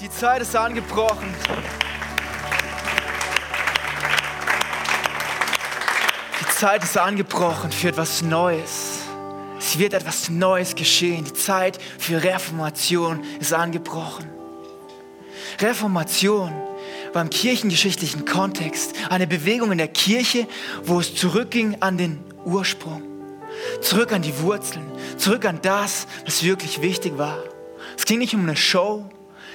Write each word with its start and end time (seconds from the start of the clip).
Die 0.00 0.08
Zeit 0.08 0.40
ist 0.40 0.56
angebrochen. 0.56 1.34
Die 6.40 6.48
Zeit 6.54 6.82
ist 6.82 6.96
angebrochen 6.96 7.70
für 7.70 7.88
etwas 7.88 8.22
Neues. 8.22 9.00
Es 9.58 9.78
wird 9.78 9.92
etwas 9.92 10.30
Neues 10.30 10.74
geschehen. 10.74 11.26
Die 11.26 11.34
Zeit 11.34 11.78
für 11.98 12.22
Reformation 12.22 13.22
ist 13.40 13.52
angebrochen. 13.52 14.26
Reformation 15.60 16.50
war 17.12 17.20
im 17.20 17.28
kirchengeschichtlichen 17.28 18.24
Kontext 18.24 18.94
eine 19.10 19.26
Bewegung 19.26 19.70
in 19.70 19.78
der 19.78 19.88
Kirche, 19.88 20.48
wo 20.82 21.00
es 21.00 21.14
zurückging 21.14 21.76
an 21.80 21.98
den 21.98 22.24
Ursprung, 22.46 23.02
zurück 23.82 24.12
an 24.12 24.22
die 24.22 24.38
Wurzeln, 24.40 24.90
zurück 25.18 25.44
an 25.44 25.58
das, 25.60 26.06
was 26.24 26.42
wirklich 26.42 26.80
wichtig 26.80 27.18
war. 27.18 27.36
Es 27.98 28.06
ging 28.06 28.18
nicht 28.18 28.32
um 28.32 28.40
eine 28.40 28.56
Show, 28.56 29.04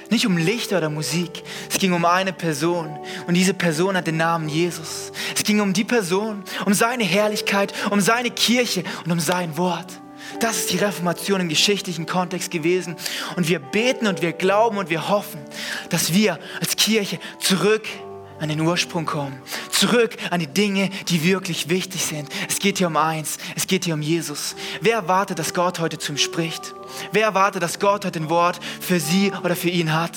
nicht 0.09 0.25
um 0.25 0.37
Lichter 0.37 0.77
oder 0.77 0.89
Musik. 0.89 1.43
Es 1.69 1.77
ging 1.77 1.93
um 1.93 2.05
eine 2.05 2.33
Person. 2.33 2.97
Und 3.27 3.33
diese 3.33 3.53
Person 3.53 3.97
hat 3.97 4.07
den 4.07 4.17
Namen 4.17 4.49
Jesus. 4.49 5.11
Es 5.35 5.43
ging 5.43 5.61
um 5.61 5.73
die 5.73 5.83
Person, 5.83 6.43
um 6.65 6.73
seine 6.73 7.03
Herrlichkeit, 7.03 7.73
um 7.89 8.01
seine 8.01 8.31
Kirche 8.31 8.83
und 9.05 9.11
um 9.11 9.19
sein 9.19 9.57
Wort. 9.57 10.01
Das 10.39 10.57
ist 10.57 10.71
die 10.71 10.77
Reformation 10.77 11.39
im 11.39 11.49
geschichtlichen 11.49 12.05
Kontext 12.05 12.51
gewesen. 12.51 12.95
Und 13.35 13.47
wir 13.47 13.59
beten 13.59 14.07
und 14.07 14.21
wir 14.21 14.33
glauben 14.33 14.77
und 14.77 14.89
wir 14.89 15.09
hoffen, 15.09 15.39
dass 15.89 16.13
wir 16.13 16.39
als 16.59 16.75
Kirche 16.75 17.19
zurück 17.39 17.87
an 18.45 18.49
den 18.49 18.61
Ursprung 18.61 19.05
kommen. 19.05 19.39
Zurück 19.71 20.15
an 20.29 20.39
die 20.39 20.47
Dinge, 20.47 20.89
die 21.07 21.23
wirklich 21.23 21.67
wichtig 21.67 22.05
sind. 22.05 22.29
Es 22.47 22.59
geht 22.59 22.77
hier 22.77 22.87
um 22.87 22.95
eins. 22.95 23.37
Es 23.55 23.65
geht 23.65 23.85
hier 23.85 23.95
um 23.95 24.01
Jesus. 24.01 24.55
Wer 24.81 24.93
erwartet, 24.93 25.39
dass 25.39 25.53
Gott 25.53 25.79
heute 25.79 25.97
zu 25.97 26.13
ihm 26.13 26.17
spricht? 26.17 26.73
Wer 27.11 27.23
erwartet, 27.23 27.63
dass 27.63 27.79
Gott 27.79 28.05
heute 28.05 28.19
ein 28.19 28.29
Wort 28.29 28.59
für 28.79 28.99
sie 28.99 29.31
oder 29.43 29.55
für 29.55 29.69
ihn 29.69 29.93
hat? 29.93 30.11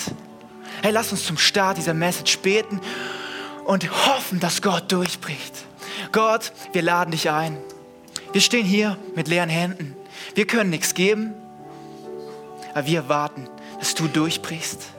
Hey, 0.82 0.92
lass 0.92 1.10
uns 1.10 1.24
zum 1.24 1.38
Start 1.38 1.78
dieser 1.78 1.94
Message 1.94 2.38
beten 2.38 2.80
und 3.64 3.90
hoffen, 4.06 4.40
dass 4.40 4.60
Gott 4.60 4.92
durchbricht. 4.92 5.54
Gott, 6.12 6.52
wir 6.72 6.82
laden 6.82 7.12
dich 7.12 7.30
ein. 7.30 7.56
Wir 8.32 8.42
stehen 8.42 8.66
hier 8.66 8.98
mit 9.16 9.26
leeren 9.26 9.48
Händen. 9.48 9.96
Wir 10.34 10.46
können 10.46 10.70
nichts 10.70 10.92
geben, 10.92 11.32
aber 12.74 12.86
wir 12.86 13.08
warten, 13.08 13.48
dass 13.78 13.94
du 13.94 14.06
durchbrichst 14.06 14.97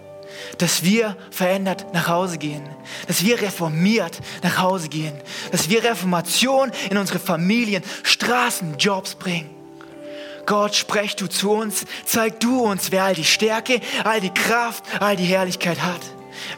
dass 0.57 0.83
wir 0.83 1.15
verändert 1.31 1.93
nach 1.93 2.07
Hause 2.07 2.37
gehen, 2.37 2.67
dass 3.07 3.23
wir 3.23 3.41
reformiert 3.41 4.19
nach 4.43 4.57
Hause 4.59 4.89
gehen, 4.89 5.13
dass 5.51 5.69
wir 5.69 5.83
Reformation 5.83 6.71
in 6.89 6.97
unsere 6.97 7.19
Familien, 7.19 7.83
Straßen, 8.03 8.77
Jobs 8.77 9.15
bringen. 9.15 9.49
Gott, 10.45 10.75
sprech 10.75 11.15
du 11.15 11.27
zu 11.27 11.51
uns, 11.51 11.85
zeig 12.05 12.39
du 12.39 12.61
uns, 12.61 12.91
wer 12.91 13.03
all 13.03 13.15
die 13.15 13.23
Stärke, 13.23 13.81
all 14.03 14.19
die 14.19 14.33
Kraft, 14.33 14.83
all 14.99 15.15
die 15.15 15.25
Herrlichkeit 15.25 15.81
hat. 15.81 16.01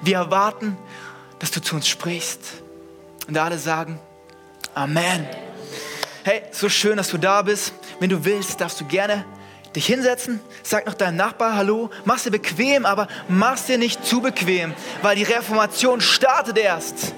Wir 0.01 0.17
erwarten, 0.17 0.77
dass 1.39 1.51
du 1.51 1.61
zu 1.61 1.75
uns 1.75 1.87
sprichst. 1.87 2.39
Und 3.27 3.37
alle 3.37 3.57
sagen, 3.57 3.99
Amen. 4.73 5.27
Hey, 6.23 6.43
so 6.51 6.69
schön, 6.69 6.95
dass 6.95 7.09
du 7.09 7.17
da 7.17 7.41
bist. 7.41 7.73
Wenn 7.99 8.09
du 8.09 8.23
willst, 8.23 8.61
darfst 8.61 8.79
du 8.79 8.85
gerne 8.85 9.25
dich 9.75 9.85
hinsetzen, 9.85 10.39
sag 10.63 10.85
noch 10.85 10.93
deinem 10.93 11.17
Nachbar 11.17 11.55
Hallo, 11.55 11.89
mach's 12.05 12.23
dir 12.23 12.31
bequem, 12.31 12.85
aber 12.85 13.07
mach's 13.27 13.65
dir 13.65 13.77
nicht 13.77 14.05
zu 14.05 14.21
bequem, 14.21 14.73
weil 15.01 15.15
die 15.15 15.23
Reformation 15.23 16.01
startet 16.01 16.57
erst. 16.57 17.13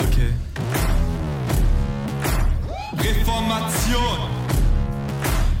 Okay. 0.00 0.32
Reformation. 2.98 4.30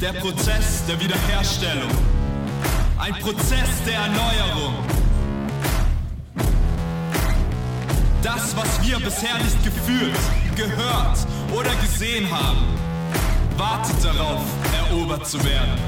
Der 0.00 0.12
Prozess 0.14 0.84
der 0.86 1.00
Wiederherstellung. 1.00 1.90
Ein 2.98 3.14
Prozess 3.14 3.68
der 3.86 3.94
Erneuerung. 3.94 5.03
Das, 8.24 8.56
was 8.56 8.82
wir 8.82 8.98
bisher 9.00 9.36
nicht 9.36 9.62
gefühlt, 9.62 10.16
gehört 10.56 11.18
oder 11.52 11.74
gesehen 11.82 12.26
haben, 12.30 12.56
wartet 13.58 14.02
darauf, 14.02 14.40
erobert 14.88 15.26
zu 15.26 15.38
werden. 15.44 15.78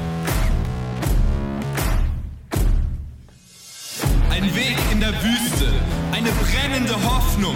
Ein 4.29 4.53
Weg 4.53 4.77
in 4.91 4.99
der 4.99 5.13
Wüste, 5.13 5.73
eine 6.11 6.29
brennende 6.29 6.93
Hoffnung, 7.09 7.55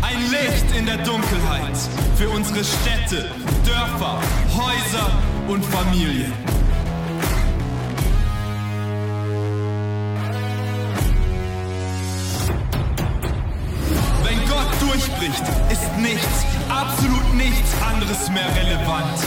ein 0.00 0.18
Licht 0.30 0.78
in 0.78 0.86
der 0.86 0.96
Dunkelheit 1.04 1.76
für 2.16 2.30
unsere 2.30 2.64
Städte, 2.64 3.28
Dörfer, 3.66 4.18
Häuser 4.56 5.10
und 5.46 5.62
Familien. 5.62 6.32
Nichts, 16.02 16.44
absolut 16.68 17.34
nichts 17.34 17.70
anderes 17.80 18.28
mehr 18.30 18.48
relevant. 18.56 19.18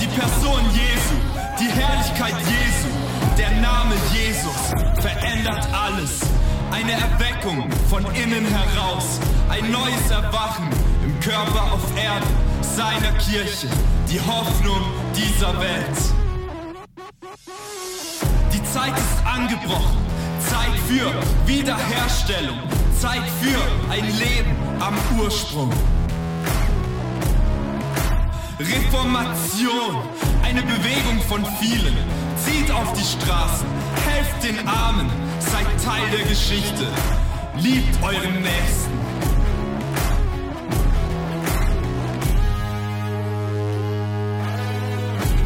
Die 0.00 0.06
Person 0.08 0.60
Jesu, 0.74 1.16
die 1.58 1.70
Herrlichkeit 1.70 2.34
Jesu, 2.40 2.88
der 3.38 3.50
Name 3.60 3.94
Jesus 4.12 4.72
verändert 5.00 5.66
alles. 5.72 6.20
Eine 6.72 6.92
Erweckung 6.92 7.70
von 7.88 8.04
innen 8.14 8.44
heraus, 8.44 9.20
ein 9.48 9.70
neues 9.70 10.10
Erwachen 10.10 10.68
im 11.04 11.18
Körper 11.20 11.72
auf 11.72 11.96
Erden, 11.96 12.28
seiner 12.60 13.12
Kirche, 13.18 13.68
die 14.10 14.20
Hoffnung 14.20 14.82
dieser 15.14 15.58
Welt. 15.60 15.98
Die 18.52 18.62
Zeit 18.64 18.96
ist 18.96 19.24
angebrochen, 19.24 19.96
Zeit 20.40 20.76
für 20.88 21.12
Wiederherstellung, 21.46 22.58
Zeit 23.00 23.22
für 23.40 23.92
ein 23.92 24.04
Leben 24.18 24.56
am 24.80 24.94
Ursprung. 25.18 25.70
Reformation, 28.58 29.96
eine 30.42 30.62
Bewegung 30.62 31.20
von 31.28 31.44
vielen. 31.60 31.94
Zieht 32.36 32.70
auf 32.70 32.90
die 32.94 33.04
Straßen, 33.04 33.66
helft 34.06 34.42
den 34.42 34.66
Armen, 34.66 35.10
seid 35.40 35.66
Teil 35.84 36.10
der 36.10 36.26
Geschichte. 36.26 36.86
Liebt 37.58 38.02
euren 38.02 38.40
Nächsten. 38.40 38.96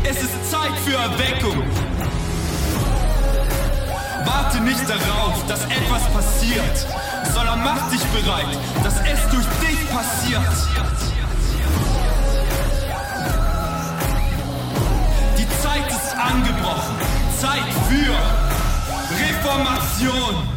Es 0.04 0.22
ist 0.22 0.50
Zeit 0.50 0.72
für 0.84 0.96
Erweckung, 0.96 1.62
Warte 4.24 4.60
nicht 4.60 4.88
darauf, 4.88 5.44
dass 5.48 5.64
etwas 5.64 6.02
passiert, 6.12 6.86
sondern 7.34 7.64
mach 7.64 7.90
dich 7.90 8.02
bereit, 8.06 8.58
dass 8.84 8.94
es 9.00 9.28
durch 9.30 9.46
dich 9.60 9.88
passiert. 9.90 10.90
Angebrochen. 16.30 16.96
Zeit 17.40 17.72
für 17.88 18.16
Reformation. 19.16 20.48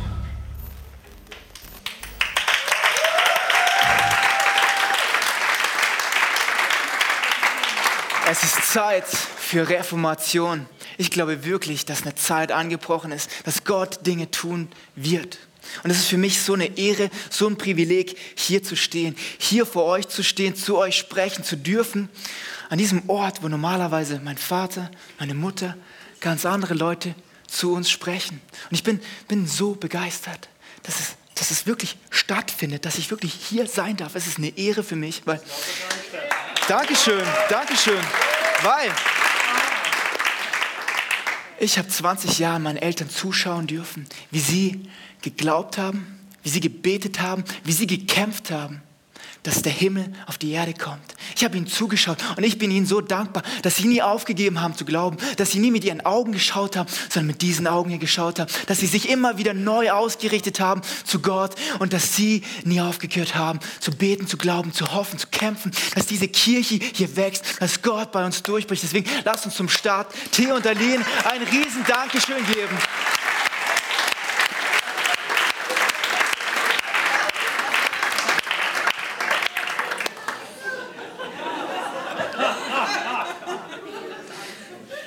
Es 8.30 8.44
ist 8.44 8.72
Zeit 8.72 9.06
für 9.06 9.68
Reformation. 9.68 10.66
Ich 10.98 11.12
glaube 11.12 11.44
wirklich, 11.44 11.86
dass 11.86 12.04
eine 12.04 12.16
Zeit 12.16 12.52
angebrochen 12.52 13.12
ist, 13.12 13.30
dass 13.46 13.64
Gott 13.64 14.06
Dinge 14.06 14.30
tun 14.32 14.70
wird. 14.96 15.40
Und 15.84 15.90
es 15.90 15.98
ist 15.98 16.10
für 16.10 16.18
mich 16.18 16.42
so 16.42 16.54
eine 16.54 16.78
Ehre, 16.78 17.10
so 17.30 17.48
ein 17.48 17.58
Privileg, 17.58 18.18
hier 18.36 18.64
zu 18.64 18.76
stehen, 18.76 19.16
hier 19.40 19.66
vor 19.66 19.86
euch 19.86 20.08
zu 20.08 20.24
stehen, 20.24 20.56
zu 20.56 20.78
euch 20.78 20.98
sprechen 20.98 21.44
zu 21.44 21.58
dürfen, 21.58 22.10
an 22.74 22.80
diesem 22.80 23.08
Ort, 23.08 23.44
wo 23.44 23.50
normalerweise 23.50 24.20
mein 24.24 24.36
Vater, 24.36 24.90
meine 25.20 25.36
Mutter, 25.36 25.78
ganz 26.22 26.44
andere 26.44 26.74
Leute 26.74 27.14
zu 27.46 27.72
uns 27.72 27.88
sprechen. 27.88 28.42
Und 28.72 28.74
ich 28.76 28.84
bin, 28.84 29.00
bin 29.28 29.46
so 29.46 29.76
begeistert, 29.76 30.50
dass 30.82 31.00
es, 31.00 31.16
dass 31.36 31.52
es 31.52 31.68
wirklich 31.68 31.98
stattfindet, 32.10 32.86
dass 32.86 32.98
ich 32.98 33.12
wirklich 33.12 33.32
hier 33.32 33.68
sein 33.68 33.96
darf. 33.96 34.16
Es 34.16 34.26
ist 34.26 34.40
eine 34.40 34.58
Ehre 34.58 34.82
für 34.82 34.96
mich, 34.96 35.22
weil. 35.26 35.40
Dankeschön, 36.68 37.24
Dankeschön, 37.48 38.02
weil 38.64 38.92
ich 41.60 41.78
habe 41.78 41.88
20 41.88 42.40
Jahre 42.40 42.60
meinen 42.60 42.78
Eltern 42.78 43.08
zuschauen 43.08 43.68
dürfen, 43.68 44.08
wie 44.32 44.40
sie 44.40 44.90
geglaubt 45.22 45.78
haben, 45.78 46.20
wie 46.42 46.50
sie 46.50 46.60
gebetet 46.60 47.22
haben, 47.22 47.44
wie 47.66 47.72
sie 47.72 47.86
gekämpft 47.86 48.50
haben, 48.50 48.82
dass 49.44 49.62
der 49.62 49.72
Himmel 49.72 50.12
auf 50.26 50.38
die 50.38 50.52
Erde 50.52 50.74
kommt. 50.74 51.16
Ich 51.36 51.44
habe 51.44 51.58
ihnen 51.58 51.68
zugeschaut 51.68 52.18
und 52.38 52.44
ich 52.44 52.58
bin 52.58 52.72
ihnen 52.72 52.86
so 52.86 53.02
dankbar, 53.02 53.44
dass 53.62 53.76
sie 53.76 53.88
nie 53.88 54.02
aufgegeben 54.02 54.62
haben 54.62 54.76
zu 54.76 54.86
glauben, 54.86 55.18
dass 55.38 55.52
sie 55.52 55.60
nie 55.60 55.72
mit 55.72 55.84
ihren 55.84 56.06
Augen 56.06 56.32
geschaut 56.32 56.78
haben, 56.78 56.90
sondern 57.10 57.28
mit 57.28 57.42
diesen 57.42 57.68
Augen 57.68 57.90
hier 57.90 58.00
geschaut 58.00 58.40
haben, 58.40 58.52
dass 58.68 58.80
sie 58.80 58.88
sich 58.88 59.10
immer 59.10 59.38
wieder 59.38 59.54
neu 59.54 59.92
ausgerichtet 59.92 60.60
haben 60.60 60.82
zu 61.04 61.20
Gott 61.20 61.56
und 61.80 61.94
dass 61.94 62.16
sie 62.16 62.44
nie 62.64 62.82
aufgehört 62.82 63.36
haben 63.36 63.60
zu 63.80 63.92
beten, 63.92 64.28
zu 64.28 64.38
glauben, 64.38 64.74
zu 64.74 64.94
hoffen, 64.94 65.20
zu 65.20 65.28
kämpfen, 65.28 65.72
dass 65.96 66.06
diese 66.06 66.28
Kirche 66.28 66.80
hier 66.94 67.16
wächst, 67.16 67.62
dass 67.62 67.82
Gott 67.82 68.12
bei 68.12 68.26
uns 68.26 68.44
durchbricht. 68.44 68.84
Deswegen 68.84 69.10
lasst 69.26 69.46
uns 69.46 69.56
zum 69.56 69.70
Start 69.70 70.14
Theo 70.32 70.56
und 70.56 70.66
Aline 70.66 71.06
ein 71.30 71.42
riesen 71.42 71.84
Dankeschön 71.88 72.46
geben. 72.46 72.78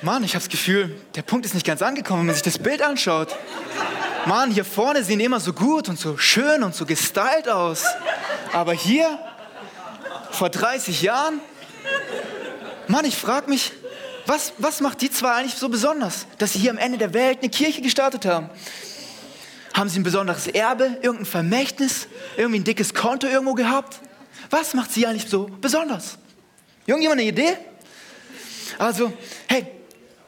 Mann, 0.06 0.23
ich 0.23 0.37
habe 0.37 0.44
das 0.44 0.49
Gefühl, 0.49 0.94
der 1.17 1.23
Punkt 1.23 1.44
ist 1.47 1.55
nicht 1.55 1.67
ganz 1.67 1.82
angekommen, 1.82 2.20
wenn 2.20 2.26
man 2.26 2.35
sich 2.37 2.44
das 2.44 2.61
Bild 2.61 2.81
anschaut. 2.81 3.37
Mann, 4.25 4.53
hier 4.53 4.64
vorne 4.64 5.03
sehen 5.03 5.19
immer 5.19 5.41
so 5.41 5.53
gut 5.53 5.88
und 5.88 5.99
so 5.99 6.17
schön 6.17 6.62
und 6.62 6.76
so 6.76 6.87
gestylt 6.87 7.49
aus. 7.49 7.85
Aber 8.53 8.73
hier, 8.73 9.19
vor 10.31 10.49
30 10.49 11.03
Jahren, 11.03 11.41
Mann, 12.87 13.05
ich 13.05 13.17
frage 13.17 13.50
mich, 13.50 13.73
was, 14.26 14.53
was 14.58 14.81
macht 14.81 15.00
die 15.00 15.11
zwei 15.11 15.32
eigentlich 15.32 15.56
so 15.56 15.69
besonders, 15.69 16.29
dass 16.38 16.53
sie 16.53 16.61
hier 16.61 16.70
am 16.70 16.79
Ende 16.79 16.99
der 16.99 17.12
Welt 17.12 17.41
eine 17.41 17.50
Kirche 17.50 17.82
gestartet 17.82 18.26
haben? 18.26 18.49
Haben 19.75 19.88
sie 19.88 19.99
ein 19.99 20.05
besonderes 20.05 20.47
Erbe, 20.47 20.99
irgendein 21.03 21.26
Vermächtnis, 21.26 22.06
irgendwie 22.37 22.61
ein 22.61 22.64
dickes 22.64 22.94
Konto 22.94 23.26
irgendwo 23.26 23.55
gehabt? 23.55 23.99
Was 24.50 24.73
macht 24.73 24.93
sie 24.93 25.05
eigentlich 25.05 25.29
so 25.29 25.50
besonders? 25.61 26.17
Irgendjemand 26.87 27.20
eine 27.20 27.29
Idee? 27.29 27.58
Also, 28.79 29.12
hey, 29.49 29.73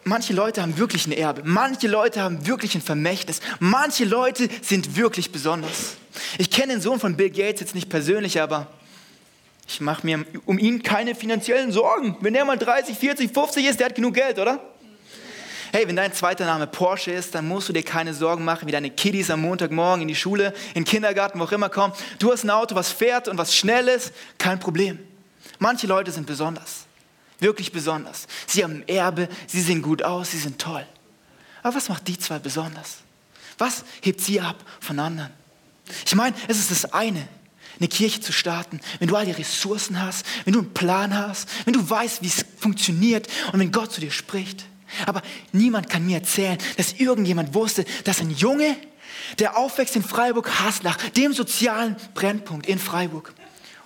manche 0.08 0.32
Leute 0.32 0.62
haben 0.62 0.76
wirklich 0.78 1.06
ein 1.06 1.12
Erbe, 1.12 1.42
manche 1.44 1.86
Leute 1.86 2.22
haben 2.22 2.46
wirklich 2.46 2.74
ein 2.74 2.82
Vermächtnis, 2.82 3.40
manche 3.60 4.04
Leute 4.04 4.48
sind 4.62 4.96
wirklich 4.96 5.30
besonders. 5.30 5.96
Ich 6.38 6.50
kenne 6.50 6.72
den 6.74 6.82
Sohn 6.82 6.98
von 6.98 7.16
Bill 7.16 7.30
Gates 7.30 7.60
jetzt 7.60 7.74
nicht 7.74 7.88
persönlich, 7.88 8.40
aber 8.40 8.66
ich 9.68 9.80
mache 9.80 10.04
mir 10.04 10.24
um 10.46 10.58
ihn 10.58 10.82
keine 10.82 11.14
finanziellen 11.14 11.72
Sorgen. 11.72 12.16
Wenn 12.20 12.32
der 12.32 12.44
mal 12.44 12.56
30, 12.56 12.96
40, 12.96 13.32
50 13.32 13.66
ist, 13.66 13.78
der 13.78 13.86
hat 13.86 13.94
genug 13.94 14.14
Geld, 14.14 14.38
oder? 14.38 14.60
Hey, 15.70 15.86
wenn 15.86 15.96
dein 15.96 16.14
zweiter 16.14 16.46
Name 16.46 16.66
Porsche 16.66 17.10
ist, 17.10 17.34
dann 17.34 17.46
musst 17.46 17.68
du 17.68 17.74
dir 17.74 17.82
keine 17.82 18.14
Sorgen 18.14 18.42
machen, 18.42 18.66
wie 18.66 18.72
deine 18.72 18.90
Kiddies 18.90 19.30
am 19.30 19.42
Montagmorgen 19.42 20.00
in 20.00 20.08
die 20.08 20.14
Schule, 20.14 20.54
in 20.68 20.82
den 20.82 20.84
Kindergarten, 20.86 21.38
wo 21.38 21.44
auch 21.44 21.52
immer 21.52 21.68
kommen. 21.68 21.92
Du 22.18 22.32
hast 22.32 22.44
ein 22.44 22.50
Auto, 22.50 22.74
was 22.74 22.90
fährt 22.90 23.28
und 23.28 23.36
was 23.36 23.54
schnell 23.54 23.86
ist, 23.88 24.14
kein 24.38 24.58
Problem. 24.58 24.98
Manche 25.58 25.86
Leute 25.86 26.10
sind 26.10 26.26
besonders. 26.26 26.87
Wirklich 27.40 27.72
besonders. 27.72 28.26
Sie 28.46 28.64
haben 28.64 28.82
Erbe, 28.88 29.28
sie 29.46 29.60
sehen 29.60 29.82
gut 29.82 30.02
aus, 30.02 30.32
sie 30.32 30.38
sind 30.38 30.58
toll. 30.58 30.84
Aber 31.62 31.76
was 31.76 31.88
macht 31.88 32.08
die 32.08 32.18
zwei 32.18 32.38
besonders? 32.38 32.98
Was 33.58 33.84
hebt 34.02 34.20
sie 34.20 34.40
ab 34.40 34.56
von 34.80 34.98
anderen? 34.98 35.30
Ich 36.04 36.14
meine, 36.14 36.36
es 36.48 36.58
ist 36.58 36.70
das 36.70 36.92
eine, 36.92 37.26
eine 37.78 37.88
Kirche 37.88 38.20
zu 38.20 38.32
starten, 38.32 38.80
wenn 38.98 39.08
du 39.08 39.16
all 39.16 39.26
die 39.26 39.32
Ressourcen 39.32 40.00
hast, 40.00 40.26
wenn 40.44 40.52
du 40.52 40.60
einen 40.60 40.74
Plan 40.74 41.16
hast, 41.16 41.48
wenn 41.64 41.74
du 41.74 41.88
weißt, 41.88 42.22
wie 42.22 42.26
es 42.26 42.44
funktioniert 42.58 43.28
und 43.52 43.60
wenn 43.60 43.72
Gott 43.72 43.92
zu 43.92 44.00
dir 44.00 44.10
spricht. 44.10 44.64
Aber 45.06 45.22
niemand 45.52 45.88
kann 45.88 46.06
mir 46.06 46.18
erzählen, 46.18 46.58
dass 46.76 46.94
irgendjemand 46.94 47.54
wusste, 47.54 47.84
dass 48.04 48.20
ein 48.20 48.30
Junge, 48.30 48.76
der 49.38 49.56
aufwächst 49.56 49.96
in 49.96 50.02
Freiburg-Haslach, 50.02 50.96
dem 51.10 51.32
sozialen 51.32 51.96
Brennpunkt 52.14 52.66
in 52.66 52.78
Freiburg, 52.78 53.34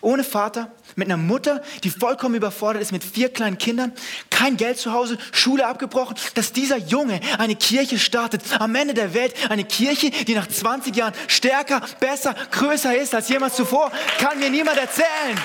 ohne 0.03 0.25
Vater, 0.25 0.71
mit 0.97 1.09
einer 1.09 1.17
Mutter, 1.17 1.63
die 1.85 1.91
vollkommen 1.91 2.35
überfordert 2.35 2.83
ist 2.83 2.93
mit 2.93 3.03
vier 3.03 3.33
kleinen 3.33 3.57
Kindern, 3.57 3.93
kein 4.31 4.57
Geld 4.57 4.79
zu 4.79 4.93
Hause, 4.93 5.17
Schule 5.31 5.67
abgebrochen, 5.67 6.17
dass 6.35 6.53
dieser 6.53 6.77
Junge 6.77 7.21
eine 7.39 7.57
Kirche 7.57 7.99
startet, 7.99 8.43
am 8.59 8.75
Ende 8.75 8.93
der 8.93 9.15
Welt 9.15 9.35
eine 9.49 9.65
Kirche, 9.65 10.11
die 10.11 10.35
nach 10.35 10.49
20 10.49 10.95
Jahren 10.95 11.15
stärker, 11.29 11.81
besser, 12.01 12.35
größer 12.51 12.95
ist 12.97 13.15
als 13.15 13.29
jemals 13.29 13.55
zuvor, 13.55 13.91
kann 14.19 14.39
mir 14.39 14.51
niemand 14.51 14.77
erzählen. 14.77 15.39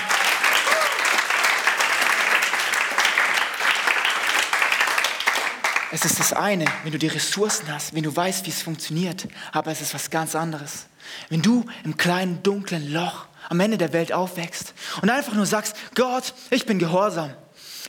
Es 5.90 6.04
ist 6.04 6.18
das 6.18 6.34
eine, 6.34 6.66
wenn 6.82 6.92
du 6.92 6.98
die 6.98 7.06
Ressourcen 7.06 7.72
hast, 7.72 7.94
wenn 7.94 8.02
du 8.02 8.14
weißt, 8.14 8.44
wie 8.44 8.50
es 8.50 8.60
funktioniert, 8.60 9.26
aber 9.52 9.70
es 9.70 9.80
ist 9.80 9.94
was 9.94 10.10
ganz 10.10 10.34
anderes. 10.34 10.86
Wenn 11.30 11.40
du 11.40 11.64
im 11.84 11.96
kleinen, 11.96 12.42
dunklen 12.42 12.92
Loch 12.92 13.26
am 13.48 13.60
Ende 13.60 13.78
der 13.78 13.92
Welt 13.92 14.12
aufwächst 14.12 14.74
und 15.02 15.10
einfach 15.10 15.34
nur 15.34 15.46
sagst, 15.46 15.76
Gott, 15.94 16.34
ich 16.50 16.66
bin 16.66 16.78
gehorsam. 16.78 17.32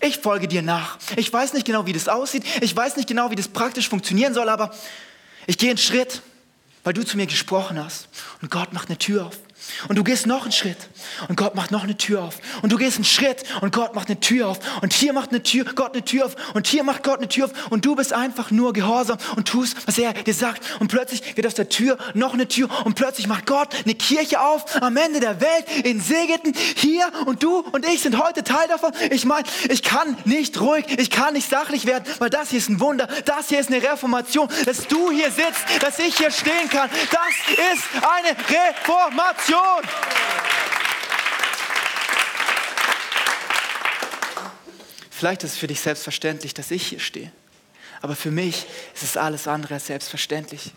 Ich 0.02 0.20
folge 0.20 0.48
dir 0.48 0.62
nach. 0.62 0.98
Ich 1.18 1.32
weiß 1.32 1.54
nicht 1.54 1.66
genau, 1.66 1.86
wie 1.86 1.94
das 1.94 2.08
aussieht. 2.08 2.44
Ich 2.62 2.76
weiß 2.76 2.96
nicht 2.96 3.08
genau, 3.08 3.32
wie 3.32 3.36
das 3.36 3.50
praktisch 3.50 3.90
funktionieren 3.90 4.34
soll, 4.34 4.48
aber 4.48 4.74
ich 5.46 5.58
gehe 5.58 5.70
einen 5.70 5.78
Schritt, 5.78 6.22
weil 6.84 6.94
du 6.94 7.04
zu 7.04 7.18
mir 7.18 7.28
gesprochen 7.28 7.84
hast. 7.84 8.08
Und 8.42 8.50
Gott 8.50 8.72
macht 8.72 8.88
eine 8.88 8.98
Tür 8.98 9.26
auf. 9.26 9.38
Und 9.88 9.98
du 9.98 10.04
gehst 10.04 10.28
noch 10.28 10.44
einen 10.44 10.52
Schritt 10.52 10.78
und 11.28 11.36
Gott 11.36 11.56
macht 11.56 11.72
noch 11.72 11.84
eine 11.84 11.98
Tür 11.98 12.24
auf. 12.24 12.36
Und 12.62 12.72
du 12.72 12.78
gehst 12.78 12.98
einen 12.98 13.06
Schritt 13.06 13.44
und 13.62 13.74
Gott 13.74 13.96
macht 13.96 14.10
eine 14.10 14.20
Tür 14.20 14.50
auf. 14.50 14.60
Und 14.82 14.94
hier 14.94 15.14
macht 15.14 15.30
eine 15.30 15.44
Tür, 15.44 15.66
Gott 15.76 15.94
eine 15.94 16.04
Tür 16.04 16.26
auf. 16.26 16.36
Und 16.54 16.68
hier 16.68 16.84
macht 16.84 17.04
Gott 17.04 17.20
eine 17.20 17.28
Tür 17.28 17.46
auf. 17.46 17.52
Und 17.70 17.86
du 17.86 17.96
bist 17.96 18.14
einfach 18.14 18.52
nur 18.52 18.74
gehorsam 18.74 19.18
und 19.36 19.48
tust, 19.48 19.76
was 19.88 19.98
er 19.98 20.14
dir 20.14 20.34
sagt. 20.34 20.64
Und 20.80 20.90
plötzlich 20.90 21.36
geht 21.36 21.46
aus 21.46 21.54
der 21.54 21.70
Tür 21.70 21.98
noch 22.14 22.34
eine 22.34 22.48
Tür. 22.48 22.70
Und 22.86 22.96
plötzlich 22.96 23.28
macht 23.28 23.46
Gott 23.46 23.70
eine 23.84 23.96
Kirche 23.96 24.42
auf 24.42 24.82
am 24.82 24.98
Ende 24.98 25.20
der 25.20 25.42
Welt 25.42 25.86
in 25.86 26.02
Segeten. 26.02 26.54
Hier 26.76 27.10
und 27.26 27.44
du 27.44 27.60
und 27.60 27.86
ich 27.88 28.02
sind 28.02 28.22
heute 28.22 28.44
Teil 28.44 28.68
davon. 28.68 28.92
Ich 29.12 29.26
meine, 29.26 29.48
ich 29.70 29.84
kann 29.84 30.18
nicht 30.26 30.60
ruhig, 30.60 30.86
ich 30.98 31.10
kann 31.10 31.34
nicht 31.34 31.50
sachlich 31.50 31.86
werden, 31.86 32.04
weil 32.20 32.30
das 32.30 32.50
hier 32.50 32.60
ist 32.60 32.70
ein 32.70 32.80
Wunder. 32.80 33.08
Das 33.26 33.50
hier 33.50 33.60
ist 33.60 33.72
eine 33.72 33.82
Reformation. 33.82 34.50
Dass 34.66 34.88
du 34.88 35.12
hier 35.12 35.32
sitzt, 35.32 35.66
dass 35.82 36.00
ich 36.00 36.18
hier 36.18 36.32
stehen 36.32 36.70
kann. 36.70 36.90
Das 37.12 37.74
ist 37.74 37.84
eine 37.94 38.36
Reformation. 38.38 39.59
Sohn. 39.60 39.84
Vielleicht 45.10 45.44
ist 45.44 45.54
es 45.54 45.58
für 45.58 45.68
dich 45.68 45.82
selbstverständlich, 45.82 46.54
dass 46.54 46.72
ich 46.72 46.88
hier 46.88 47.00
stehe. 47.00 47.32
Aber 48.02 48.16
für 48.16 48.32
mich 48.32 48.66
ist 48.96 49.04
es 49.04 49.18
alles 49.18 49.48
andere 49.48 49.74
als 49.74 49.88
selbstverständlich. 49.88 50.72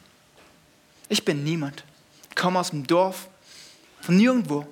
Ich 1.08 1.24
bin 1.24 1.44
niemand. 1.44 1.84
Ich 2.30 2.36
komme 2.36 2.58
aus 2.58 2.70
dem 2.70 2.86
Dorf, 2.86 3.28
von 4.00 4.16
nirgendwo. 4.16 4.66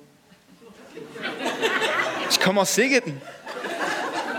Ich 2.29 2.39
komme 2.41 2.61
aus 2.61 2.75
Segeten. 2.75 3.21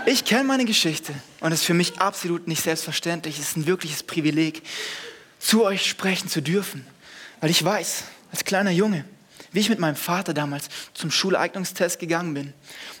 Ich 0.05 0.25
kenne 0.25 0.43
meine 0.43 0.65
Geschichte 0.65 1.15
und 1.39 1.51
es 1.51 1.61
ist 1.61 1.65
für 1.65 1.73
mich 1.73 1.99
absolut 1.99 2.47
nicht 2.47 2.61
selbstverständlich. 2.61 3.39
Es 3.39 3.49
ist 3.49 3.57
ein 3.57 3.65
wirkliches 3.65 4.03
Privileg, 4.03 4.61
zu 5.39 5.63
euch 5.63 5.89
sprechen 5.89 6.29
zu 6.29 6.41
dürfen, 6.41 6.85
weil 7.39 7.49
ich 7.49 7.63
weiß, 7.63 8.03
als 8.31 8.43
kleiner 8.43 8.71
Junge, 8.71 9.05
wie 9.53 9.59
ich 9.59 9.69
mit 9.69 9.79
meinem 9.79 9.95
Vater 9.95 10.33
damals 10.33 10.67
zum 10.93 11.11
Schuleignungstest 11.11 11.99
gegangen 11.99 12.33
bin 12.33 12.53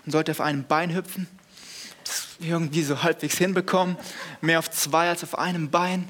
und 0.05 0.11
sollte 0.11 0.31
auf 0.31 0.41
einem 0.41 0.63
Bein 0.63 0.93
hüpfen, 0.95 1.27
das 2.05 2.27
irgendwie 2.39 2.83
so 2.83 3.03
halbwegs 3.03 3.37
hinbekommen, 3.37 3.97
mehr 4.41 4.59
auf 4.59 4.71
zwei 4.71 5.09
als 5.09 5.23
auf 5.23 5.37
einem 5.37 5.69
Bein. 5.69 6.07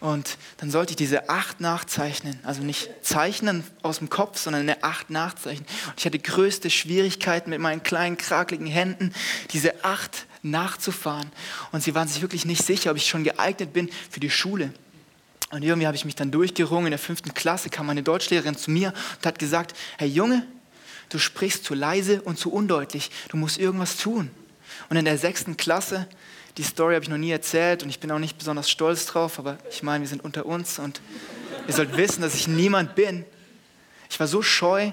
Und 0.00 0.38
dann 0.56 0.70
sollte 0.70 0.92
ich 0.92 0.96
diese 0.96 1.28
acht 1.28 1.60
nachzeichnen, 1.60 2.40
also 2.42 2.62
nicht 2.62 2.90
zeichnen 3.02 3.64
aus 3.82 3.98
dem 3.98 4.08
Kopf, 4.08 4.38
sondern 4.38 4.62
eine 4.62 4.82
acht 4.82 5.10
nachzeichnen. 5.10 5.66
Und 5.88 5.94
ich 5.98 6.06
hatte 6.06 6.18
größte 6.18 6.70
Schwierigkeiten 6.70 7.50
mit 7.50 7.60
meinen 7.60 7.82
kleinen, 7.82 8.16
krakeligen 8.16 8.66
Händen, 8.66 9.12
diese 9.50 9.84
acht 9.84 10.26
nachzufahren. 10.42 11.30
Und 11.70 11.82
sie 11.82 11.94
waren 11.94 12.08
sich 12.08 12.22
wirklich 12.22 12.46
nicht 12.46 12.64
sicher, 12.64 12.90
ob 12.90 12.96
ich 12.96 13.08
schon 13.08 13.24
geeignet 13.24 13.74
bin 13.74 13.90
für 14.10 14.20
die 14.20 14.30
Schule. 14.30 14.72
Und 15.50 15.62
irgendwie 15.62 15.86
habe 15.86 15.96
ich 15.96 16.04
mich 16.04 16.14
dann 16.14 16.30
durchgerungen. 16.30 16.86
In 16.86 16.92
der 16.92 16.98
fünften 16.98 17.34
Klasse 17.34 17.70
kam 17.70 17.86
meine 17.86 18.02
Deutschlehrerin 18.02 18.56
zu 18.56 18.70
mir 18.70 18.92
und 19.16 19.26
hat 19.26 19.38
gesagt, 19.38 19.76
hey 19.98 20.08
Junge, 20.08 20.46
du 21.08 21.18
sprichst 21.18 21.64
zu 21.64 21.74
leise 21.74 22.22
und 22.22 22.38
zu 22.38 22.52
undeutlich. 22.52 23.10
Du 23.28 23.36
musst 23.36 23.58
irgendwas 23.58 23.96
tun. 23.96 24.30
Und 24.88 24.96
in 24.96 25.04
der 25.04 25.18
sechsten 25.18 25.56
Klasse, 25.56 26.08
die 26.56 26.62
Story 26.62 26.94
habe 26.94 27.02
ich 27.02 27.10
noch 27.10 27.18
nie 27.18 27.30
erzählt 27.30 27.82
und 27.82 27.90
ich 27.90 28.00
bin 28.00 28.10
auch 28.10 28.18
nicht 28.18 28.38
besonders 28.38 28.70
stolz 28.70 29.06
drauf, 29.06 29.38
aber 29.38 29.58
ich 29.70 29.82
meine, 29.82 30.02
wir 30.02 30.08
sind 30.08 30.22
unter 30.22 30.46
uns 30.46 30.78
und 30.78 31.00
ihr 31.66 31.74
sollt 31.74 31.96
wissen, 31.96 32.22
dass 32.22 32.34
ich 32.34 32.48
niemand 32.48 32.94
bin. 32.94 33.24
Ich 34.08 34.18
war 34.18 34.26
so 34.26 34.42
scheu 34.42 34.92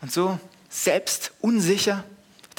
und 0.00 0.12
so 0.12 0.38
selbst 0.68 1.32
unsicher 1.40 2.04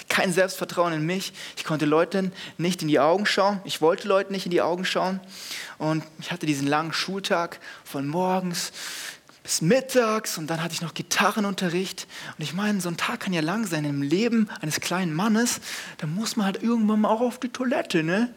kein 0.10 0.32
Selbstvertrauen 0.32 0.94
in 0.94 1.06
mich. 1.06 1.34
Ich 1.56 1.64
konnte 1.64 1.86
Leuten 1.86 2.32
nicht 2.58 2.82
in 2.82 2.88
die 2.88 3.00
Augen 3.00 3.26
schauen. 3.26 3.62
Ich 3.66 3.82
wollte 3.82 4.08
Leuten 4.08 4.34
nicht 4.34 4.46
in 4.46 4.52
die 4.52 4.62
Augen 4.62 4.86
schauen. 4.86 5.20
Und 5.78 6.04
ich 6.20 6.32
hatte 6.32 6.46
diesen 6.46 6.68
langen 6.68 6.94
Schultag 6.94 7.60
von 7.84 8.08
morgens 8.08 8.72
bis 9.44 9.62
mittags 9.62 10.38
und 10.38 10.48
dann 10.48 10.62
hatte 10.62 10.74
ich 10.74 10.82
noch 10.82 10.94
Gitarrenunterricht. 10.94 12.06
Und 12.38 12.44
ich 12.44 12.54
meine, 12.54 12.82
so 12.82 12.90
ein 12.90 12.98
Tag 12.98 13.22
kann 13.22 13.32
ja 13.32 13.42
lang 13.42 13.66
sein 13.66 13.86
im 13.86 14.02
Leben 14.02 14.50
eines 14.62 14.82
kleinen 14.82 15.14
Mannes. 15.14 15.62
Da 16.00 16.08
muss 16.08 16.36
man 16.36 16.46
halt 16.46 16.62
irgendwann 16.62 17.02
mal 17.02 17.10
auch 17.10 17.22
auf 17.22 17.40
die 17.40 17.48
Toilette, 17.50 18.04
ne? 18.04 18.30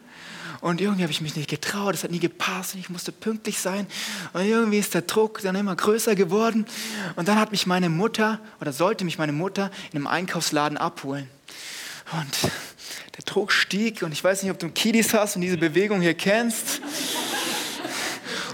Und 0.61 0.79
irgendwie 0.79 1.01
habe 1.01 1.11
ich 1.11 1.21
mich 1.21 1.35
nicht 1.35 1.49
getraut, 1.49 1.95
es 1.95 2.03
hat 2.03 2.11
nie 2.11 2.19
gepasst 2.19 2.75
und 2.75 2.79
ich 2.79 2.89
musste 2.89 3.11
pünktlich 3.11 3.59
sein. 3.59 3.87
Und 4.31 4.45
irgendwie 4.45 4.77
ist 4.77 4.93
der 4.93 5.01
Druck 5.01 5.41
dann 5.41 5.55
immer 5.55 5.75
größer 5.75 6.15
geworden. 6.15 6.65
Und 7.15 7.27
dann 7.27 7.39
hat 7.39 7.51
mich 7.51 7.65
meine 7.65 7.89
Mutter 7.89 8.39
oder 8.61 8.71
sollte 8.71 9.03
mich 9.03 9.17
meine 9.17 9.33
Mutter 9.33 9.71
in 9.91 9.97
einem 9.97 10.07
Einkaufsladen 10.07 10.77
abholen. 10.77 11.27
Und 12.11 12.51
der 13.15 13.23
Druck 13.25 13.51
stieg 13.51 14.01
und 14.03 14.11
ich 14.11 14.23
weiß 14.23 14.43
nicht, 14.43 14.51
ob 14.51 14.59
du 14.59 14.69
Kiddies 14.69 15.13
hast 15.13 15.35
und 15.35 15.41
diese 15.41 15.57
Bewegung 15.57 16.01
hier 16.01 16.13
kennst. 16.13 16.81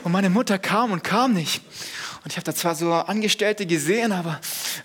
Und 0.03 0.11
meine 0.11 0.29
Mutter 0.29 0.59
kam 0.59 0.91
und 0.91 1.03
kam 1.03 1.33
nicht. 1.33 1.61
Und 2.23 2.31
ich 2.31 2.37
habe 2.37 2.45
da 2.45 2.53
zwar 2.53 2.75
so 2.75 2.91
Angestellte 2.93 3.65
gesehen, 3.65 4.11
aber 4.11 4.39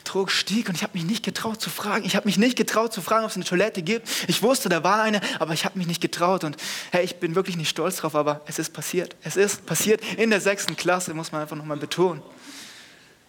Druck 0.04 0.30
stieg 0.30 0.68
und 0.68 0.76
ich 0.76 0.82
habe 0.82 0.92
mich 0.94 1.04
nicht 1.04 1.24
getraut 1.24 1.60
zu 1.60 1.70
fragen. 1.70 2.04
Ich 2.04 2.14
habe 2.14 2.26
mich 2.26 2.38
nicht 2.38 2.56
getraut 2.56 2.92
zu 2.92 3.02
fragen, 3.02 3.24
ob 3.24 3.30
es 3.30 3.36
eine 3.36 3.44
Toilette 3.44 3.82
gibt. 3.82 4.08
Ich 4.28 4.42
wusste, 4.42 4.68
da 4.68 4.84
war 4.84 5.02
eine, 5.02 5.20
aber 5.38 5.52
ich 5.52 5.64
habe 5.64 5.76
mich 5.78 5.86
nicht 5.86 6.00
getraut. 6.00 6.44
Und 6.44 6.56
hey, 6.92 7.04
ich 7.04 7.16
bin 7.16 7.34
wirklich 7.34 7.56
nicht 7.56 7.68
stolz 7.68 7.96
drauf, 7.96 8.14
aber 8.14 8.42
es 8.46 8.58
ist 8.58 8.72
passiert. 8.72 9.16
Es 9.22 9.36
ist 9.36 9.66
passiert 9.66 10.00
in 10.16 10.30
der 10.30 10.40
sechsten 10.40 10.76
Klasse, 10.76 11.14
muss 11.14 11.32
man 11.32 11.42
einfach 11.42 11.56
nochmal 11.56 11.78
betonen. 11.78 12.22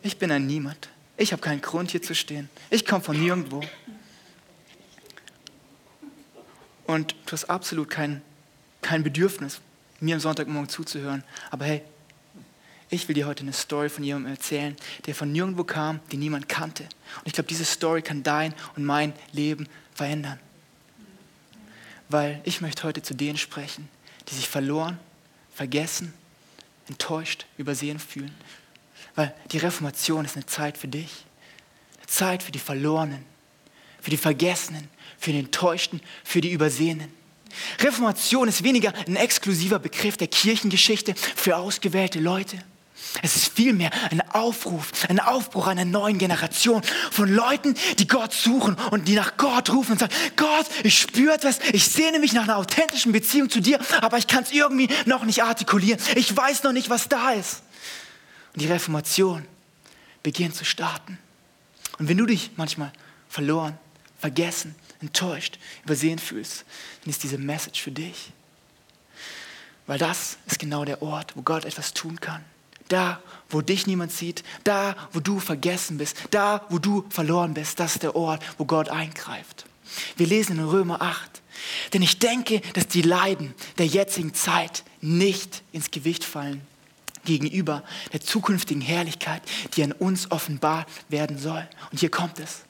Ich 0.03 0.17
bin 0.17 0.31
ein 0.31 0.45
Niemand. 0.45 0.89
Ich 1.17 1.31
habe 1.31 1.41
keinen 1.41 1.61
Grund, 1.61 1.91
hier 1.91 2.01
zu 2.01 2.15
stehen. 2.15 2.49
Ich 2.69 2.85
komme 2.85 3.03
von 3.03 3.19
nirgendwo. 3.19 3.61
Und 6.85 7.15
du 7.25 7.31
hast 7.31 7.45
absolut 7.45 7.89
kein, 7.89 8.21
kein 8.81 9.03
Bedürfnis, 9.03 9.61
mir 9.99 10.15
am 10.15 10.21
Sonntagmorgen 10.21 10.69
zuzuhören. 10.69 11.23
Aber 11.49 11.65
hey, 11.65 11.81
ich 12.89 13.07
will 13.07 13.15
dir 13.15 13.25
heute 13.25 13.41
eine 13.41 13.53
Story 13.53 13.89
von 13.89 14.03
jemandem 14.03 14.33
erzählen, 14.33 14.75
der 15.05 15.15
von 15.15 15.31
nirgendwo 15.31 15.63
kam, 15.63 15.99
den 16.11 16.19
niemand 16.19 16.47
kannte. 16.47 16.83
Und 16.83 17.25
ich 17.25 17.33
glaube, 17.33 17.47
diese 17.47 17.65
Story 17.65 18.01
kann 18.01 18.21
dein 18.21 18.53
und 18.75 18.85
mein 18.85 19.13
Leben 19.31 19.67
verändern. 19.93 20.39
Weil 22.09 22.41
ich 22.43 22.61
möchte 22.61 22.83
heute 22.83 23.01
zu 23.01 23.15
denen 23.15 23.37
sprechen, 23.37 23.89
die 24.27 24.35
sich 24.35 24.47
verloren, 24.47 24.99
vergessen, 25.53 26.13
enttäuscht, 26.87 27.45
übersehen 27.57 27.97
fühlen. 27.97 28.33
Weil 29.15 29.33
die 29.51 29.57
Reformation 29.57 30.25
ist 30.25 30.35
eine 30.35 30.45
Zeit 30.45 30.77
für 30.77 30.87
dich. 30.87 31.25
Eine 31.97 32.07
Zeit 32.07 32.43
für 32.43 32.51
die 32.51 32.59
Verlorenen, 32.59 33.25
für 34.03 34.09
die 34.09 34.17
Vergessenen, 34.17 34.89
für 35.17 35.31
die 35.31 35.39
Enttäuschten, 35.39 36.01
für 36.25 36.41
die 36.41 36.51
Übersehenen. 36.51 37.11
Reformation 37.79 38.49
ist 38.49 38.63
weniger 38.63 38.93
ein 39.07 39.15
exklusiver 39.15 39.79
Begriff 39.79 40.17
der 40.17 40.27
Kirchengeschichte 40.27 41.15
für 41.15 41.55
ausgewählte 41.55 42.19
Leute. 42.19 42.57
Es 43.21 43.37
ist 43.37 43.53
vielmehr 43.53 43.91
ein 44.11 44.21
Aufruf, 44.31 44.91
ein 45.07 45.19
Aufbruch 45.19 45.67
einer 45.67 45.85
neuen 45.85 46.17
Generation 46.17 46.81
von 47.11 47.33
Leuten, 47.33 47.75
die 47.99 48.07
Gott 48.07 48.33
suchen 48.33 48.75
und 48.91 49.07
die 49.07 49.15
nach 49.15 49.37
Gott 49.37 49.69
rufen 49.69 49.93
und 49.93 49.99
sagen, 49.99 50.13
Gott, 50.35 50.65
ich 50.83 50.99
spüre 50.99 51.35
etwas, 51.35 51.59
ich 51.71 51.85
sehne 51.85 52.19
mich 52.19 52.33
nach 52.33 52.43
einer 52.43 52.57
authentischen 52.57 53.13
Beziehung 53.13 53.49
zu 53.49 53.61
dir, 53.61 53.79
aber 54.01 54.17
ich 54.17 54.27
kann 54.27 54.43
es 54.43 54.51
irgendwie 54.51 54.89
noch 55.05 55.23
nicht 55.23 55.43
artikulieren. 55.43 56.01
Ich 56.15 56.35
weiß 56.35 56.63
noch 56.63 56.73
nicht, 56.73 56.89
was 56.89 57.07
da 57.07 57.31
ist. 57.31 57.61
Und 58.53 58.61
die 58.61 58.67
Reformation 58.67 59.45
beginnt 60.23 60.55
zu 60.55 60.65
starten. 60.65 61.17
Und 61.99 62.09
wenn 62.09 62.17
du 62.17 62.25
dich 62.25 62.51
manchmal 62.57 62.91
verloren, 63.29 63.77
vergessen, 64.23 64.73
enttäuscht, 65.01 65.59
übersehen 65.83 66.17
fühlst, 66.17 66.63
dann 67.01 67.09
ist 67.09 67.23
diese 67.23 67.37
Message 67.37 67.81
für 67.81 67.91
dich. 67.91 68.31
Weil 69.85 69.97
das 69.99 70.37
ist 70.47 70.59
genau 70.59 70.85
der 70.85 71.01
Ort, 71.01 71.35
wo 71.35 71.41
Gott 71.41 71.65
etwas 71.65 71.93
tun 71.93 72.21
kann. 72.21 72.41
Da, 72.87 73.21
wo 73.49 73.59
dich 73.59 73.85
niemand 73.85 74.13
sieht, 74.13 74.45
da, 74.63 74.95
wo 75.11 75.19
du 75.19 75.41
vergessen 75.41 75.97
bist, 75.97 76.15
da, 76.31 76.65
wo 76.69 76.79
du 76.79 77.05
verloren 77.09 77.53
bist, 77.53 77.81
das 77.81 77.95
ist 77.95 78.03
der 78.03 78.15
Ort, 78.15 78.41
wo 78.57 78.63
Gott 78.63 78.87
eingreift. 78.87 79.65
Wir 80.15 80.27
lesen 80.27 80.57
in 80.57 80.69
Römer 80.69 81.01
8. 81.01 81.41
Denn 81.91 82.01
ich 82.01 82.19
denke, 82.19 82.61
dass 82.73 82.87
die 82.87 83.01
Leiden 83.01 83.53
der 83.77 83.87
jetzigen 83.87 84.33
Zeit 84.33 84.85
nicht 85.01 85.63
ins 85.73 85.91
Gewicht 85.91 86.23
fallen 86.23 86.61
gegenüber 87.25 87.83
der 88.13 88.21
zukünftigen 88.21 88.81
Herrlichkeit, 88.81 89.41
die 89.75 89.83
an 89.83 89.91
uns 89.91 90.31
offenbar 90.31 90.85
werden 91.09 91.37
soll. 91.37 91.67
Und 91.91 91.99
hier 91.99 92.09
kommt 92.09 92.39
es. 92.39 92.61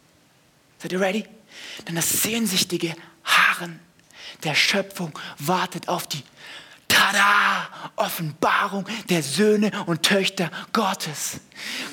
Seid 0.80 0.92
ihr 0.92 1.00
ready? 1.00 1.26
Denn 1.88 1.96
das 1.96 2.24
sehnsüchtige 2.24 2.96
Harren 3.24 3.80
der 4.44 4.56
Schöpfung 4.56 5.18
wartet 5.40 5.88
auf 5.88 6.08
die 6.08 6.24
Tada! 6.88 7.70
Offenbarung 7.96 8.86
der 9.10 9.22
Söhne 9.22 9.72
und 9.86 10.04
Töchter 10.04 10.50
Gottes. 10.74 11.40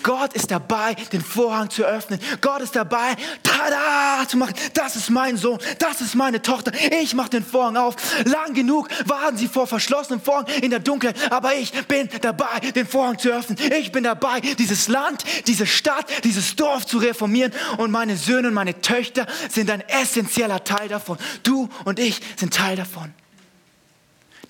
Gott 0.02 0.32
ist 0.32 0.50
dabei, 0.50 0.94
den 0.94 1.20
Vorhang 1.20 1.68
zu 1.68 1.84
öffnen. 1.84 2.18
Gott 2.40 2.62
ist 2.62 2.74
dabei, 2.74 3.16
Tada! 3.42 4.26
zu 4.26 4.36
machen. 4.36 4.54
Das 4.74 4.96
ist 4.96 5.10
mein 5.10 5.36
Sohn, 5.36 5.58
das 5.78 6.00
ist 6.00 6.14
meine 6.14 6.40
Tochter. 6.42 6.72
Ich 7.02 7.14
mache 7.14 7.30
den 7.30 7.44
Vorhang 7.44 7.76
auf. 7.76 7.96
Lang 8.24 8.54
genug 8.54 8.88
waren 9.06 9.36
sie 9.36 9.48
vor 9.48 9.66
verschlossenem 9.66 10.20
Vorhang 10.20 10.46
in 10.62 10.70
der 10.70 10.80
Dunkelheit, 10.80 11.32
aber 11.32 11.54
ich 11.54 11.72
bin 11.86 12.08
dabei, 12.20 12.60
den 12.74 12.86
Vorhang 12.86 13.18
zu 13.18 13.30
öffnen. 13.30 13.58
Ich 13.78 13.92
bin 13.92 14.04
dabei, 14.04 14.40
dieses 14.40 14.88
Land, 14.88 15.24
diese 15.46 15.66
Stadt, 15.66 16.06
dieses 16.24 16.56
Dorf 16.56 16.86
zu 16.86 16.98
reformieren. 16.98 17.52
Und 17.78 17.90
meine 17.90 18.16
Söhne 18.16 18.48
und 18.48 18.54
meine 18.54 18.80
Töchter 18.80 19.26
sind 19.48 19.70
ein 19.70 19.80
essentieller 19.88 20.64
Teil 20.64 20.88
davon. 20.88 21.18
Du 21.42 21.68
und 21.84 21.98
ich 21.98 22.20
sind 22.36 22.54
Teil 22.54 22.76
davon 22.76 23.12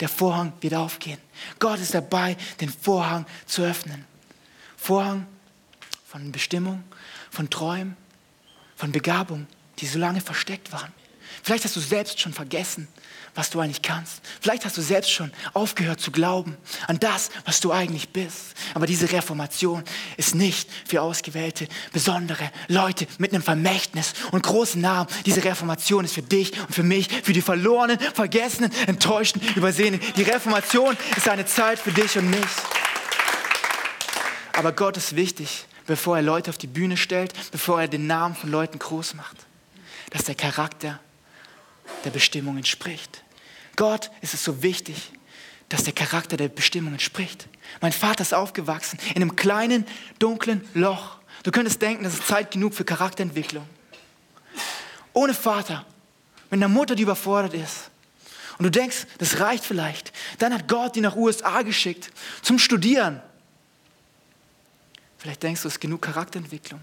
der 0.00 0.08
Vorhang 0.08 0.52
wird 0.60 0.74
aufgehen. 0.74 1.18
Gott 1.58 1.78
ist 1.78 1.94
dabei, 1.94 2.36
den 2.60 2.70
Vorhang 2.70 3.26
zu 3.46 3.62
öffnen. 3.62 4.04
Vorhang 4.76 5.26
von 6.06 6.32
Bestimmung, 6.32 6.82
von 7.30 7.50
Träumen, 7.50 7.96
von 8.76 8.92
Begabung, 8.92 9.46
die 9.78 9.86
so 9.86 9.98
lange 9.98 10.20
versteckt 10.20 10.72
waren. 10.72 10.92
Vielleicht 11.42 11.64
hast 11.64 11.76
du 11.76 11.80
selbst 11.80 12.20
schon 12.20 12.32
vergessen, 12.32 12.88
was 13.34 13.50
du 13.50 13.60
eigentlich 13.60 13.82
kannst. 13.82 14.20
Vielleicht 14.40 14.64
hast 14.64 14.76
du 14.76 14.82
selbst 14.82 15.10
schon 15.10 15.32
aufgehört 15.52 16.00
zu 16.00 16.10
glauben 16.10 16.56
an 16.86 16.98
das, 16.98 17.30
was 17.44 17.60
du 17.60 17.72
eigentlich 17.72 18.10
bist. 18.10 18.54
Aber 18.74 18.86
diese 18.86 19.10
Reformation 19.12 19.84
ist 20.16 20.34
nicht 20.34 20.68
für 20.86 21.02
ausgewählte, 21.02 21.68
besondere 21.92 22.50
Leute 22.68 23.06
mit 23.18 23.32
einem 23.32 23.42
Vermächtnis 23.42 24.14
und 24.32 24.42
großen 24.42 24.80
Namen. 24.80 25.08
Diese 25.26 25.44
Reformation 25.44 26.04
ist 26.04 26.14
für 26.14 26.22
dich 26.22 26.58
und 26.60 26.74
für 26.74 26.82
mich, 26.82 27.08
für 27.22 27.32
die 27.32 27.42
Verlorenen, 27.42 27.98
Vergessenen, 27.98 28.72
Enttäuschten, 28.86 29.40
Übersehenen. 29.54 30.00
Die 30.16 30.22
Reformation 30.22 30.96
ist 31.16 31.28
eine 31.28 31.46
Zeit 31.46 31.78
für 31.78 31.92
dich 31.92 32.18
und 32.18 32.30
mich. 32.30 32.40
Aber 34.52 34.72
Gott 34.72 34.96
ist 34.96 35.16
wichtig, 35.16 35.66
bevor 35.86 36.16
er 36.16 36.22
Leute 36.22 36.50
auf 36.50 36.58
die 36.58 36.66
Bühne 36.66 36.96
stellt, 36.96 37.32
bevor 37.50 37.80
er 37.80 37.88
den 37.88 38.06
Namen 38.06 38.34
von 38.34 38.50
Leuten 38.50 38.78
groß 38.78 39.14
macht, 39.14 39.36
dass 40.10 40.24
der 40.24 40.34
Charakter 40.34 41.00
der 42.04 42.10
Bestimmung 42.10 42.56
entspricht. 42.56 43.22
Gott 43.76 44.10
ist 44.20 44.34
es 44.34 44.44
so 44.44 44.62
wichtig, 44.62 45.12
dass 45.68 45.84
der 45.84 45.92
Charakter 45.92 46.36
der 46.36 46.48
Bestimmung 46.48 46.92
entspricht. 46.92 47.48
Mein 47.80 47.92
Vater 47.92 48.22
ist 48.22 48.34
aufgewachsen 48.34 48.98
in 49.14 49.22
einem 49.22 49.36
kleinen, 49.36 49.86
dunklen 50.18 50.66
Loch. 50.74 51.18
Du 51.44 51.50
könntest 51.50 51.80
denken, 51.80 52.04
das 52.04 52.14
ist 52.14 52.26
Zeit 52.26 52.50
genug 52.50 52.74
für 52.74 52.84
Charakterentwicklung. 52.84 53.66
Ohne 55.12 55.32
Vater, 55.32 55.86
wenn 56.50 56.60
deine 56.60 56.72
Mutter 56.72 56.94
die 56.94 57.04
überfordert 57.04 57.54
ist 57.54 57.90
und 58.58 58.64
du 58.64 58.70
denkst, 58.70 59.06
das 59.18 59.40
reicht 59.40 59.64
vielleicht, 59.64 60.12
dann 60.38 60.52
hat 60.52 60.68
Gott 60.68 60.96
die 60.96 61.00
nach 61.00 61.16
USA 61.16 61.62
geschickt 61.62 62.10
zum 62.42 62.58
Studieren. 62.58 63.22
Vielleicht 65.18 65.42
denkst 65.42 65.62
du, 65.62 65.68
es 65.68 65.74
ist 65.74 65.80
genug 65.80 66.02
Charakterentwicklung. 66.02 66.80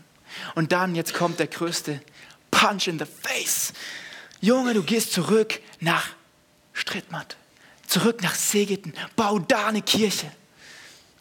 Und 0.56 0.72
dann, 0.72 0.96
jetzt 0.96 1.14
kommt 1.14 1.40
der 1.40 1.48
größte 1.48 2.02
Punch 2.52 2.88
in 2.88 3.00
the 3.00 3.06
Face. 3.06 3.74
Junge, 4.42 4.74
du 4.74 4.84
gehst 4.84 5.14
zurück 5.14 5.60
nach 5.80 6.10
Strittmatt, 6.74 7.38
zurück 7.88 8.22
nach 8.22 8.36
Segeten, 8.36 8.94
bau 9.16 9.40
da 9.40 9.68
eine 9.68 9.82
Kirche. 9.82 10.32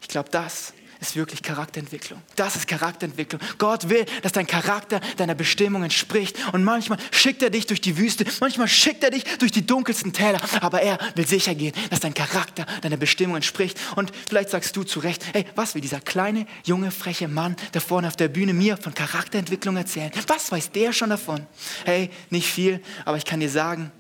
Ich 0.01 0.09
glaube, 0.09 0.29
das 0.31 0.73
ist 1.01 1.17
wirklich 1.17 1.43
Charakterentwicklung. 1.43 2.21
Das 2.37 2.57
ist 2.57 2.67
Charakterentwicklung. 2.67 3.41
Gott 3.59 3.89
will, 3.89 4.05
dass 4.23 4.33
dein 4.33 4.47
Charakter 4.47 5.01
deiner 5.17 5.35
Bestimmung 5.35 5.83
entspricht. 5.83 6.37
Und 6.53 6.65
manchmal 6.65 6.99
schickt 7.11 7.43
er 7.43 7.51
dich 7.51 7.67
durch 7.67 7.81
die 7.81 7.97
Wüste, 7.99 8.25
manchmal 8.41 8.69
schickt 8.69 9.05
er 9.05 9.11
dich 9.11 9.25
durch 9.39 9.53
die 9.53 9.67
dunkelsten 9.67 10.13
Täler. 10.13 10.41
Aber 10.61 10.83
er 10.83 10.99
will 11.15 11.27
sicher 11.27 11.55
gehen, 11.55 11.75
dass 11.91 12.01
dein 12.01 12.15
Charakter 12.15 12.67
deiner 12.83 12.97
Bestimmung 12.97 13.37
entspricht. 13.37 13.79
Und 13.97 14.13
vielleicht 14.29 14.51
sagst 14.51 14.77
du 14.77 14.83
zu 14.83 15.01
Recht, 15.01 15.25
hey, 15.33 15.45
was 15.55 15.75
will 15.75 15.83
dieser 15.83 16.01
kleine, 16.01 16.47
junge, 16.65 16.91
freche 16.91 17.29
Mann 17.29 17.57
da 17.73 17.81
vorne 17.81 18.09
auf 18.09 18.17
der 18.17 18.29
Bühne 18.29 18.55
mir 18.55 18.77
von 18.77 18.95
Charakterentwicklung 18.95 19.77
erzählen? 19.77 20.11
Was 20.27 20.51
weiß 20.51 20.71
der 20.73 20.93
schon 20.93 21.11
davon? 21.11 21.47
Hey, 21.85 22.11
nicht 22.31 22.49
viel, 22.49 22.83
aber 23.05 23.17
ich 23.17 23.25
kann 23.25 23.41
dir 23.41 23.51
sagen, 23.51 23.93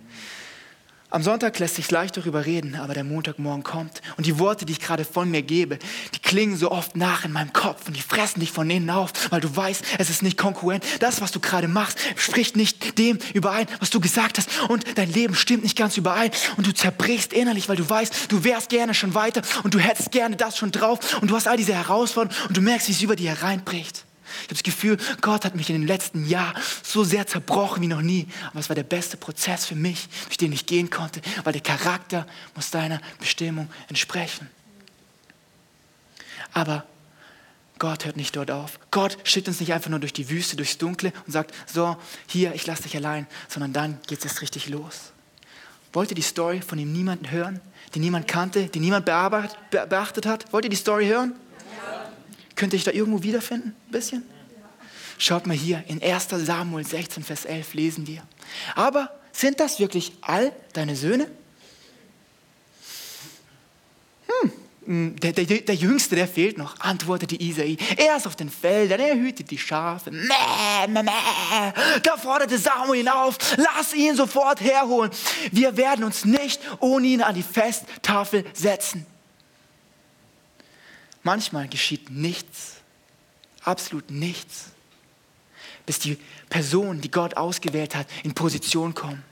am 1.16 1.22
Sonntag 1.22 1.58
lässt 1.60 1.76
sich 1.76 1.90
leicht 1.90 2.14
darüber 2.18 2.44
reden, 2.44 2.74
aber 2.74 2.92
der 2.92 3.02
Montagmorgen 3.02 3.62
kommt 3.62 4.02
und 4.18 4.26
die 4.26 4.38
Worte, 4.38 4.66
die 4.66 4.72
ich 4.72 4.80
gerade 4.80 5.02
von 5.06 5.30
mir 5.30 5.40
gebe, 5.40 5.78
die 6.14 6.18
klingen 6.18 6.58
so 6.58 6.70
oft 6.70 6.94
nach 6.94 7.24
in 7.24 7.32
meinem 7.32 7.54
Kopf 7.54 7.86
und 7.86 7.96
die 7.96 8.02
fressen 8.02 8.40
dich 8.40 8.52
von 8.52 8.68
innen 8.68 8.90
auf, 8.90 9.12
weil 9.30 9.40
du 9.40 9.56
weißt, 9.56 9.82
es 9.96 10.10
ist 10.10 10.22
nicht 10.22 10.36
konkurrent. 10.36 10.84
Das, 11.00 11.22
was 11.22 11.32
du 11.32 11.40
gerade 11.40 11.68
machst, 11.68 11.98
spricht 12.16 12.54
nicht 12.54 12.98
dem 12.98 13.18
überein, 13.32 13.66
was 13.80 13.88
du 13.88 13.98
gesagt 13.98 14.36
hast 14.36 14.50
und 14.68 14.84
dein 14.98 15.10
Leben 15.10 15.34
stimmt 15.34 15.62
nicht 15.62 15.78
ganz 15.78 15.96
überein 15.96 16.30
und 16.58 16.66
du 16.66 16.74
zerbrichst 16.74 17.32
innerlich, 17.32 17.70
weil 17.70 17.76
du 17.76 17.88
weißt, 17.88 18.30
du 18.30 18.44
wärst 18.44 18.68
gerne 18.68 18.92
schon 18.92 19.14
weiter 19.14 19.40
und 19.62 19.72
du 19.72 19.78
hättest 19.78 20.10
gerne 20.10 20.36
das 20.36 20.58
schon 20.58 20.70
drauf 20.70 21.22
und 21.22 21.30
du 21.30 21.34
hast 21.34 21.48
all 21.48 21.56
diese 21.56 21.72
Herausforderungen 21.72 22.38
und 22.48 22.58
du 22.58 22.60
merkst, 22.60 22.88
wie 22.88 22.92
es 22.92 23.00
über 23.00 23.16
dir 23.16 23.30
hereinbricht. 23.30 24.04
Ich 24.36 24.44
habe 24.44 24.54
das 24.54 24.62
Gefühl, 24.62 24.98
Gott 25.20 25.44
hat 25.44 25.54
mich 25.56 25.70
in 25.70 25.78
den 25.78 25.86
letzten 25.86 26.26
Jahren 26.26 26.60
so 26.82 27.04
sehr 27.04 27.26
zerbrochen 27.26 27.82
wie 27.82 27.88
noch 27.88 28.02
nie. 28.02 28.26
Aber 28.50 28.60
es 28.60 28.68
war 28.68 28.76
der 28.76 28.82
beste 28.82 29.16
Prozess 29.16 29.66
für 29.66 29.74
mich, 29.74 30.08
durch 30.26 30.36
den 30.36 30.52
ich 30.52 30.66
gehen 30.66 30.90
konnte, 30.90 31.20
weil 31.44 31.52
der 31.52 31.62
Charakter 31.62 32.26
muss 32.54 32.70
deiner 32.70 33.00
Bestimmung 33.18 33.68
entsprechen. 33.88 34.48
Aber 36.52 36.86
Gott 37.78 38.06
hört 38.06 38.16
nicht 38.16 38.34
dort 38.34 38.50
auf. 38.50 38.78
Gott 38.90 39.18
schickt 39.24 39.48
uns 39.48 39.60
nicht 39.60 39.72
einfach 39.72 39.90
nur 39.90 39.98
durch 39.98 40.14
die 40.14 40.30
Wüste, 40.30 40.56
durchs 40.56 40.78
Dunkle 40.78 41.12
und 41.26 41.32
sagt, 41.32 41.54
so, 41.66 41.96
hier, 42.26 42.54
ich 42.54 42.66
lasse 42.66 42.84
dich 42.84 42.96
allein, 42.96 43.26
sondern 43.48 43.72
dann 43.72 43.98
geht 44.06 44.20
es 44.20 44.24
erst 44.24 44.40
richtig 44.40 44.68
los. 44.68 45.12
Wollt 45.92 46.10
ihr 46.10 46.14
die 46.14 46.22
Story 46.22 46.62
von 46.62 46.78
dem 46.78 46.92
niemanden 46.92 47.30
hören, 47.30 47.60
den 47.94 48.02
niemand 48.02 48.28
kannte, 48.28 48.68
den 48.68 48.82
niemand 48.82 49.04
beachtet 49.04 50.26
hat? 50.26 50.52
Wollt 50.52 50.64
ihr 50.64 50.70
die 50.70 50.76
Story 50.76 51.06
hören? 51.06 51.34
Könnt 52.56 52.72
ihr 52.72 52.78
euch 52.78 52.84
da 52.84 52.90
irgendwo 52.90 53.22
wiederfinden? 53.22 53.76
Ein 53.86 53.92
bisschen? 53.92 54.22
Schaut 55.18 55.46
mal 55.46 55.56
hier, 55.56 55.84
in 55.86 56.02
1 56.02 56.28
Samuel 56.30 56.84
16, 56.84 57.22
Vers 57.22 57.44
11 57.44 57.74
lesen 57.74 58.06
wir. 58.06 58.22
Aber 58.74 59.10
sind 59.32 59.60
das 59.60 59.78
wirklich 59.78 60.12
all 60.20 60.52
deine 60.72 60.96
Söhne? 60.96 61.28
Hm, 64.86 65.16
der, 65.16 65.32
der, 65.32 65.44
der 65.44 65.74
Jüngste, 65.74 66.14
der 66.14 66.28
fehlt 66.28 66.58
noch, 66.58 66.78
antwortete 66.78 67.34
Isai. 67.34 67.76
Er 67.96 68.16
ist 68.16 68.26
auf 68.26 68.36
den 68.36 68.48
Feldern, 68.48 69.00
er 69.00 69.16
hütet 69.16 69.50
die 69.50 69.58
Schafe. 69.58 70.12
Mäh, 70.12 70.86
mäh, 70.88 71.02
mäh. 71.02 71.12
Da 72.04 72.16
forderte 72.16 72.56
Samuel 72.56 73.00
ihn 73.00 73.08
auf, 73.08 73.36
lass 73.56 73.92
ihn 73.94 74.14
sofort 74.14 74.60
herholen. 74.60 75.10
Wir 75.50 75.76
werden 75.76 76.04
uns 76.04 76.24
nicht 76.24 76.60
ohne 76.78 77.08
ihn 77.08 77.22
an 77.22 77.34
die 77.34 77.42
Festtafel 77.42 78.44
setzen. 78.52 79.04
Manchmal 81.26 81.66
geschieht 81.66 82.08
nichts, 82.08 82.74
absolut 83.64 84.12
nichts, 84.12 84.66
bis 85.84 85.98
die 85.98 86.18
Person, 86.48 87.00
die 87.00 87.10
Gott 87.10 87.36
ausgewählt 87.36 87.96
hat, 87.96 88.06
in 88.22 88.32
Position 88.32 88.94
kommt. 88.94 89.24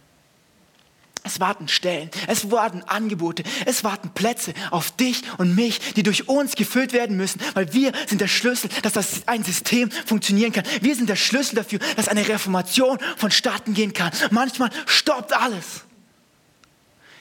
Es 1.22 1.38
warten 1.38 1.68
Stellen, 1.68 2.10
es 2.26 2.50
warten 2.50 2.82
Angebote, 2.82 3.44
es 3.64 3.84
warten 3.84 4.10
Plätze 4.10 4.54
auf 4.72 4.90
dich 4.90 5.22
und 5.38 5.54
mich, 5.54 5.78
die 5.94 6.02
durch 6.02 6.28
uns 6.28 6.56
gefüllt 6.56 6.92
werden 6.92 7.16
müssen, 7.16 7.40
weil 7.54 7.72
wir 7.72 7.92
sind 8.08 8.20
der 8.20 8.26
Schlüssel, 8.26 8.70
dass 8.82 8.94
das 8.94 9.28
ein 9.28 9.44
System 9.44 9.88
funktionieren 9.92 10.50
kann. 10.50 10.64
Wir 10.80 10.96
sind 10.96 11.08
der 11.08 11.14
Schlüssel 11.14 11.54
dafür, 11.54 11.78
dass 11.94 12.08
eine 12.08 12.26
Reformation 12.26 12.98
vonstatten 13.16 13.72
gehen 13.72 13.92
kann. 13.92 14.10
Manchmal 14.32 14.70
stoppt 14.86 15.32
alles. 15.32 15.84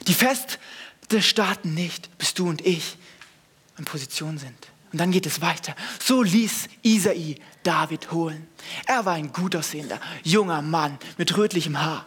Die 0.08 0.15
Feste 0.15 0.58
starten 1.20 1.75
nicht, 1.75 2.18
bis 2.18 2.34
du 2.34 2.50
und 2.50 2.65
ich 2.65 2.98
in 3.77 3.86
Position 3.86 4.38
sind. 4.38 4.56
Und 4.92 5.00
dann 5.00 5.12
geht 5.12 5.25
es 5.25 5.42
weiter. 5.42 5.75
So 6.00 6.22
ließ 6.22 6.70
Isai 6.84 7.38
David 7.63 8.12
holen. 8.12 8.48
Er 8.86 9.06
war 9.06 9.13
ein 9.13 9.34
gut 9.34 9.56
aussehender, 9.56 10.00
junger 10.24 10.62
Mann 10.62 11.00
mit 11.18 11.36
rötlichem 11.36 11.82
Haar 11.82 12.06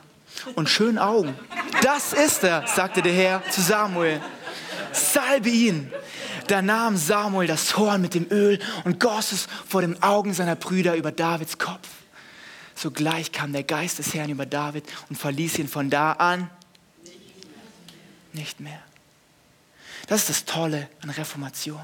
und 0.54 0.68
schönen 0.68 0.98
Augen. 0.98 1.34
Das 1.82 2.12
ist 2.12 2.44
er, 2.44 2.66
sagte 2.66 3.02
der 3.02 3.12
Herr 3.12 3.42
zu 3.50 3.60
Samuel. 3.60 4.20
Salbe 4.92 5.48
ihn. 5.48 5.90
Da 6.46 6.62
nahm 6.62 6.96
Samuel 6.96 7.48
das 7.48 7.76
Horn 7.76 8.00
mit 8.02 8.14
dem 8.14 8.30
Öl 8.30 8.60
und 8.84 9.00
goss 9.00 9.32
es 9.32 9.48
vor 9.66 9.80
den 9.80 10.00
Augen 10.02 10.32
seiner 10.32 10.54
Brüder 10.54 10.94
über 10.94 11.10
Davids 11.10 11.58
Kopf. 11.58 11.88
Sogleich 12.76 13.32
kam 13.32 13.52
der 13.52 13.64
Geist 13.64 13.98
des 13.98 14.14
Herrn 14.14 14.30
über 14.30 14.46
David 14.46 14.84
und 15.08 15.16
verließ 15.16 15.58
ihn 15.58 15.68
von 15.68 15.90
da 15.90 16.12
an 16.12 16.50
nicht 18.32 18.60
mehr. 18.60 18.85
Das 20.06 20.20
ist 20.20 20.28
das 20.28 20.44
Tolle 20.44 20.88
an 21.02 21.10
Reformation. 21.10 21.80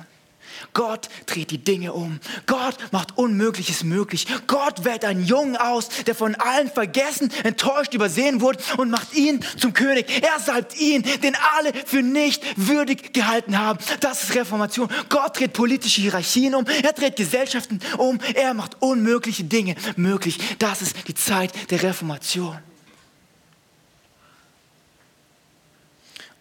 Gott 0.74 1.08
dreht 1.26 1.50
die 1.50 1.62
Dinge 1.62 1.92
um. 1.92 2.20
Gott 2.46 2.76
macht 2.92 3.16
Unmögliches 3.18 3.84
möglich. 3.84 4.26
Gott 4.46 4.84
wählt 4.84 5.04
einen 5.04 5.24
Jungen 5.24 5.56
aus, 5.56 5.88
der 6.06 6.14
von 6.14 6.34
allen 6.36 6.70
vergessen, 6.70 7.30
enttäuscht, 7.44 7.94
übersehen 7.94 8.40
wurde 8.40 8.58
und 8.76 8.90
macht 8.90 9.14
ihn 9.14 9.44
zum 9.58 9.72
König. 9.72 10.22
Er 10.22 10.38
salbt 10.40 10.78
ihn, 10.78 11.02
den 11.22 11.36
alle 11.56 11.72
für 11.86 12.02
nicht 12.02 12.42
würdig 12.56 13.12
gehalten 13.12 13.58
haben. 13.58 13.78
Das 14.00 14.24
ist 14.24 14.34
Reformation. 14.34 14.88
Gott 15.08 15.38
dreht 15.38 15.52
politische 15.52 16.00
Hierarchien 16.00 16.54
um. 16.54 16.66
Er 16.82 16.92
dreht 16.92 17.16
Gesellschaften 17.16 17.80
um. 17.98 18.18
Er 18.34 18.54
macht 18.54 18.80
unmögliche 18.80 19.44
Dinge 19.44 19.74
möglich. 19.96 20.38
Das 20.58 20.82
ist 20.82 20.96
die 21.08 21.14
Zeit 21.14 21.52
der 21.70 21.82
Reformation. 21.82 22.58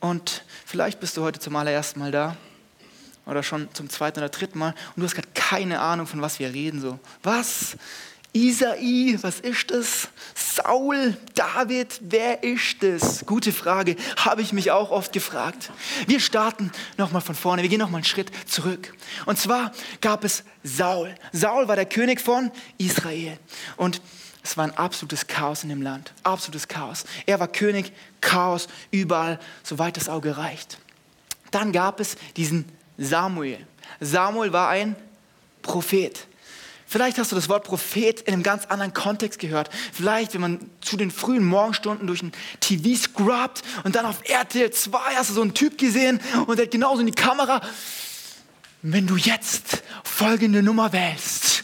Und 0.01 0.43
vielleicht 0.65 1.00
bist 1.00 1.15
du 1.15 1.22
heute 1.22 1.39
zum 1.39 1.55
allerersten 1.55 2.00
Mal 2.00 2.12
da 2.12 2.36
oder 3.25 3.43
schon 3.43 3.70
zum 3.74 3.89
zweiten 3.89 4.20
oder 4.20 4.29
dritten 4.29 4.60
Mal 4.60 4.74
und 4.96 4.98
du 4.98 5.03
hast 5.03 5.13
gerade 5.13 5.29
keine 5.34 5.79
Ahnung, 5.79 6.08
von 6.08 6.22
was 6.22 6.39
wir 6.39 6.53
reden. 6.53 6.81
So, 6.81 7.00
was? 7.24 7.77
Isai, 8.34 9.17
was 9.22 9.41
ist 9.41 9.72
das? 9.72 10.08
Saul, 10.34 11.17
David, 11.36 12.00
wer 12.01 12.43
ist 12.43 12.81
das? 12.81 13.25
Gute 13.25 13.51
Frage, 13.51 13.98
habe 14.15 14.41
ich 14.41 14.53
mich 14.53 14.72
auch 14.72 14.89
oft 14.89 15.12
gefragt. 15.12 15.70
Wir 16.08 16.22
starten 16.22 16.72
nochmal 16.98 17.22
von 17.22 17.36
vorne, 17.36 17.62
wir 17.62 17.70
gehen 17.70 17.79
nochmal 17.79 18.00
einen 18.00 18.05
Schritt 18.05 18.31
zurück. 18.48 18.93
Und 19.25 19.38
zwar 19.38 19.74
gab 20.00 20.24
es 20.24 20.44
Saul. 20.64 21.14
Saul 21.33 21.68
war 21.68 21.75
der 21.75 21.85
König 21.85 22.22
von 22.22 22.51
Israel. 22.77 23.37
Und 23.75 24.01
es 24.44 24.58
war 24.58 24.66
ein 24.66 24.77
absolutes 24.77 25.27
Chaos 25.27 25.64
in 25.64 25.70
dem 25.70 25.82
Land. 25.82 26.14
Absolutes 26.24 26.68
Chaos. 26.68 27.06
Er 27.25 27.40
war 27.40 27.48
König, 27.48 27.94
Chaos 28.22 28.68
überall, 28.90 29.40
soweit 29.64 29.98
das 29.98 30.10
Auge 30.10 30.38
reicht. 30.38 30.80
Dann 31.51 31.72
gab 31.72 32.00
es 32.00 32.16
diesen 32.38 32.66
Samuel. 32.98 33.66
Samuel 34.00 34.51
war 34.51 34.70
ein 34.70 34.96
Prophet. 35.62 36.27
Vielleicht 36.88 37.20
hast 37.20 37.32
du 37.32 37.36
das 37.36 37.48
Wort 37.48 37.64
Prophet 37.64 38.22
in 38.22 38.34
einem 38.34 38.44
ganz 38.44 38.66
anderen 38.66 38.94
Kontext 38.94 39.40
gehört. 39.40 39.70
Vielleicht, 39.94 40.34
wenn 40.34 40.42
man 40.42 40.70
zu 40.82 40.98
den 40.98 41.12
frühen 41.12 41.46
Morgenstunden 41.46 42.08
durch 42.08 42.22
ein 42.22 42.34
TV 42.60 43.00
scrubbt 43.01 43.62
und 43.84 43.96
dann 43.96 44.06
auf 44.06 44.27
RTL 44.27 44.72
2 44.72 44.98
hast 45.16 45.30
du 45.30 45.34
so 45.36 45.42
einen 45.42 45.54
Typ 45.54 45.77
gesehen 45.77 46.20
und 46.48 46.58
der 46.58 46.66
hat 46.66 46.72
genauso 46.72 47.00
in 47.00 47.06
die 47.06 47.14
Kamera. 47.14 47.62
Wenn 48.82 49.08
du 49.08 49.16
jetzt 49.16 49.84
folgende 50.04 50.64
Nummer 50.64 50.92
wählst 50.92 51.64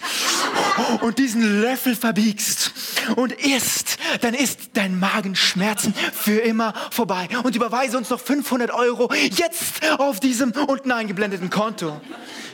und 1.02 1.20
diesen 1.20 1.62
Löffel 1.62 1.96
verbiegst 1.96 2.72
und 3.16 3.32
isst, 3.32 3.98
dann 4.22 4.34
ist 4.34 4.72
dein 4.74 5.00
Magenschmerzen 5.00 5.94
für 6.14 6.40
immer 6.40 6.74
vorbei. 6.92 7.28
Und 7.44 7.56
überweise 7.56 7.98
uns 7.98 8.10
noch 8.10 8.20
500 8.20 8.72
Euro 8.72 9.12
jetzt 9.14 9.88
auf 10.00 10.20
diesem 10.20 10.52
unten 10.52 10.92
eingeblendeten 10.92 11.50
Konto. 11.50 12.00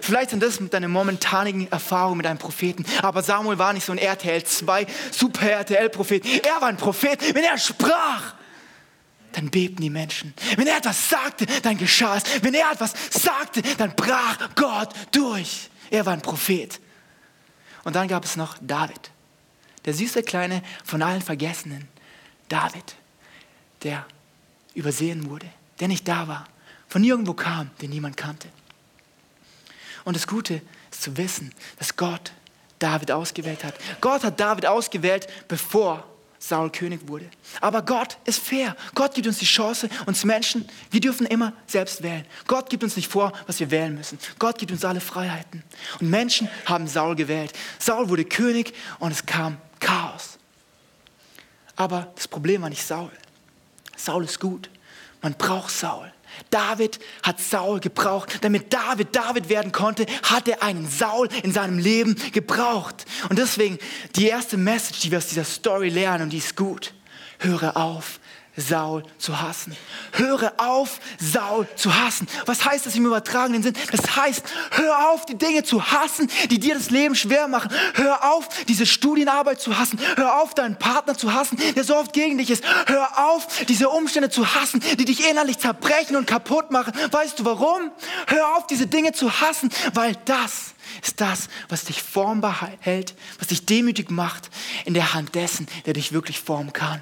Vielleicht 0.01 0.31
sind 0.31 0.43
das 0.43 0.59
deine 0.69 0.89
momentanigen 0.89 1.71
Erfahrungen 1.71 2.17
mit 2.17 2.27
einem 2.27 2.39
Propheten. 2.39 2.85
Aber 3.01 3.23
Samuel 3.23 3.57
war 3.57 3.71
nicht 3.73 3.85
so 3.85 3.93
ein 3.93 3.97
RTL 3.97 4.43
2 4.43 4.85
Super 5.11 5.49
RTL 5.49 5.89
Prophet. 5.89 6.25
Er 6.45 6.61
war 6.61 6.67
ein 6.67 6.77
Prophet, 6.77 7.33
wenn 7.33 7.43
er 7.43 7.57
sprach 7.57 8.35
dann 9.33 9.49
bebten 9.49 9.81
die 9.81 9.89
Menschen. 9.89 10.33
Wenn 10.57 10.67
er 10.67 10.77
etwas 10.77 11.09
sagte, 11.09 11.47
dann 11.63 11.77
geschah 11.77 12.17
es. 12.17 12.23
Wenn 12.43 12.53
er 12.53 12.71
etwas 12.71 12.93
sagte, 13.09 13.63
dann 13.77 13.95
brach 13.95 14.37
Gott 14.55 14.89
durch. 15.11 15.69
Er 15.89 16.05
war 16.05 16.13
ein 16.13 16.21
Prophet. 16.21 16.79
Und 17.83 17.95
dann 17.95 18.07
gab 18.07 18.23
es 18.25 18.35
noch 18.35 18.57
David. 18.61 19.11
Der 19.85 19.93
süße 19.93 20.23
kleine, 20.23 20.63
von 20.83 21.01
allen 21.01 21.21
Vergessenen 21.21 21.87
David, 22.47 22.95
der 23.83 24.05
übersehen 24.73 25.29
wurde, 25.29 25.47
der 25.79 25.87
nicht 25.87 26.07
da 26.07 26.27
war, 26.27 26.45
von 26.87 27.01
nirgendwo 27.01 27.33
kam, 27.33 27.69
den 27.81 27.89
niemand 27.89 28.17
kannte. 28.17 28.47
Und 30.05 30.15
das 30.15 30.27
Gute 30.27 30.61
ist 30.91 31.01
zu 31.01 31.17
wissen, 31.17 31.53
dass 31.77 31.95
Gott 31.95 32.31
David 32.79 33.11
ausgewählt 33.11 33.63
hat. 33.63 33.75
Gott 34.01 34.23
hat 34.23 34.39
David 34.39 34.65
ausgewählt, 34.65 35.27
bevor 35.47 36.05
Saul 36.45 36.69
König 36.71 37.07
wurde. 37.07 37.29
Aber 37.61 37.83
Gott 37.83 38.17
ist 38.25 38.39
fair. 38.39 38.75
Gott 38.95 39.13
gibt 39.13 39.27
uns 39.27 39.37
die 39.37 39.45
Chance, 39.45 39.87
uns 40.05 40.25
Menschen, 40.25 40.67
wir 40.91 40.99
dürfen 40.99 41.25
immer 41.25 41.53
selbst 41.67 42.03
wählen. 42.03 42.25
Gott 42.47 42.69
gibt 42.69 42.83
uns 42.83 42.97
nicht 42.97 43.09
vor, 43.09 43.31
was 43.47 43.61
wir 43.61 43.71
wählen 43.71 43.95
müssen. 43.95 44.19
Gott 44.39 44.57
gibt 44.57 44.73
uns 44.73 44.83
alle 44.83 44.99
Freiheiten. 44.99 45.63
Und 46.01 46.09
Menschen 46.09 46.49
haben 46.65 46.87
Saul 46.87 47.15
gewählt. 47.15 47.53
Saul 47.79 48.09
wurde 48.09 48.25
König 48.25 48.73
und 48.99 49.11
es 49.11 49.25
kam 49.25 49.57
Chaos. 49.79 50.37
Aber 51.77 52.11
das 52.15 52.27
Problem 52.27 52.61
war 52.61 52.69
nicht 52.69 52.85
Saul. 52.85 53.11
Saul 53.95 54.25
ist 54.25 54.41
gut. 54.41 54.69
Man 55.21 55.35
braucht 55.35 55.71
Saul. 55.71 56.12
David 56.49 56.99
hat 57.21 57.39
Saul 57.39 57.79
gebraucht. 57.79 58.39
Damit 58.41 58.73
David 58.73 59.15
David 59.15 59.49
werden 59.49 59.71
konnte, 59.71 60.05
hat 60.23 60.47
er 60.47 60.63
einen 60.63 60.87
Saul 60.87 61.29
in 61.43 61.51
seinem 61.51 61.79
Leben 61.79 62.15
gebraucht. 62.31 63.05
Und 63.29 63.39
deswegen 63.39 63.77
die 64.15 64.27
erste 64.27 64.57
Message, 64.57 65.01
die 65.01 65.11
wir 65.11 65.17
aus 65.17 65.27
dieser 65.27 65.45
Story 65.45 65.89
lernen, 65.89 66.23
und 66.23 66.29
die 66.29 66.37
ist 66.37 66.55
gut. 66.55 66.93
Höre 67.39 67.75
auf, 67.75 68.19
Saul 68.55 69.03
zu 69.17 69.41
hassen. 69.41 69.75
Höre 70.11 70.53
auf, 70.57 70.99
Saul 71.19 71.67
zu 71.75 71.93
hassen. 71.93 72.27
Was 72.45 72.63
heißt 72.65 72.85
das 72.85 72.95
im 72.95 73.05
übertragenen 73.05 73.63
Sinn? 73.63 73.73
Das 73.91 74.15
heißt, 74.15 74.43
hör 74.71 75.09
auf, 75.09 75.25
die 75.25 75.37
Dinge 75.37 75.63
zu 75.63 75.83
hassen, 75.91 76.29
die 76.51 76.59
dir 76.59 76.75
das 76.75 76.91
Leben 76.91 77.15
schwer 77.15 77.47
machen. 77.47 77.71
Hör 77.95 78.31
auf, 78.31 78.47
diese 78.65 78.85
Studienarbeit 78.85 79.59
zu 79.59 79.77
hassen. 79.77 79.99
Hör 80.15 80.41
auf, 80.41 80.53
deinen 80.53 80.77
Partner 80.77 81.17
zu 81.17 81.33
hassen, 81.33 81.57
der 81.75 81.83
so 81.83 81.95
oft 81.95 82.13
gegen 82.13 82.37
dich 82.37 82.51
ist. 82.51 82.63
Hör 82.85 83.27
auf, 83.27 83.47
diese 83.65 83.89
Umstände 83.89 84.29
zu 84.29 84.53
hassen, 84.53 84.81
die 84.99 85.05
dich 85.05 85.27
innerlich 85.27 85.57
zerbrechen 85.57 86.15
und 86.15 86.27
kaputt 86.27 86.69
machen. 86.69 86.93
Weißt 87.11 87.39
du 87.39 87.45
warum? 87.45 87.91
Hör 88.27 88.55
auf, 88.55 88.67
diese 88.67 88.85
Dinge 88.85 89.13
zu 89.13 89.41
hassen, 89.41 89.71
weil 89.93 90.15
das 90.25 90.73
ist 91.01 91.21
das, 91.21 91.49
was 91.69 91.85
dich 91.85 92.03
formbar 92.03 92.69
hält, 92.79 93.15
was 93.39 93.47
dich 93.47 93.65
demütig 93.65 94.11
macht 94.11 94.51
in 94.85 94.93
der 94.93 95.15
Hand 95.15 95.33
dessen, 95.33 95.67
der 95.85 95.93
dich 95.93 96.13
wirklich 96.13 96.39
formen 96.39 96.71
kann. 96.71 97.01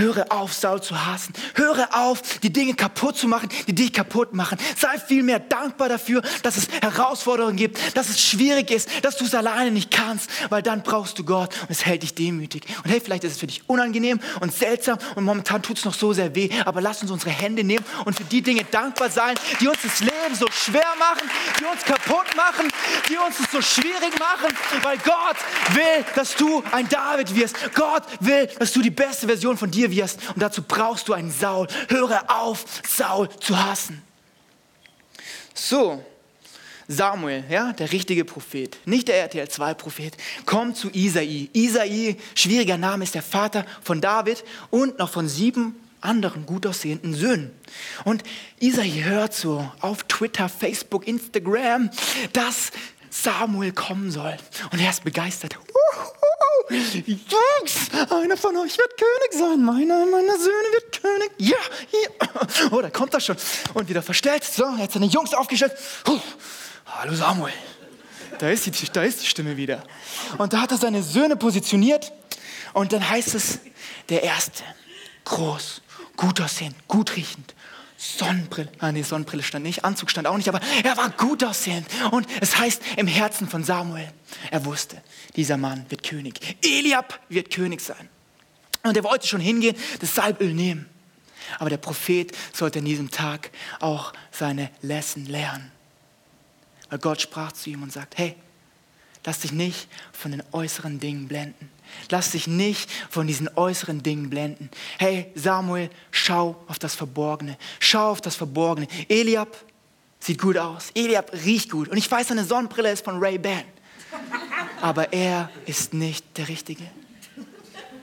Höre 0.00 0.26
auf, 0.30 0.52
Saul 0.52 0.82
zu 0.82 1.06
hassen. 1.06 1.32
Höre 1.54 1.88
auf, 1.94 2.22
die 2.40 2.52
Dinge 2.52 2.74
kaputt 2.74 3.16
zu 3.16 3.28
machen, 3.28 3.48
die 3.66 3.74
dich 3.74 3.92
kaputt 3.92 4.34
machen. 4.34 4.58
Sei 4.76 4.98
vielmehr 4.98 5.38
dankbar 5.38 5.88
dafür, 5.88 6.22
dass 6.42 6.56
es 6.56 6.68
Herausforderungen 6.80 7.56
gibt, 7.56 7.96
dass 7.96 8.08
es 8.08 8.20
schwierig 8.20 8.70
ist, 8.70 8.88
dass 9.02 9.16
du 9.16 9.24
es 9.24 9.34
alleine 9.34 9.70
nicht 9.70 9.90
kannst, 9.90 10.30
weil 10.50 10.62
dann 10.62 10.82
brauchst 10.82 11.18
du 11.18 11.24
Gott 11.24 11.54
und 11.62 11.70
es 11.70 11.84
hält 11.84 12.02
dich 12.02 12.14
demütig. 12.14 12.64
Und 12.84 12.90
hey, 12.90 13.00
vielleicht 13.00 13.24
ist 13.24 13.32
es 13.32 13.38
für 13.38 13.46
dich 13.46 13.62
unangenehm 13.68 14.20
und 14.40 14.52
seltsam 14.52 14.98
und 15.14 15.24
momentan 15.24 15.62
tut 15.62 15.78
es 15.78 15.84
noch 15.84 15.94
so 15.94 16.12
sehr 16.12 16.34
weh, 16.34 16.50
aber 16.64 16.80
lass 16.80 17.02
uns 17.02 17.10
unsere 17.10 17.30
Hände 17.30 17.64
nehmen 17.64 17.84
und 18.04 18.16
für 18.16 18.24
die 18.24 18.42
Dinge 18.42 18.64
dankbar 18.64 19.10
sein, 19.10 19.34
die 19.60 19.68
uns 19.68 19.78
das 19.82 20.00
Leben 20.00 20.34
so 20.34 20.46
schwer 20.50 20.92
machen, 20.98 21.28
die 21.58 21.64
uns 21.64 21.82
kaputt 21.84 22.36
machen, 22.36 22.68
die 23.08 23.16
uns 23.16 23.38
es 23.40 23.50
so 23.50 23.60
schwierig 23.60 24.18
machen, 24.18 24.54
weil 24.82 24.98
Gott 24.98 25.36
will, 25.74 26.04
dass 26.14 26.34
du 26.34 26.62
ein 26.72 26.88
David 26.88 27.34
wirst. 27.34 27.56
Gott 27.74 28.04
will, 28.20 28.48
dass 28.58 28.72
du 28.72 28.82
die 28.82 28.90
beste 28.90 29.26
Version 29.26 29.56
von 29.56 29.70
dir 29.70 29.89
wirst. 29.90 30.18
Und 30.34 30.42
dazu 30.42 30.62
brauchst 30.62 31.08
du 31.08 31.12
einen 31.12 31.30
Saul. 31.30 31.66
Höre 31.88 32.22
auf, 32.28 32.64
Saul 32.86 33.28
zu 33.40 33.58
hassen. 33.62 34.02
So, 35.54 36.02
Samuel, 36.88 37.44
ja, 37.48 37.72
der 37.72 37.92
richtige 37.92 38.24
Prophet, 38.24 38.76
nicht 38.84 39.06
der 39.06 39.18
RTL 39.20 39.48
2 39.48 39.74
Prophet, 39.74 40.16
kommt 40.44 40.76
zu 40.76 40.90
Isai. 40.90 41.48
Isai, 41.52 42.16
schwieriger 42.34 42.78
Name, 42.78 43.04
ist 43.04 43.14
der 43.14 43.22
Vater 43.22 43.64
von 43.82 44.00
David 44.00 44.42
und 44.70 44.98
noch 44.98 45.10
von 45.10 45.28
sieben 45.28 45.76
anderen 46.00 46.46
gut 46.46 46.66
aussehenden 46.66 47.14
Söhnen. 47.14 47.52
Und 48.04 48.24
Isai 48.58 49.02
hört 49.04 49.34
so 49.34 49.70
auf 49.80 50.02
Twitter, 50.04 50.48
Facebook, 50.48 51.06
Instagram, 51.06 51.90
dass 52.32 52.72
Samuel 53.10 53.72
kommen 53.72 54.10
soll. 54.10 54.36
Und 54.72 54.80
er 54.80 54.90
ist 54.90 55.04
begeistert. 55.04 55.58
Jungs, 56.70 58.10
einer 58.10 58.36
von 58.36 58.56
euch 58.56 58.78
wird 58.78 58.96
König 58.96 59.32
sein. 59.32 59.64
Meiner 59.64 60.06
meiner 60.06 60.38
Söhne 60.38 60.68
wird 60.72 61.02
König. 61.02 61.30
Ja, 61.38 61.56
ja. 61.92 62.68
Oh, 62.70 62.80
da 62.80 62.90
kommt 62.90 63.12
er 63.12 63.20
schon. 63.20 63.36
Und 63.74 63.88
wieder 63.88 64.02
verstellt. 64.02 64.44
So, 64.44 64.64
er 64.64 64.78
hat 64.78 64.92
seine 64.92 65.06
Jungs 65.06 65.34
aufgestellt. 65.34 65.72
Hallo 66.86 67.14
Samuel. 67.14 67.52
Da 68.38 68.48
ist, 68.48 68.66
die, 68.66 68.72
da 68.92 69.02
ist 69.02 69.22
die 69.22 69.26
Stimme 69.26 69.56
wieder. 69.56 69.82
Und 70.38 70.52
da 70.52 70.62
hat 70.62 70.70
er 70.70 70.78
seine 70.78 71.02
Söhne 71.02 71.36
positioniert. 71.36 72.12
Und 72.72 72.92
dann 72.92 73.08
heißt 73.08 73.34
es, 73.34 73.58
der 74.08 74.22
Erste, 74.22 74.62
groß, 75.24 75.82
gut 76.16 76.40
aussehend, 76.40 76.76
gut 76.88 77.16
riechend, 77.16 77.54
Sonnenbrille, 78.02 78.72
ah 78.78 78.92
nee, 78.92 79.02
Sonnenbrille 79.02 79.42
stand 79.42 79.62
nicht, 79.62 79.84
Anzug 79.84 80.10
stand 80.10 80.26
auch 80.26 80.38
nicht, 80.38 80.48
aber 80.48 80.62
er 80.82 80.96
war 80.96 81.10
gut 81.10 81.44
aussehend. 81.44 81.86
Und 82.12 82.26
es 82.40 82.56
heißt 82.56 82.80
im 82.96 83.06
Herzen 83.06 83.46
von 83.46 83.62
Samuel, 83.62 84.10
er 84.50 84.64
wusste, 84.64 85.02
dieser 85.36 85.58
Mann 85.58 85.84
wird 85.90 86.02
König. 86.02 86.56
Eliab 86.64 87.20
wird 87.28 87.50
König 87.50 87.82
sein. 87.82 88.08
Und 88.84 88.96
er 88.96 89.04
wollte 89.04 89.26
schon 89.26 89.42
hingehen, 89.42 89.76
das 90.00 90.14
Salböl 90.14 90.54
nehmen. 90.54 90.88
Aber 91.58 91.68
der 91.68 91.76
Prophet 91.76 92.32
sollte 92.54 92.78
an 92.78 92.86
diesem 92.86 93.10
Tag 93.10 93.50
auch 93.80 94.14
seine 94.30 94.70
Lesson 94.80 95.26
lernen. 95.26 95.70
Weil 96.88 97.00
Gott 97.00 97.20
sprach 97.20 97.52
zu 97.52 97.68
ihm 97.68 97.82
und 97.82 97.92
sagt, 97.92 98.16
hey, 98.16 98.34
lass 99.26 99.40
dich 99.40 99.52
nicht 99.52 99.88
von 100.12 100.30
den 100.30 100.42
äußeren 100.52 101.00
Dingen 101.00 101.28
blenden. 101.28 101.70
Lass 102.10 102.32
dich 102.32 102.46
nicht 102.46 102.90
von 103.08 103.26
diesen 103.26 103.48
äußeren 103.56 104.02
Dingen 104.02 104.30
blenden. 104.30 104.70
Hey 104.98 105.30
Samuel, 105.34 105.90
schau 106.10 106.62
auf 106.66 106.78
das 106.78 106.94
Verborgene. 106.94 107.56
Schau 107.78 108.10
auf 108.10 108.20
das 108.20 108.36
Verborgene. 108.36 108.88
Eliab 109.08 109.56
sieht 110.18 110.40
gut 110.40 110.56
aus. 110.56 110.90
Eliab 110.94 111.32
riecht 111.44 111.70
gut. 111.70 111.88
Und 111.88 111.96
ich 111.96 112.10
weiß, 112.10 112.28
seine 112.28 112.44
Sonnenbrille 112.44 112.92
ist 112.92 113.04
von 113.04 113.18
Ray-Ban. 113.18 113.64
Aber 114.80 115.12
er 115.12 115.50
ist 115.66 115.94
nicht 115.94 116.24
der 116.36 116.48
Richtige. 116.48 116.84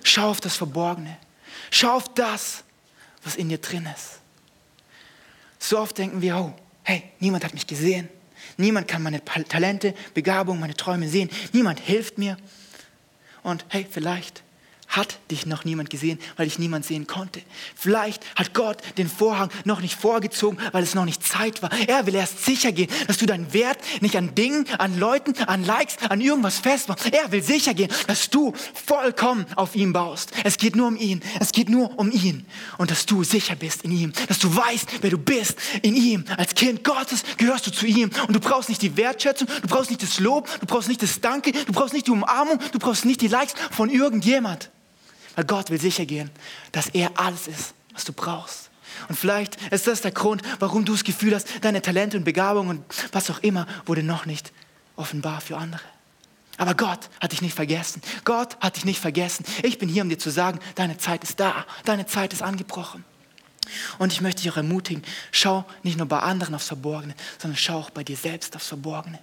Schau 0.04 0.30
auf 0.30 0.42
das 0.42 0.56
Verborgene. 0.56 1.18
Schau 1.70 1.92
auf 1.96 2.14
das, 2.14 2.64
was 3.24 3.36
in 3.36 3.50
dir 3.50 3.58
drin 3.58 3.88
ist. 3.94 4.20
So 5.60 5.80
oft 5.80 5.98
denken 5.98 6.22
wir, 6.22 6.38
oh, 6.38 6.54
hey, 6.84 7.04
niemand 7.20 7.44
hat 7.44 7.54
mich 7.54 7.68
gesehen. 7.68 8.10
Niemand 8.58 8.88
kann 8.88 9.04
meine 9.04 9.24
Talente, 9.24 9.94
Begabung, 10.14 10.60
meine 10.60 10.76
Träume 10.76 11.10
sehen. 11.10 11.30
Niemand 11.52 11.80
hilft 11.80 12.18
mir. 12.18 12.38
Und 13.48 13.64
hey, 13.70 13.88
vielleicht 13.90 14.44
hat 14.88 15.20
dich 15.30 15.46
noch 15.46 15.66
niemand 15.66 15.90
gesehen, 15.90 16.20
weil 16.38 16.48
dich 16.48 16.60
niemand 16.60 16.86
sehen 16.86 17.08
konnte. 17.08 17.42
Vielleicht 17.76 18.24
hat 18.36 18.54
Gott 18.54 18.78
den 18.98 19.10
Vorhang 19.10 19.50
noch 19.66 19.82
nicht 19.82 19.96
vorgezogen, 19.96 20.58
weil 20.72 20.84
es 20.84 20.96
noch 20.96 21.06
nicht 21.06 21.24
Zeit 21.24 21.62
war. 21.62 21.72
Er 21.88 22.06
will 22.06 22.16
erst 22.16 22.46
sicher 22.46 22.72
gehen, 22.72 22.90
dass 23.08 23.18
du 23.18 23.26
deinen 23.26 23.54
Wert 23.54 23.78
nicht 24.02 24.16
an 24.16 24.34
Dingen, 24.34 24.66
an 24.78 24.98
Leuten, 24.98 25.34
an 25.44 25.66
Likes, 25.66 25.98
an 26.10 26.22
irgendwas 26.22 26.60
festmachst. 26.60 27.14
Er 27.14 27.32
will 27.32 27.44
sicher 27.44 27.74
gehen, 27.74 27.92
dass 28.08 28.30
du 28.30 28.54
vollkommen 28.86 29.46
auf 29.56 29.76
ihm 29.76 29.94
baust. 29.94 30.32
Es 30.44 30.58
geht 30.58 30.76
nur 30.76 30.88
um 30.88 30.96
ihn. 30.96 31.22
Es 31.40 31.52
geht 31.52 31.70
nur 31.70 31.98
um 32.00 32.10
ihn. 32.12 32.46
Und 32.78 32.90
dass 32.90 33.06
du 33.06 33.24
sicher 33.24 33.56
bist 33.56 33.84
in 33.84 33.92
ihm. 33.92 34.14
Dass 34.28 34.40
du 34.40 34.56
weißt, 34.56 35.02
wer 35.02 35.10
du 35.10 35.18
bist 35.18 35.58
in 35.82 35.96
ihm. 35.96 36.26
Als 36.38 36.56
Kind 36.56 36.84
Gottes 36.84 37.24
gehörst 37.38 37.68
du 37.68 37.72
zu 37.72 37.86
ihm. 37.86 38.10
Und 38.28 38.34
du 38.34 38.40
brauchst 38.40 38.70
nicht 38.70 38.82
die 38.82 38.96
Wertschätzung, 38.96 39.48
du 39.62 39.68
brauchst 39.68 39.90
nicht 39.90 40.02
das 40.02 40.20
Lob, 40.20 40.50
du 40.60 40.66
brauchst 40.66 40.88
nicht 40.88 41.04
das 41.04 41.20
Danke, 41.20 41.52
du 41.52 41.74
brauchst 41.74 41.94
nicht 41.94 42.08
die 42.08 42.12
Umarmung, 42.12 42.60
du 42.72 42.80
brauchst 42.80 43.06
nicht 43.06 43.22
die 43.22 43.28
Likes 43.28 43.54
von 43.72 43.90
irgendjemand. 43.90 44.72
Weil 45.38 45.46
Gott 45.46 45.70
will 45.70 45.80
sicher 45.80 46.08
gehen, 46.08 46.32
dass 46.72 46.88
er 46.88 47.12
alles 47.20 47.48
ist, 47.48 47.76
was 47.94 48.04
du 48.06 48.12
brauchst. 48.12 48.72
Und 49.08 49.20
vielleicht 49.20 49.62
ist 49.72 49.86
das 49.86 50.02
der 50.02 50.10
Grund, 50.10 50.42
warum 50.58 50.84
du 50.84 50.94
das 50.94 51.04
Gefühl 51.04 51.36
hast, 51.36 51.64
deine 51.64 51.80
Talente 51.80 52.18
und 52.18 52.24
Begabungen 52.24 52.80
und 52.80 53.14
was 53.14 53.30
auch 53.30 53.38
immer 53.44 53.68
wurde 53.86 54.02
noch 54.02 54.26
nicht 54.26 54.52
offenbar 54.96 55.40
für 55.40 55.56
andere. 55.56 55.84
Aber 56.58 56.74
Gott 56.74 57.12
hat 57.22 57.34
dich 57.34 57.44
nicht 57.44 57.54
vergessen. 57.54 58.02
Gott 58.26 58.58
hat 58.62 58.78
dich 58.78 58.86
nicht 58.86 59.00
vergessen. 59.00 59.46
Ich 59.62 59.78
bin 59.78 59.90
hier, 59.90 60.02
um 60.02 60.10
dir 60.10 60.18
zu 60.18 60.32
sagen, 60.32 60.60
deine 60.74 60.98
Zeit 60.98 61.24
ist 61.24 61.40
da. 61.40 61.68
Deine 61.86 62.08
Zeit 62.08 62.34
ist 62.34 62.42
angebrochen. 62.42 63.06
Und 64.00 64.12
ich 64.12 64.22
möchte 64.22 64.42
dich 64.42 64.52
auch 64.52 64.58
ermutigen, 64.58 65.04
schau 65.32 65.66
nicht 65.84 66.00
nur 66.00 66.08
bei 66.08 66.18
anderen 66.18 66.56
aufs 66.56 66.66
Verborgene, 66.66 67.14
sondern 67.38 67.58
schau 67.58 67.78
auch 67.78 67.90
bei 67.92 68.04
dir 68.04 68.18
selbst 68.18 68.56
aufs 68.56 68.70
Verborgene. 68.70 69.20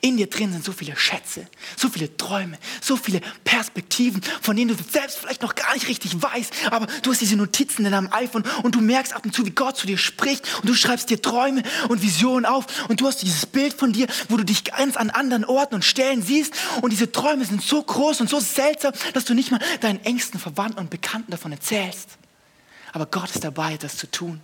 In 0.00 0.16
dir 0.16 0.28
drin 0.28 0.52
sind 0.52 0.64
so 0.64 0.72
viele 0.72 0.96
Schätze, 0.96 1.46
so 1.76 1.88
viele 1.88 2.16
Träume, 2.16 2.58
so 2.80 2.96
viele 2.96 3.20
Perspektiven, 3.44 4.22
von 4.40 4.56
denen 4.56 4.76
du 4.76 4.84
selbst 4.90 5.18
vielleicht 5.18 5.42
noch 5.42 5.54
gar 5.54 5.72
nicht 5.74 5.88
richtig 5.88 6.20
weißt, 6.20 6.52
aber 6.70 6.86
du 7.02 7.10
hast 7.10 7.20
diese 7.20 7.36
Notizen 7.36 7.84
in 7.84 7.92
deinem 7.92 8.12
iPhone 8.12 8.44
und 8.62 8.74
du 8.74 8.80
merkst 8.80 9.12
ab 9.12 9.24
und 9.24 9.34
zu, 9.34 9.44
wie 9.46 9.50
Gott 9.50 9.76
zu 9.76 9.86
dir 9.86 9.98
spricht 9.98 10.46
und 10.60 10.68
du 10.68 10.74
schreibst 10.74 11.10
dir 11.10 11.20
Träume 11.20 11.62
und 11.88 12.02
Visionen 12.02 12.44
auf 12.44 12.88
und 12.88 13.00
du 13.00 13.06
hast 13.06 13.22
dieses 13.22 13.46
Bild 13.46 13.74
von 13.74 13.92
dir, 13.92 14.06
wo 14.28 14.36
du 14.36 14.44
dich 14.44 14.64
ganz 14.64 14.96
an 14.96 15.10
anderen 15.10 15.44
Orten 15.44 15.76
und 15.76 15.84
Stellen 15.84 16.22
siehst 16.22 16.54
und 16.82 16.90
diese 16.90 17.10
Träume 17.10 17.44
sind 17.44 17.62
so 17.62 17.82
groß 17.82 18.20
und 18.20 18.30
so 18.30 18.40
seltsam, 18.40 18.92
dass 19.14 19.24
du 19.24 19.34
nicht 19.34 19.50
mal 19.50 19.60
deinen 19.80 20.04
engsten 20.04 20.38
Verwandten 20.38 20.78
und 20.78 20.90
Bekannten 20.90 21.30
davon 21.30 21.52
erzählst. 21.52 22.18
Aber 22.92 23.06
Gott 23.06 23.30
ist 23.30 23.44
dabei, 23.44 23.76
das 23.76 23.96
zu 23.96 24.10
tun. 24.10 24.40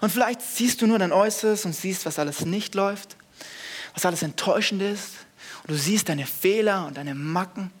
Und 0.00 0.10
vielleicht 0.10 0.42
siehst 0.42 0.82
du 0.82 0.86
nur 0.86 0.98
dein 0.98 1.12
Äußeres 1.12 1.64
und 1.64 1.74
siehst, 1.74 2.04
was 2.06 2.18
alles 2.18 2.44
nicht 2.44 2.74
läuft 2.74 3.16
was 3.96 4.04
alles 4.04 4.22
enttäuschend 4.22 4.82
ist. 4.82 5.14
Und 5.62 5.70
du 5.70 5.76
siehst 5.76 6.08
deine 6.08 6.26
Fehler 6.26 6.86
und 6.86 6.98
deine 6.98 7.14
Macken. 7.14 7.72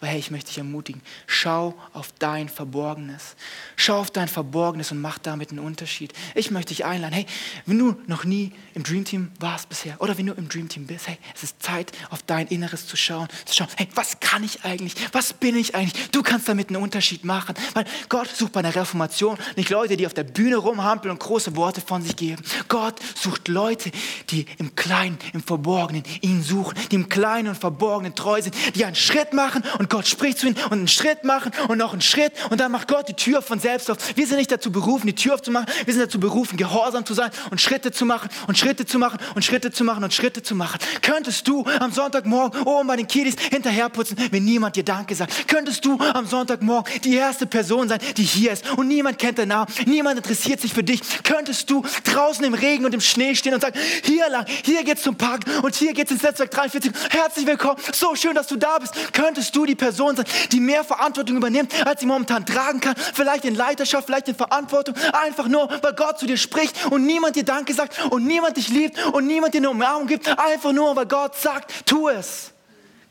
Aber 0.00 0.08
hey, 0.08 0.18
ich 0.18 0.30
möchte 0.30 0.48
dich 0.48 0.58
ermutigen, 0.58 1.02
schau 1.26 1.74
auf 1.92 2.12
dein 2.18 2.48
Verborgenes. 2.48 3.36
Schau 3.76 4.00
auf 4.00 4.10
dein 4.10 4.28
Verborgenes 4.28 4.92
und 4.92 5.00
mach 5.00 5.18
damit 5.18 5.50
einen 5.50 5.60
Unterschied. 5.60 6.12
Ich 6.34 6.50
möchte 6.50 6.74
dich 6.74 6.84
einladen, 6.84 7.14
hey, 7.14 7.26
wenn 7.66 7.78
du 7.78 7.96
noch 8.06 8.24
nie 8.24 8.52
im 8.74 8.82
Dream 8.82 9.04
Team 9.04 9.32
warst 9.40 9.68
bisher 9.68 10.00
oder 10.00 10.18
wenn 10.18 10.26
du 10.26 10.34
im 10.34 10.48
Dream 10.48 10.68
Team 10.68 10.86
bist, 10.86 11.08
hey, 11.08 11.18
es 11.34 11.42
ist 11.42 11.62
Zeit, 11.62 11.92
auf 12.10 12.22
dein 12.22 12.48
Inneres 12.48 12.86
zu 12.86 12.96
schauen. 12.96 13.28
Zu 13.44 13.54
schauen, 13.54 13.68
hey, 13.76 13.88
was 13.94 14.20
kann 14.20 14.44
ich 14.44 14.64
eigentlich? 14.64 14.94
Was 15.12 15.32
bin 15.32 15.56
ich 15.56 15.74
eigentlich? 15.74 16.10
Du 16.10 16.22
kannst 16.22 16.48
damit 16.48 16.68
einen 16.68 16.82
Unterschied 16.82 17.24
machen. 17.24 17.54
Weil 17.74 17.84
Gott 18.08 18.28
sucht 18.28 18.52
bei 18.52 18.62
der 18.62 18.74
Reformation 18.74 19.38
nicht 19.56 19.70
Leute, 19.70 19.96
die 19.96 20.06
auf 20.06 20.14
der 20.14 20.24
Bühne 20.24 20.56
rumhampeln 20.56 21.12
und 21.12 21.20
große 21.20 21.56
Worte 21.56 21.80
von 21.80 22.02
sich 22.02 22.16
geben. 22.16 22.42
Gott 22.68 23.00
sucht 23.14 23.48
Leute, 23.48 23.90
die 24.30 24.46
im 24.58 24.74
Kleinen, 24.74 25.18
im 25.32 25.42
Verborgenen 25.42 26.02
ihn 26.20 26.42
suchen, 26.42 26.78
die 26.90 26.96
im 26.96 27.08
Kleinen 27.08 27.48
und 27.48 27.56
Verborgenen 27.56 28.14
treu 28.14 28.42
sind, 28.42 28.54
die 28.74 28.84
einen 28.84 28.96
Schritt 28.96 29.32
machen 29.32 29.62
und 29.78 29.83
Gott 29.88 30.06
spricht 30.06 30.38
zu 30.38 30.46
ihnen 30.46 30.56
und 30.64 30.72
einen 30.72 30.88
Schritt 30.88 31.24
machen 31.24 31.52
und 31.68 31.78
noch 31.78 31.92
einen 31.92 32.02
Schritt 32.02 32.32
und 32.50 32.60
dann 32.60 32.72
macht 32.72 32.88
Gott 32.88 33.08
die 33.08 33.14
Tür 33.14 33.42
von 33.42 33.58
selbst 33.58 33.90
auf. 33.90 33.98
Wir 34.16 34.26
sind 34.26 34.36
nicht 34.36 34.50
dazu 34.50 34.70
berufen, 34.70 35.06
die 35.06 35.14
Tür 35.14 35.34
aufzumachen. 35.34 35.66
Wir 35.84 35.94
sind 35.94 36.02
dazu 36.02 36.20
berufen, 36.20 36.56
gehorsam 36.56 37.04
zu 37.06 37.14
sein 37.14 37.30
und 37.50 37.60
Schritte 37.60 37.92
zu 37.92 38.04
machen 38.04 38.28
und 38.46 38.58
Schritte 38.58 38.86
zu 38.86 38.98
machen 38.98 39.18
und 39.34 39.44
Schritte 39.44 39.72
zu 39.72 39.84
machen 39.84 40.04
und 40.04 40.12
Schritte 40.14 40.42
zu 40.42 40.54
machen. 40.54 40.78
Könntest 41.02 41.46
du 41.48 41.64
am 41.80 41.92
Sonntagmorgen 41.92 42.62
oben 42.62 42.86
bei 42.86 42.96
den 42.96 43.06
Kiddies 43.06 43.36
hinterherputzen, 43.38 44.16
wenn 44.30 44.44
niemand 44.44 44.76
dir 44.76 44.84
Danke 44.84 45.14
sagt? 45.14 45.48
Könntest 45.48 45.84
du 45.84 45.98
am 45.98 46.26
Sonntagmorgen 46.26 47.02
die 47.02 47.14
erste 47.14 47.46
Person 47.46 47.88
sein, 47.88 48.00
die 48.16 48.22
hier 48.22 48.52
ist 48.52 48.68
und 48.76 48.88
niemand 48.88 49.18
kennt 49.18 49.38
deinen 49.38 49.48
Namen, 49.48 49.72
niemand 49.86 50.18
interessiert 50.18 50.60
sich 50.60 50.72
für 50.72 50.84
dich? 50.84 51.00
Könntest 51.22 51.70
du 51.70 51.84
draußen 52.04 52.44
im 52.44 52.54
Regen 52.54 52.84
und 52.84 52.94
im 52.94 53.00
Schnee 53.00 53.34
stehen 53.34 53.54
und 53.54 53.60
sagen, 53.60 53.78
hier 54.02 54.28
lang, 54.28 54.46
hier 54.64 54.84
geht's 54.84 55.02
zum 55.02 55.16
Park 55.16 55.44
und 55.62 55.74
hier 55.74 55.92
geht's 55.92 56.10
ins 56.10 56.22
Netzwerk 56.22 56.50
43. 56.50 56.92
Herzlich 57.10 57.46
willkommen, 57.46 57.80
so 57.92 58.14
schön, 58.14 58.34
dass 58.34 58.46
du 58.46 58.56
da 58.56 58.78
bist. 58.78 58.94
Könntest 59.12 59.54
du 59.54 59.64
die 59.66 59.73
Person 59.74 60.16
sein, 60.16 60.26
die 60.52 60.60
mehr 60.60 60.84
Verantwortung 60.84 61.36
übernimmt, 61.36 61.72
als 61.86 62.00
sie 62.00 62.06
momentan 62.06 62.46
tragen 62.46 62.80
kann. 62.80 62.94
Vielleicht 62.96 63.44
in 63.44 63.54
Leiterschaft, 63.54 64.06
vielleicht 64.06 64.28
in 64.28 64.34
Verantwortung. 64.34 64.94
Einfach 65.12 65.48
nur, 65.48 65.68
weil 65.82 65.94
Gott 65.94 66.18
zu 66.18 66.26
dir 66.26 66.36
spricht 66.36 66.86
und 66.86 67.06
niemand 67.06 67.36
dir 67.36 67.44
Danke 67.44 67.74
sagt 67.74 68.04
und 68.10 68.26
niemand 68.26 68.56
dich 68.56 68.68
liebt 68.68 69.02
und 69.06 69.26
niemand 69.26 69.54
dir 69.54 69.58
eine 69.58 69.70
Umarmung 69.70 70.06
gibt. 70.06 70.28
Einfach 70.38 70.72
nur, 70.72 70.94
weil 70.96 71.06
Gott 71.06 71.36
sagt, 71.36 71.86
tu 71.86 72.08
es. 72.08 72.52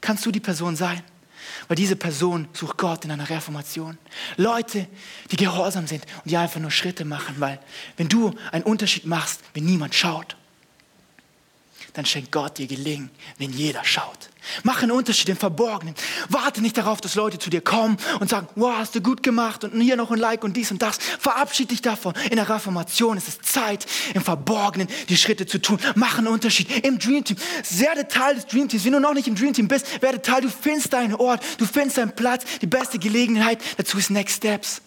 Kannst 0.02 0.26
du 0.26 0.32
die 0.32 0.39
Person 0.39 0.76
sein? 0.76 1.02
Weil 1.67 1.76
diese 1.76 1.95
Person 1.95 2.47
sucht 2.54 2.78
Gott 2.78 3.06
in 3.06 3.12
einer 3.12 3.30
Reformation. 3.30 3.97
Leute, 4.38 4.88
die 5.32 5.36
gehorsam 5.36 5.88
sind 5.88 6.04
und 6.23 6.32
die 6.32 6.38
einfach 6.38 6.60
nur 6.60 6.71
Schritte 6.71 7.06
machen, 7.06 7.36
weil 7.39 7.60
wenn 7.97 8.10
du 8.10 8.34
einen 8.52 8.63
Unterschied 8.63 9.06
machst, 9.06 9.41
wenn 9.54 9.65
niemand 9.65 9.95
schaut, 9.95 10.36
dann 11.93 12.06
schenkt 12.06 12.32
Gott 12.32 12.58
dir 12.58 12.65
Gelingen, 12.65 13.12
wenn 13.38 13.51
jeder 13.51 13.84
schaut. 13.86 14.29
Mach 14.63 14.82
einen 14.82 14.91
Unterschied 14.91 15.29
im 15.29 15.38
Verborgenen. 15.38 15.93
Warte 16.27 16.62
nicht 16.62 16.75
darauf, 16.75 16.99
dass 17.01 17.15
Leute 17.15 17.38
zu 17.38 17.51
dir 17.51 17.62
kommen 17.62 17.97
und 18.19 18.29
sagen, 18.29 18.47
wow, 18.56 18.75
hast 18.77 18.95
du 18.95 19.01
gut 19.01 19.21
gemacht 19.21 19.63
und 19.63 19.79
hier 19.79 19.95
noch 19.95 20.12
ein 20.12 20.17
Like 20.17 20.43
und 20.43 20.58
dies 20.58 20.71
und 20.71 20.82
das. 20.82 20.97
Verabschied 20.97 21.69
dich 21.69 21.82
davon. 21.82 22.13
In 22.29 22.38
der 22.38 22.49
Reformation 22.49 23.15
ist 23.15 23.27
es 23.27 23.39
Zeit, 23.41 23.86
im 24.15 24.23
Verborgenen 24.23 24.88
die 25.08 25.17
Schritte 25.17 25.45
zu 25.45 25.62
tun. 25.62 25.79
Mach 25.95 26.17
einen 26.17 26.27
Unterschied 26.27 26.86
im 26.86 26.97
Dream 26.97 27.23
Team. 27.23 27.38
Werde 27.77 28.08
Teil 28.08 28.36
des 28.36 28.47
Dream 28.47 28.67
Teams. 28.67 28.84
Wenn 28.86 28.93
du 28.93 28.99
noch 28.99 29.13
nicht 29.13 29.27
im 29.27 29.36
Dream 29.36 29.53
Team 29.53 29.67
bist, 29.67 30.01
werde 30.01 30.21
Teil. 30.21 30.41
Du 30.41 30.49
findest 30.49 30.93
deinen 30.93 31.13
Ort, 31.13 31.43
du 31.60 31.65
findest 31.65 31.97
deinen 31.97 32.15
Platz. 32.15 32.43
Die 32.62 32.67
beste 32.67 32.97
Gelegenheit 32.97 33.60
dazu 33.77 33.97
ist 33.99 34.10
Next 34.10 34.38
Steps. 34.38 34.82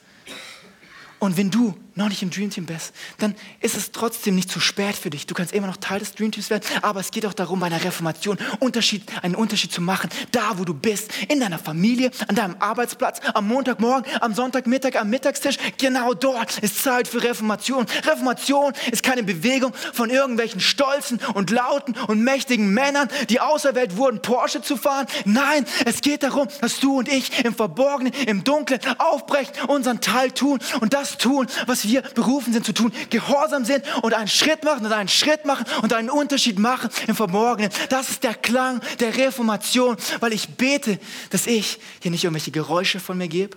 Und 1.19 1.37
wenn 1.37 1.51
du 1.51 1.75
noch 1.97 2.09
nicht 2.09 2.23
im 2.23 2.31
Dream 2.31 2.51
Team 2.51 2.67
bist, 2.67 2.93
dann 3.19 3.35
ist 3.61 3.77
es 3.77 3.91
trotzdem 3.91 4.35
nicht 4.35 4.51
zu 4.51 4.61
spät 4.61 4.95
für 4.95 5.11
dich. 5.11 5.27
Du 5.27 5.35
kannst 5.35 5.53
immer 5.53 5.67
noch 5.67 5.79
Teil 5.79 5.99
des 5.99 6.15
Dream 6.15 6.31
Teams 6.31 6.51
werden, 6.51 6.63
aber 6.83 7.01
es 7.01 7.11
geht 7.11 7.27
auch 7.27 7.33
darum, 7.33 7.59
bei 7.61 7.67
einer 7.67 7.83
Reformation 7.83 8.39
Unterschied, 8.61 9.03
einen 9.23 9.35
Unterschied 9.35 9.73
zu 9.73 9.81
machen, 9.81 10.11
da 10.31 10.59
wo 10.59 10.65
du 10.65 10.75
bist, 10.75 11.11
in 11.29 11.41
deiner 11.41 11.59
Familie, 11.59 12.11
an 12.29 12.35
deinem 12.35 12.57
Arbeitsplatz, 12.59 13.21
am 13.35 13.49
Montagmorgen, 13.49 14.05
am 14.21 14.35
Sonntagmittag, 14.35 14.97
am 15.01 15.09
Mittagstisch. 15.11 15.57
Genau 15.79 16.15
dort 16.15 16.59
ist 16.59 16.83
Zeit 16.83 17.09
für 17.09 17.23
Reformation. 17.23 17.87
Reformation 18.05 18.75
ist 18.93 19.03
keine 19.03 19.23
Bewegung 19.23 19.73
von 19.93 20.11
irgendwelchen 20.11 20.61
stolzen 20.61 21.19
und 21.35 21.51
lauten 21.51 21.97
und 22.07 22.21
mächtigen 22.23 22.73
Männern, 22.73 23.09
die 23.31 23.41
auserwählt 23.41 23.97
wurden, 23.97 24.21
Porsche 24.21 24.61
zu 24.61 24.77
fahren. 24.77 25.07
Nein, 25.25 25.65
es 25.87 26.03
geht 26.03 26.23
darum, 26.23 26.49
dass 26.61 26.79
du 26.79 26.99
und 26.99 27.09
ich 27.09 27.45
im 27.45 27.55
Verborgenen, 27.55 28.13
im 28.27 28.45
Dunklen 28.45 28.81
aufbrechen, 28.99 29.55
unseren 29.69 30.01
Teil 30.01 30.31
tun 30.31 30.59
und 30.81 30.93
das 30.93 31.17
tun, 31.17 31.47
was 31.67 31.85
wir 31.85 31.86
berufen 32.15 32.53
sind 32.53 32.65
zu 32.65 32.73
tun, 32.73 32.93
gehorsam 33.11 33.65
sind 33.65 33.85
und 34.03 34.15
einen 34.15 34.29
Schritt 34.29 34.65
machen 34.65 34.87
und 34.87 34.93
einen 34.93 35.09
Schritt 35.09 35.45
machen 35.45 35.65
und 35.83 35.93
einen 35.93 36.11
Unterschied 36.11 36.59
machen 36.59 36.91
im 37.07 37.15
Verborgenen. 37.15 37.71
Das 37.89 38.11
ist 38.11 38.23
der 38.23 38.35
Klang 38.35 38.81
der 39.01 39.17
Reformation, 39.17 39.97
weil 40.21 40.33
ich 40.33 40.49
bete, 40.51 40.99
dass 41.31 41.47
ich 41.47 41.79
hier 42.01 42.11
nicht 42.11 42.25
irgendwelche 42.25 42.51
Geräusche 42.51 43.01
von 43.01 43.19
mir 43.19 43.29
gebe, 43.29 43.57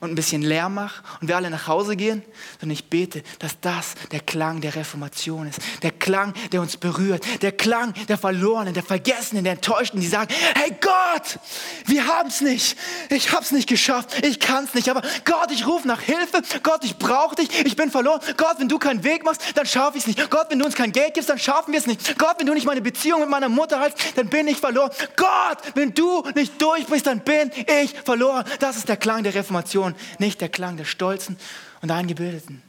und 0.00 0.10
ein 0.10 0.14
bisschen 0.14 0.42
Lärm 0.42 0.74
mache 0.74 1.02
und 1.20 1.28
wir 1.28 1.36
alle 1.36 1.50
nach 1.50 1.66
Hause 1.66 1.96
gehen, 1.96 2.22
sondern 2.60 2.74
ich 2.74 2.88
bete, 2.90 3.22
dass 3.38 3.60
das 3.60 3.94
der 4.12 4.20
Klang 4.20 4.60
der 4.60 4.74
Reformation 4.74 5.48
ist. 5.48 5.60
Der 5.82 5.90
Klang, 5.90 6.34
der 6.52 6.60
uns 6.60 6.76
berührt. 6.76 7.24
Der 7.42 7.52
Klang 7.52 7.94
der 8.08 8.18
Verlorenen, 8.18 8.74
der 8.74 8.82
Vergessenen, 8.82 9.44
der 9.44 9.54
Enttäuschten, 9.54 10.00
die 10.00 10.06
sagen, 10.06 10.32
hey 10.54 10.76
Gott, 10.80 11.38
wir 11.86 12.06
haben 12.06 12.28
es 12.28 12.40
nicht. 12.40 12.76
Ich 13.10 13.32
habe 13.32 13.42
es 13.42 13.52
nicht 13.52 13.68
geschafft. 13.68 14.24
Ich 14.24 14.40
kann 14.40 14.64
es 14.64 14.74
nicht. 14.74 14.88
Aber 14.88 15.02
Gott, 15.24 15.50
ich 15.50 15.66
rufe 15.66 15.86
nach 15.86 16.00
Hilfe. 16.00 16.42
Gott, 16.62 16.84
ich 16.84 16.96
brauche 16.96 17.36
dich. 17.36 17.48
Ich 17.64 17.76
bin 17.76 17.90
verloren. 17.90 18.20
Gott, 18.36 18.56
wenn 18.58 18.68
du 18.68 18.78
keinen 18.78 19.04
Weg 19.04 19.24
machst, 19.24 19.42
dann 19.54 19.66
schaffe 19.66 19.98
ich 19.98 20.04
es 20.04 20.06
nicht. 20.06 20.30
Gott, 20.30 20.46
wenn 20.50 20.58
du 20.58 20.64
uns 20.64 20.74
kein 20.74 20.92
Geld 20.92 21.14
gibst, 21.14 21.30
dann 21.30 21.38
schaffen 21.38 21.72
wir 21.72 21.80
es 21.80 21.86
nicht. 21.86 22.18
Gott, 22.18 22.36
wenn 22.38 22.46
du 22.46 22.54
nicht 22.54 22.66
meine 22.66 22.80
Beziehung 22.80 23.20
mit 23.20 23.28
meiner 23.28 23.48
Mutter 23.48 23.80
hältst, 23.80 24.16
dann 24.16 24.28
bin 24.28 24.48
ich 24.48 24.58
verloren. 24.58 24.90
Gott, 25.16 25.58
wenn 25.74 25.94
du 25.94 26.22
nicht 26.34 26.60
durchbrichst, 26.60 27.06
dann 27.06 27.20
bin 27.20 27.50
ich 27.82 27.94
verloren. 28.04 28.44
Das 28.58 28.76
ist 28.76 28.88
der 28.88 28.96
Klang 28.96 29.22
der 29.22 29.34
Reformation. 29.34 29.85
Religion, 29.94 30.18
nicht 30.18 30.40
der 30.40 30.48
Klang 30.48 30.76
der 30.76 30.84
Stolzen 30.84 31.36
und 31.82 31.90
Eingebildeten. 31.90 32.62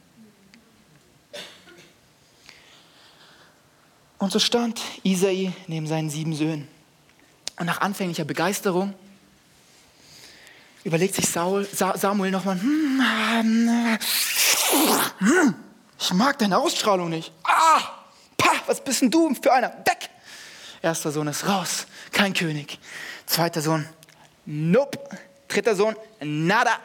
Und 4.18 4.32
so 4.32 4.38
stand 4.38 4.80
Isai 5.04 5.52
neben 5.68 5.86
seinen 5.86 6.10
sieben 6.10 6.34
Söhnen. 6.34 6.66
Und 7.58 7.66
nach 7.66 7.80
anfänglicher 7.80 8.24
Begeisterung 8.24 8.94
überlegt 10.84 11.14
sich 11.14 11.28
Saul, 11.28 11.66
Samuel 11.72 12.30
nochmal, 12.30 12.60
hm, 12.60 13.98
hm, 15.18 15.54
ich 16.00 16.12
mag 16.12 16.38
deine 16.38 16.58
Ausstrahlung 16.58 17.10
nicht. 17.10 17.32
Ah, 17.44 17.80
pah, 18.36 18.54
was 18.66 18.82
bist 18.82 19.02
denn 19.02 19.10
du 19.10 19.34
für 19.34 19.52
einer? 19.52 19.70
Weg! 19.70 20.10
Erster 20.82 21.10
Sohn 21.10 21.26
ist 21.26 21.46
raus, 21.46 21.86
kein 22.12 22.32
König. 22.32 22.78
Zweiter 23.26 23.60
Sohn, 23.60 23.88
nope. 24.46 24.98
Dritter 25.48 25.74
Sohn, 25.74 25.96
nada. 26.20 26.78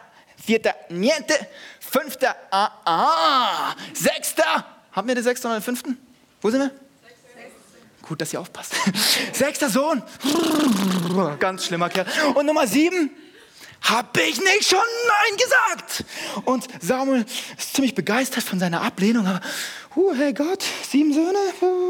Vierter, 0.45 0.75
niente. 0.89 1.35
Fünfter, 1.79 2.35
ah, 2.51 2.71
ah. 2.85 3.75
Sechster, 3.93 4.65
haben 4.91 5.07
wir 5.07 5.15
den 5.15 5.23
sechsten 5.23 5.47
oder 5.47 5.57
den 5.57 5.63
fünften? 5.63 5.97
Wo 6.41 6.49
sind 6.49 6.61
wir? 6.61 6.71
Gut, 8.01 8.19
dass 8.19 8.33
ihr 8.33 8.41
aufpasst. 8.41 8.73
Sechster 9.31 9.69
Sohn. 9.69 10.03
Ganz 11.39 11.65
schlimmer 11.65 11.87
Kerl. 11.89 12.05
Und 12.33 12.45
Nummer 12.45 12.67
sieben. 12.67 13.11
Hab 13.83 14.17
ich 14.17 14.39
nicht 14.39 14.65
schon 14.65 14.79
Nein 14.79 15.37
gesagt? 15.37 16.05
Und 16.45 16.67
Samuel 16.81 17.25
ist 17.57 17.73
ziemlich 17.75 17.95
begeistert 17.95 18.43
von 18.43 18.59
seiner 18.59 18.81
Ablehnung. 18.81 19.25
Aber, 19.27 19.41
uh, 19.95 20.13
hey 20.13 20.33
Gott, 20.33 20.63
sieben 20.89 21.13
Söhne, 21.13 21.37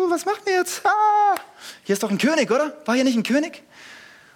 was 0.09 0.25
machen 0.25 0.41
wir 0.45 0.55
jetzt? 0.55 0.85
Ah, 0.85 1.35
hier 1.83 1.93
ist 1.93 2.03
doch 2.03 2.09
ein 2.09 2.17
König, 2.17 2.49
oder? 2.51 2.75
War 2.85 2.95
hier 2.95 3.03
nicht 3.03 3.17
ein 3.17 3.23
König? 3.23 3.63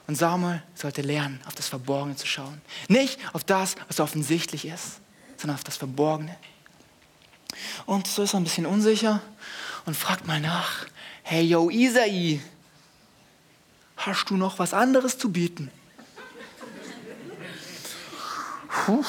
Und 0.08 0.16
Samuel 0.16 0.64
sollte 0.74 1.02
lernen, 1.02 1.42
auf 1.46 1.54
das 1.54 1.68
Verborgene 1.68 2.16
zu 2.16 2.26
schauen. 2.26 2.62
Nicht 2.88 3.20
auf 3.34 3.44
das, 3.44 3.76
was 3.88 4.00
offensichtlich 4.00 4.66
ist, 4.66 5.02
sondern 5.36 5.56
auf 5.56 5.66
das 5.66 5.76
Verborgene. 5.76 6.36
Und 7.86 8.08
so 8.08 8.24
ist 8.24 8.34
er 8.34 8.40
ein 8.40 8.46
bisschen 8.46 8.66
unsicher 8.66 9.22
und 9.86 9.96
fragt 9.96 10.26
mal 10.26 10.40
nach, 10.40 10.86
hey 11.24 11.44
yo 11.44 11.70
Isai, 11.70 12.42
hast 13.98 14.30
du 14.30 14.38
noch 14.38 14.60
was 14.60 14.74
anderes 14.74 15.18
zu 15.18 15.30
bieten? 15.30 15.70
Puh, 18.70 19.04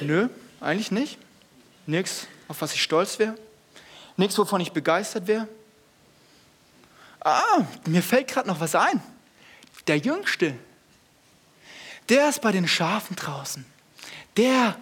nö, 0.00 0.28
eigentlich 0.60 0.90
nicht. 0.90 1.18
Nichts, 1.86 2.26
auf 2.48 2.60
was 2.60 2.74
ich 2.74 2.82
stolz 2.82 3.20
wäre. 3.20 3.36
Nichts, 4.16 4.36
wovon 4.36 4.60
ich 4.60 4.72
begeistert 4.72 5.28
wäre. 5.28 5.46
Ah, 7.20 7.64
mir 7.86 8.02
fällt 8.02 8.26
gerade 8.28 8.48
noch 8.48 8.58
was 8.58 8.74
ein 8.74 9.00
der 9.88 9.98
Jüngste, 9.98 10.54
der 12.08 12.28
ist 12.28 12.40
bei 12.40 12.52
den 12.52 12.68
Schafen 12.68 13.16
draußen. 13.16 13.64
Der 14.36 14.76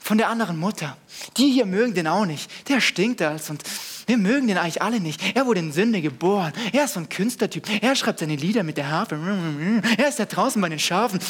von 0.00 0.18
der 0.18 0.28
anderen 0.28 0.58
Mutter. 0.58 0.96
Die 1.36 1.52
hier 1.52 1.66
mögen 1.66 1.94
den 1.94 2.06
auch 2.06 2.24
nicht. 2.24 2.68
Der 2.68 2.80
stinkt 2.80 3.22
als 3.22 3.48
und 3.48 3.62
wir 4.06 4.16
mögen 4.16 4.48
den 4.48 4.58
eigentlich 4.58 4.82
alle 4.82 4.98
nicht. 4.98 5.36
Er 5.36 5.46
wurde 5.46 5.60
in 5.60 5.70
Sünde 5.70 6.00
geboren. 6.00 6.52
Er 6.72 6.84
ist 6.84 6.94
so 6.94 7.00
ein 7.00 7.08
Künstlertyp. 7.08 7.68
Er 7.82 7.94
schreibt 7.94 8.18
seine 8.18 8.36
Lieder 8.36 8.62
mit 8.62 8.76
der 8.76 8.90
Harfe. 8.90 9.16
Er 9.96 10.08
ist 10.08 10.18
da 10.18 10.24
draußen 10.24 10.60
bei 10.60 10.68
den 10.68 10.78
Schafen. 10.78 11.20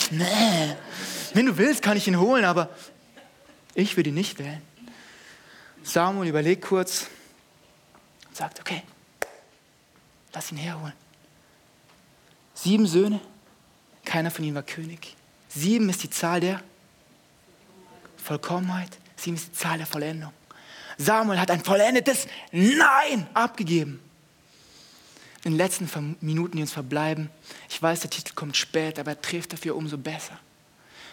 Wenn 1.35 1.47
du 1.47 1.59
willst, 1.59 1.83
kann 1.83 1.97
ich 1.97 2.09
ihn 2.09 2.19
holen, 2.19 2.45
aber 2.45 2.71
ich 3.75 3.97
würde 3.97 4.11
ihn 4.11 4.15
nicht 4.15 4.39
wählen. 4.39 4.63
Samuel 5.83 6.29
überlegt 6.29 6.65
kurz 6.65 7.07
und 8.29 8.37
sagt, 8.37 8.61
okay, 8.61 8.83
lass 10.33 10.53
ihn 10.53 10.59
herholen. 10.59 10.95
Sieben 12.61 12.89
Söhne, 12.89 13.21
keiner 14.05 14.33
von 14.33 14.45
ihnen 14.45 14.57
war 14.57 14.65
König. 14.65 15.15
Sieben 15.49 15.89
ist 15.89 16.03
die 16.03 16.11
Zahl 16.11 16.41
der 16.41 16.61
Vollkommenheit, 18.17 18.99
sieben 19.17 19.37
ist 19.37 19.49
die 19.49 19.53
Zahl 19.53 19.79
der 19.79 19.87
Vollendung. 19.87 20.33
Samuel 20.97 21.39
hat 21.39 21.53
ein 21.53 21.63
vollendetes 21.63 22.27
Nein 22.51 23.29
abgegeben. 23.33 24.01
In 25.45 25.53
den 25.53 25.57
letzten 25.57 26.17
Minuten, 26.21 26.57
die 26.57 26.63
uns 26.63 26.73
verbleiben, 26.73 27.31
ich 27.69 27.81
weiß, 27.81 28.01
der 28.01 28.11
Titel 28.11 28.35
kommt 28.35 28.57
spät, 28.57 28.99
aber 28.99 29.13
er 29.13 29.23
trifft 29.23 29.53
dafür 29.53 29.77
umso 29.77 29.97
besser, 29.97 30.37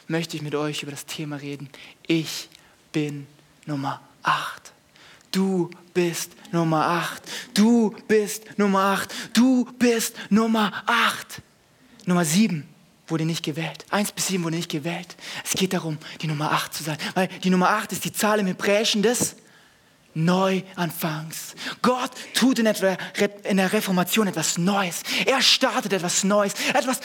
möchte 0.08 0.36
ich 0.36 0.42
mit 0.42 0.56
euch 0.56 0.82
über 0.82 0.92
das 0.92 1.06
Thema 1.06 1.36
reden. 1.36 1.70
Ich 2.08 2.50
bin 2.92 3.28
Nummer 3.68 4.02
acht. 4.24 4.55
Du 5.36 5.70
bist 5.94 6.32
Nummer 6.54 6.86
8. 6.86 7.22
Du 7.54 7.94
bist 8.08 8.58
Nummer 8.58 8.80
8. 8.80 9.14
Du 9.34 9.66
bist 9.78 10.16
Nummer 10.30 10.72
8. 10.86 11.42
Nummer 12.06 12.24
7 12.24 12.66
wurde 13.08 13.26
nicht 13.26 13.44
gewählt. 13.44 13.86
1 13.92 14.14
bis 14.14 14.28
7 14.28 14.46
wurde 14.46 14.56
nicht 14.56 14.72
gewählt. 14.72 15.18
Es 15.44 15.52
geht 15.52 15.74
darum, 15.74 15.98
die 16.22 16.28
Nummer 16.28 16.54
8 16.54 16.74
zu 16.74 16.84
sein. 16.84 16.98
Weil 17.16 17.28
die 17.44 17.50
Nummer 17.50 17.72
8 17.72 17.92
ist 17.92 18.06
die 18.06 18.14
Zahl 18.14 18.40
im 18.40 18.48
Hebräischen 18.48 19.04
des 19.04 19.36
Neuanfangs. 20.14 21.56
Gott 21.82 22.12
tut 22.34 22.58
in 22.58 22.66
der 22.66 23.74
Reformation 23.74 24.28
etwas 24.28 24.58
Neues. 24.58 25.04
Er 25.26 25.42
startet 25.42 25.92
etwas 25.92 26.24
Neues. 26.24 26.54
Etwas, 26.74 27.02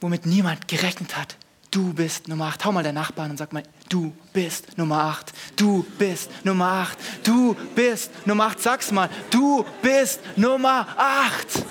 womit 0.00 0.26
niemand 0.26 0.66
gerechnet 0.66 1.16
hat. 1.16 1.36
Du 1.70 1.92
bist 1.92 2.28
Nummer 2.28 2.46
8. 2.46 2.64
Hau 2.64 2.72
mal 2.72 2.82
deinen 2.82 2.94
Nachbarn 2.94 3.30
und 3.30 3.36
sag 3.36 3.52
mal, 3.52 3.62
du 3.88 4.12
bist 4.32 4.78
Nummer 4.78 5.02
8. 5.04 5.32
Du 5.56 5.84
bist 5.98 6.30
Nummer 6.44 6.66
8. 6.66 6.98
Du 7.24 7.54
bist 7.74 8.10
Nummer 8.26 8.46
8. 8.46 8.60
Sag's 8.60 8.90
mal, 8.90 9.10
du 9.30 9.66
bist 9.82 10.20
Nummer 10.36 10.86
8. 10.96 11.64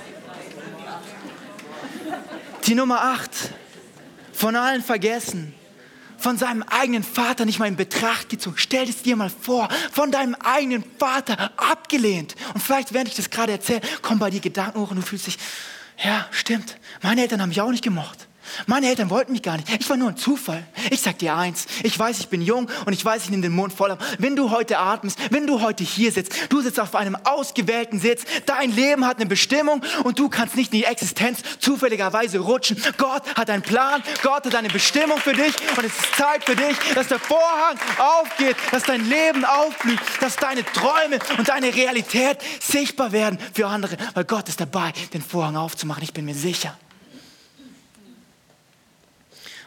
Die 2.65 2.75
Nummer 2.75 3.01
8. 3.01 3.31
Von 4.33 4.55
allen 4.55 4.83
vergessen. 4.83 5.53
Von 6.19 6.37
seinem 6.37 6.63
eigenen 6.63 7.03
Vater 7.03 7.45
nicht 7.45 7.57
mal 7.57 7.67
in 7.67 7.75
Betracht 7.75 8.29
gezogen. 8.29 8.57
Stell 8.59 8.87
es 8.87 9.01
dir 9.01 9.15
mal 9.15 9.29
vor, 9.29 9.69
von 9.91 10.11
deinem 10.11 10.35
eigenen 10.35 10.83
Vater 10.99 11.51
abgelehnt. 11.57 12.35
Und 12.53 12.61
vielleicht, 12.61 12.93
während 12.93 13.09
ich 13.09 13.15
das 13.15 13.29
gerade 13.29 13.51
erzähle, 13.51 13.81
kommen 14.01 14.19
bei 14.19 14.29
dir 14.29 14.39
Gedanken 14.39 14.79
hoch 14.79 14.91
und 14.91 14.97
du 14.97 15.01
fühlst 15.01 15.27
dich, 15.27 15.37
Ja, 16.03 16.27
stimmt. 16.31 16.77
Meine 17.01 17.21
Eltern 17.21 17.41
haben 17.41 17.49
mich 17.49 17.61
auch 17.61 17.71
nicht 17.71 17.83
gemocht. 17.83 18.27
Meine 18.65 18.87
Eltern 18.87 19.09
wollten 19.09 19.31
mich 19.31 19.41
gar 19.41 19.57
nicht. 19.57 19.69
Ich 19.79 19.89
war 19.89 19.97
nur 19.97 20.09
ein 20.09 20.17
Zufall. 20.17 20.65
Ich 20.89 21.01
sag 21.01 21.17
dir 21.19 21.35
eins. 21.35 21.65
Ich 21.83 21.97
weiß, 21.97 22.19
ich 22.19 22.27
bin 22.29 22.41
jung 22.41 22.69
und 22.85 22.93
ich 22.93 23.03
weiß, 23.03 23.23
ich 23.23 23.29
nehme 23.29 23.43
den 23.43 23.53
Mond 23.53 23.73
voll 23.73 23.91
ab. 23.91 24.03
Wenn 24.19 24.35
du 24.35 24.51
heute 24.51 24.79
atmest, 24.79 25.19
wenn 25.31 25.47
du 25.47 25.61
heute 25.61 25.83
hier 25.83 26.11
sitzt, 26.11 26.33
du 26.49 26.61
sitzt 26.61 26.79
auf 26.79 26.95
einem 26.95 27.15
ausgewählten 27.23 27.99
Sitz. 27.99 28.23
Dein 28.45 28.71
Leben 28.75 29.05
hat 29.05 29.17
eine 29.17 29.25
Bestimmung 29.25 29.81
und 30.03 30.19
du 30.19 30.29
kannst 30.29 30.55
nicht 30.55 30.73
in 30.73 30.79
die 30.79 30.85
Existenz 30.85 31.39
zufälligerweise 31.59 32.39
rutschen. 32.39 32.81
Gott 32.97 33.23
hat 33.35 33.49
einen 33.49 33.63
Plan. 33.63 34.01
Gott 34.23 34.45
hat 34.45 34.55
eine 34.55 34.69
Bestimmung 34.69 35.17
für 35.19 35.33
dich 35.33 35.53
und 35.75 35.85
es 35.85 35.93
ist 35.93 36.15
Zeit 36.15 36.43
für 36.43 36.55
dich, 36.55 36.77
dass 36.95 37.07
der 37.07 37.19
Vorhang 37.19 37.77
aufgeht, 37.97 38.55
dass 38.71 38.83
dein 38.83 39.07
Leben 39.07 39.45
aufblüht, 39.45 39.99
dass 40.19 40.35
deine 40.35 40.63
Träume 40.63 41.19
und 41.37 41.49
deine 41.49 41.73
Realität 41.73 42.37
sichtbar 42.59 43.11
werden 43.11 43.37
für 43.53 43.67
andere, 43.67 43.97
weil 44.13 44.25
Gott 44.25 44.49
ist 44.49 44.59
dabei, 44.59 44.93
den 45.13 45.21
Vorhang 45.21 45.55
aufzumachen. 45.55 46.03
Ich 46.03 46.13
bin 46.13 46.25
mir 46.25 46.35
sicher. 46.35 46.77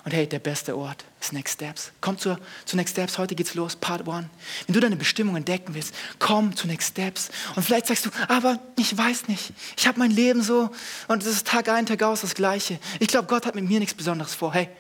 Und 0.05 0.13
hey, 0.13 0.27
der 0.27 0.39
beste 0.39 0.77
Ort 0.77 1.05
ist 1.21 1.33
Next 1.33 1.55
Steps. 1.55 1.93
Komm 2.01 2.17
zu, 2.17 2.39
zu 2.65 2.77
Next 2.77 2.93
Steps, 2.93 3.19
heute 3.19 3.35
geht's 3.35 3.55
los, 3.55 3.77
Part 3.77 4.09
1. 4.09 4.27
Wenn 4.67 4.75
du 4.75 4.81
deine 4.81 4.97
Bestimmung 4.97 5.37
entdecken 5.37 5.75
willst, 5.75 5.95
komm 6.19 6.57
zu 6.57 6.67
Next 6.67 6.93
Steps. 6.93 7.31
Und 7.55 7.63
vielleicht 7.63 7.87
sagst 7.87 8.07
du, 8.07 8.11
aber 8.29 8.59
ich 8.79 8.97
weiß 8.97 9.29
nicht, 9.29 9.53
ich 9.77 9.87
habe 9.87 9.99
mein 9.99 10.11
Leben 10.11 10.43
so 10.43 10.71
und 11.09 11.23
es 11.23 11.29
ist 11.29 11.47
Tag 11.47 11.69
ein, 11.69 11.85
Tag 11.85 12.03
aus 12.03 12.23
das 12.23 12.35
Gleiche. 12.35 12.79
Ich 12.99 13.09
glaube, 13.09 13.29
Gott 13.29 13.45
hat 13.45 13.55
mit 13.55 13.69
mir 13.69 13.79
nichts 13.79 13.95
Besonderes 13.95 14.35
vor. 14.35 14.55
Hey, 14.55 14.71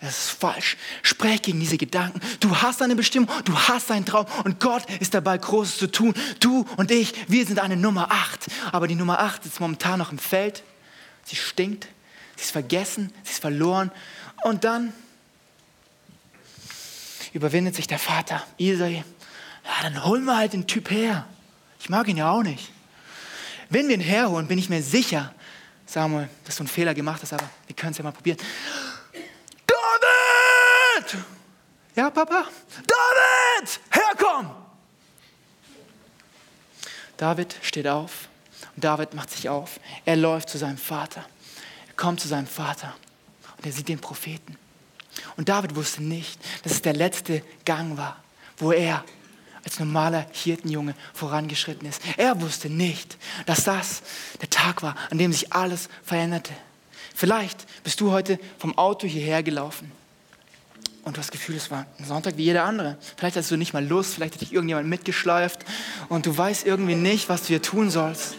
das 0.00 0.26
ist 0.26 0.30
falsch. 0.30 0.76
Sprech 1.02 1.42
gegen 1.42 1.60
diese 1.60 1.78
Gedanken. 1.78 2.20
Du 2.40 2.54
hast 2.56 2.82
eine 2.82 2.96
Bestimmung, 2.96 3.30
du 3.44 3.56
hast 3.56 3.90
einen 3.90 4.04
Traum 4.04 4.26
und 4.44 4.60
Gott 4.60 4.84
ist 5.00 5.14
dabei, 5.14 5.38
Großes 5.38 5.78
zu 5.78 5.86
tun. 5.86 6.12
Du 6.40 6.66
und 6.76 6.90
ich, 6.90 7.14
wir 7.28 7.46
sind 7.46 7.60
eine 7.60 7.76
Nummer 7.76 8.10
8. 8.10 8.46
Aber 8.72 8.88
die 8.88 8.94
Nummer 8.94 9.20
8 9.20 9.46
ist 9.46 9.60
momentan 9.60 9.98
noch 9.98 10.12
im 10.12 10.18
Feld. 10.18 10.64
Sie 11.24 11.36
stinkt, 11.36 11.88
sie 12.36 12.42
ist 12.42 12.50
vergessen, 12.50 13.12
sie 13.24 13.32
ist 13.32 13.40
verloren 13.40 13.90
und 14.44 14.64
dann 14.64 14.92
überwindet 17.32 17.74
sich 17.74 17.86
der 17.86 17.98
Vater, 17.98 18.42
Isai, 18.58 19.04
ja, 19.64 19.82
dann 19.82 20.04
holen 20.04 20.24
wir 20.24 20.36
halt 20.36 20.52
den 20.52 20.66
Typ 20.66 20.90
her. 20.90 21.26
Ich 21.80 21.88
mag 21.88 22.08
ihn 22.08 22.16
ja 22.16 22.30
auch 22.30 22.42
nicht. 22.42 22.72
Wenn 23.68 23.88
wir 23.88 23.94
ihn 23.94 24.00
herholen, 24.00 24.46
bin 24.46 24.58
ich 24.58 24.68
mir 24.68 24.82
sicher, 24.82 25.34
Samuel, 25.86 26.28
dass 26.44 26.56
du 26.56 26.62
einen 26.62 26.68
Fehler 26.68 26.94
gemacht 26.94 27.20
hast, 27.22 27.32
aber 27.32 27.48
wir 27.66 27.76
können 27.76 27.92
es 27.92 27.98
ja 27.98 28.04
mal 28.04 28.12
probieren. 28.12 28.38
David! 29.66 31.22
Ja, 31.94 32.10
Papa? 32.10 32.46
David! 32.86 33.80
Herkomm! 33.90 34.50
David 37.16 37.56
steht 37.62 37.88
auf 37.88 38.28
und 38.74 38.84
David 38.84 39.14
macht 39.14 39.30
sich 39.30 39.48
auf. 39.48 39.80
Er 40.04 40.16
läuft 40.16 40.48
zu 40.50 40.58
seinem 40.58 40.78
Vater. 40.78 41.24
Er 41.88 41.94
kommt 41.94 42.20
zu 42.20 42.28
seinem 42.28 42.46
Vater 42.46 42.94
er 43.66 43.72
sieht 43.72 43.88
den 43.88 43.98
Propheten. 43.98 44.56
Und 45.36 45.48
David 45.48 45.76
wusste 45.76 46.02
nicht, 46.02 46.38
dass 46.62 46.72
es 46.72 46.82
der 46.82 46.94
letzte 46.94 47.42
Gang 47.64 47.96
war, 47.96 48.22
wo 48.58 48.72
er 48.72 49.04
als 49.64 49.78
normaler 49.78 50.26
Hirtenjunge 50.32 50.94
vorangeschritten 51.12 51.88
ist. 51.88 52.00
Er 52.16 52.40
wusste 52.40 52.70
nicht, 52.70 53.16
dass 53.46 53.64
das 53.64 54.02
der 54.40 54.48
Tag 54.48 54.82
war, 54.82 54.94
an 55.10 55.18
dem 55.18 55.32
sich 55.32 55.52
alles 55.52 55.88
veränderte. 56.04 56.52
Vielleicht 57.14 57.66
bist 57.82 58.00
du 58.00 58.12
heute 58.12 58.38
vom 58.58 58.76
Auto 58.78 59.06
hierher 59.06 59.42
gelaufen 59.42 59.90
und 61.06 61.16
du 61.16 61.20
hast 61.20 61.28
das 61.28 61.32
Gefühl, 61.32 61.56
es 61.56 61.70
war 61.70 61.86
ein 61.98 62.04
Sonntag 62.04 62.36
wie 62.36 62.42
jeder 62.42 62.64
andere. 62.64 62.98
Vielleicht 63.16 63.36
hast 63.36 63.50
du 63.50 63.56
nicht 63.56 63.72
mal 63.72 63.84
Lust, 63.84 64.14
vielleicht 64.14 64.34
hat 64.34 64.40
dich 64.40 64.52
irgendjemand 64.52 64.88
mitgeschleift 64.88 65.64
und 66.08 66.26
du 66.26 66.36
weißt 66.36 66.66
irgendwie 66.66 66.96
nicht, 66.96 67.28
was 67.28 67.42
du 67.42 67.48
hier 67.48 67.62
tun 67.62 67.90
sollst. 67.90 68.34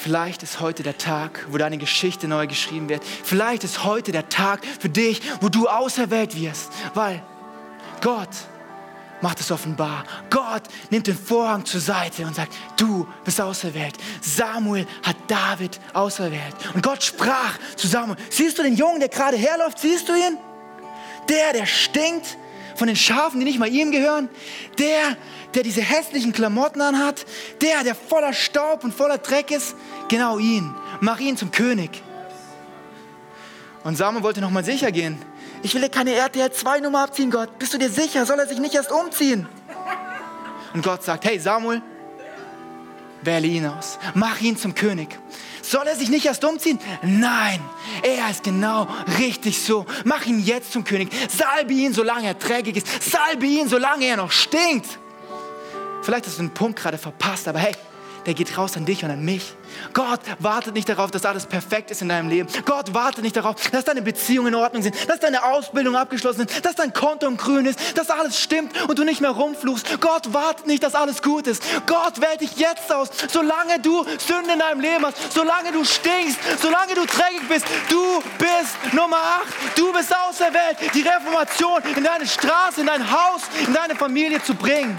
Vielleicht 0.00 0.44
ist 0.44 0.60
heute 0.60 0.84
der 0.84 0.96
Tag, 0.96 1.46
wo 1.50 1.58
deine 1.58 1.76
Geschichte 1.76 2.28
neu 2.28 2.46
geschrieben 2.46 2.88
wird. 2.88 3.02
Vielleicht 3.04 3.64
ist 3.64 3.82
heute 3.82 4.12
der 4.12 4.28
Tag 4.28 4.64
für 4.78 4.88
dich, 4.88 5.20
wo 5.40 5.48
du 5.48 5.66
auserwählt 5.66 6.40
wirst, 6.40 6.70
weil 6.94 7.20
Gott 8.00 8.28
macht 9.20 9.40
es 9.40 9.50
offenbar. 9.50 10.04
Gott 10.30 10.62
nimmt 10.90 11.08
den 11.08 11.18
Vorhang 11.18 11.64
zur 11.64 11.80
Seite 11.80 12.24
und 12.24 12.36
sagt, 12.36 12.52
du 12.76 13.08
bist 13.24 13.40
auserwählt. 13.40 13.96
Samuel 14.20 14.86
hat 15.02 15.16
David 15.26 15.80
auserwählt. 15.92 16.54
Und 16.74 16.82
Gott 16.82 17.02
sprach 17.02 17.58
zu 17.74 17.88
Samuel, 17.88 18.18
siehst 18.30 18.56
du 18.56 18.62
den 18.62 18.76
Jungen, 18.76 19.00
der 19.00 19.08
gerade 19.08 19.36
herläuft, 19.36 19.80
siehst 19.80 20.08
du 20.08 20.14
ihn? 20.14 20.38
Der, 21.28 21.52
der 21.52 21.66
stinkt 21.66 22.38
von 22.78 22.86
den 22.86 22.96
Schafen, 22.96 23.40
die 23.40 23.44
nicht 23.44 23.58
mal 23.58 23.68
ihm 23.68 23.90
gehören. 23.90 24.28
Der, 24.78 25.16
der 25.54 25.62
diese 25.62 25.82
hässlichen 25.82 26.32
Klamotten 26.32 26.80
anhat, 26.80 27.26
der, 27.60 27.84
der 27.84 27.94
voller 27.94 28.32
Staub 28.32 28.84
und 28.84 28.94
voller 28.94 29.18
Dreck 29.18 29.50
ist, 29.50 29.74
genau 30.08 30.38
ihn. 30.38 30.74
Mach 31.00 31.18
ihn 31.20 31.36
zum 31.36 31.50
König. 31.50 32.02
Und 33.84 33.96
Samuel 33.96 34.22
wollte 34.22 34.40
nochmal 34.40 34.64
sicher 34.64 34.92
gehen. 34.92 35.18
Ich 35.62 35.74
will 35.74 35.82
dir 35.82 35.88
keine 35.88 36.14
RTL 36.14 36.52
2 36.52 36.80
Nummer 36.80 37.02
abziehen, 37.04 37.30
Gott. 37.30 37.58
Bist 37.58 37.74
du 37.74 37.78
dir 37.78 37.90
sicher? 37.90 38.24
Soll 38.26 38.38
er 38.38 38.46
sich 38.46 38.58
nicht 38.58 38.74
erst 38.74 38.92
umziehen? 38.92 39.48
Und 40.74 40.84
Gott 40.84 41.02
sagt, 41.02 41.24
hey 41.24 41.38
Samuel, 41.38 41.82
wähle 43.22 43.46
ihn 43.46 43.66
aus. 43.66 43.98
Mach 44.14 44.40
ihn 44.40 44.56
zum 44.56 44.74
König. 44.74 45.08
Soll 45.62 45.86
er 45.86 45.96
sich 45.96 46.08
nicht 46.08 46.24
erst 46.24 46.44
umziehen? 46.44 46.78
Nein, 47.02 47.60
er 48.02 48.30
ist 48.30 48.42
genau 48.42 48.88
richtig 49.18 49.60
so. 49.60 49.84
Mach 50.04 50.24
ihn 50.24 50.42
jetzt 50.42 50.72
zum 50.72 50.84
König. 50.84 51.10
Salbe 51.28 51.74
ihn, 51.74 51.92
solange 51.92 52.28
er 52.28 52.38
trägig 52.38 52.76
ist. 52.76 52.86
Salbe 53.02 53.46
ihn, 53.46 53.68
solange 53.68 54.06
er 54.06 54.16
noch 54.16 54.30
stinkt. 54.30 54.98
Vielleicht 56.02 56.26
hast 56.26 56.38
du 56.38 56.42
den 56.42 56.54
Punkt 56.54 56.78
gerade 56.78 56.96
verpasst, 56.96 57.48
aber 57.48 57.58
hey, 57.58 57.74
der 58.28 58.34
geht 58.34 58.58
raus 58.58 58.76
an 58.76 58.84
dich 58.84 59.02
und 59.04 59.10
an 59.10 59.24
mich. 59.24 59.54
Gott 59.94 60.20
wartet 60.38 60.74
nicht 60.74 60.86
darauf, 60.86 61.10
dass 61.10 61.24
alles 61.24 61.46
perfekt 61.46 61.90
ist 61.90 62.02
in 62.02 62.10
deinem 62.10 62.28
Leben. 62.28 62.46
Gott 62.66 62.92
wartet 62.92 63.24
nicht 63.24 63.34
darauf, 63.34 63.56
dass 63.70 63.86
deine 63.86 64.02
Beziehungen 64.02 64.48
in 64.48 64.54
Ordnung 64.54 64.82
sind, 64.82 64.94
dass 65.08 65.18
deine 65.18 65.42
Ausbildung 65.44 65.96
abgeschlossen 65.96 66.42
ist, 66.46 66.62
dass 66.62 66.74
dein 66.74 66.92
Konto 66.92 67.30
Grün 67.38 67.64
ist, 67.64 67.96
dass 67.96 68.10
alles 68.10 68.38
stimmt 68.38 68.78
und 68.86 68.98
du 68.98 69.04
nicht 69.04 69.22
mehr 69.22 69.30
rumfluchst. 69.30 69.98
Gott 70.02 70.34
wartet 70.34 70.66
nicht, 70.66 70.82
dass 70.82 70.94
alles 70.94 71.22
gut 71.22 71.46
ist. 71.46 71.62
Gott 71.86 72.20
wählt 72.20 72.42
dich 72.42 72.56
jetzt 72.56 72.92
aus, 72.92 73.08
solange 73.28 73.80
du 73.80 74.04
Sünde 74.18 74.52
in 74.52 74.58
deinem 74.58 74.80
Leben 74.80 75.06
hast, 75.06 75.32
solange 75.32 75.72
du 75.72 75.82
stinkst, 75.84 76.38
solange 76.60 76.94
du 76.94 77.06
trägig 77.06 77.48
bist. 77.48 77.64
Du 77.88 78.22
bist 78.36 78.92
Nummer 78.92 79.16
8. 79.16 79.78
Du 79.78 79.90
bist 79.90 80.14
auserwählt, 80.14 80.76
die 80.92 81.00
Reformation 81.00 81.80
in 81.96 82.04
deine 82.04 82.26
Straße, 82.26 82.82
in 82.82 82.88
dein 82.88 83.10
Haus, 83.10 83.40
in 83.66 83.72
deine 83.72 83.94
Familie 83.94 84.42
zu 84.42 84.54
bringen. 84.54 84.98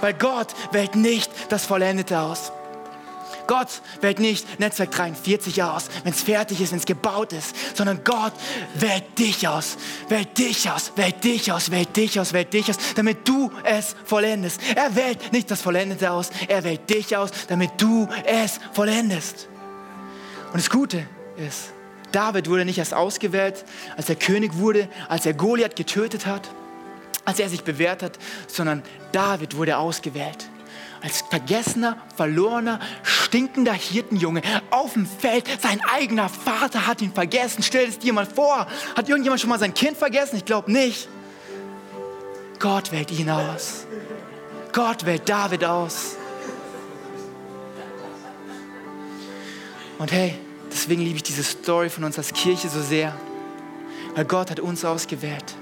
Weil 0.00 0.14
Gott 0.14 0.48
wählt 0.72 0.94
nicht 0.94 1.30
das 1.48 1.66
Vollendete 1.66 2.20
aus. 2.20 2.52
Gott 3.48 3.80
wählt 4.02 4.20
nicht 4.20 4.60
Netzwerk 4.60 4.90
43 4.90 5.62
aus, 5.62 5.88
wenn 6.04 6.12
es 6.12 6.20
fertig 6.22 6.60
ist, 6.60 6.70
wenn 6.70 6.78
es 6.78 6.84
gebaut 6.84 7.32
ist, 7.32 7.56
sondern 7.74 8.04
Gott 8.04 8.34
wählt 8.74 9.18
dich 9.18 9.48
aus, 9.48 9.78
wählt 10.10 10.36
dich 10.36 10.70
aus, 10.70 10.92
wählt 10.96 11.24
dich 11.24 11.50
aus, 11.50 11.70
wählt 11.70 11.96
dich 11.96 12.20
aus, 12.20 12.34
wählt 12.34 12.52
dich 12.52 12.68
aus, 12.68 12.76
damit 12.94 13.26
du 13.26 13.50
es 13.64 13.96
vollendest. 14.04 14.60
Er 14.76 14.94
wählt 14.94 15.32
nicht 15.32 15.50
das 15.50 15.62
Vollendete 15.62 16.10
aus, 16.10 16.30
er 16.46 16.62
wählt 16.62 16.90
dich 16.90 17.16
aus, 17.16 17.30
damit 17.48 17.70
du 17.78 18.06
es 18.26 18.60
vollendest. 18.74 19.48
Und 20.52 20.56
das 20.56 20.68
Gute 20.68 21.06
ist, 21.38 21.72
David 22.12 22.50
wurde 22.50 22.66
nicht 22.66 22.78
erst 22.78 22.92
ausgewählt, 22.92 23.64
als 23.96 24.10
er 24.10 24.16
König 24.16 24.58
wurde, 24.58 24.88
als 25.08 25.24
er 25.24 25.32
Goliath 25.32 25.74
getötet 25.74 26.26
hat, 26.26 26.48
als 27.28 27.38
er 27.40 27.50
sich 27.50 27.62
bewährt 27.62 28.02
hat, 28.02 28.18
sondern 28.46 28.82
David 29.12 29.54
wurde 29.54 29.76
ausgewählt. 29.76 30.48
Als 31.02 31.22
vergessener, 31.28 31.98
verlorener, 32.16 32.80
stinkender 33.02 33.74
Hirtenjunge 33.74 34.40
auf 34.70 34.94
dem 34.94 35.04
Feld. 35.04 35.46
Sein 35.60 35.82
eigener 35.92 36.30
Vater 36.30 36.86
hat 36.86 37.02
ihn 37.02 37.12
vergessen. 37.12 37.62
Stell 37.62 37.86
es 37.86 37.98
dir 37.98 38.14
mal 38.14 38.24
vor. 38.24 38.66
Hat 38.96 39.10
irgendjemand 39.10 39.42
schon 39.42 39.50
mal 39.50 39.58
sein 39.58 39.74
Kind 39.74 39.98
vergessen? 39.98 40.36
Ich 40.36 40.46
glaube 40.46 40.72
nicht. 40.72 41.06
Gott 42.58 42.92
wählt 42.92 43.10
ihn 43.10 43.28
aus. 43.28 43.84
Gott 44.72 45.04
wählt 45.04 45.28
David 45.28 45.66
aus. 45.66 46.16
Und 49.98 50.12
hey, 50.12 50.34
deswegen 50.72 51.02
liebe 51.02 51.16
ich 51.16 51.24
diese 51.24 51.44
Story 51.44 51.90
von 51.90 52.04
uns 52.04 52.16
als 52.16 52.32
Kirche 52.32 52.70
so 52.70 52.80
sehr. 52.80 53.14
Weil 54.14 54.24
Gott 54.24 54.50
hat 54.50 54.60
uns 54.60 54.82
ausgewählt. 54.82 55.54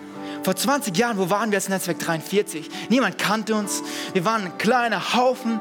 Vor 0.47 0.55
20 0.55 0.97
Jahren, 0.97 1.19
wo 1.19 1.29
waren 1.29 1.51
wir 1.51 1.59
als 1.59 1.69
Netzwerk 1.69 1.99
43? 1.99 2.71
Niemand 2.89 3.19
kannte 3.19 3.57
uns. 3.57 3.83
Wir 4.13 4.25
waren 4.25 4.45
ein 4.45 4.59
kleiner 4.59 5.13
Haufen, 5.15 5.59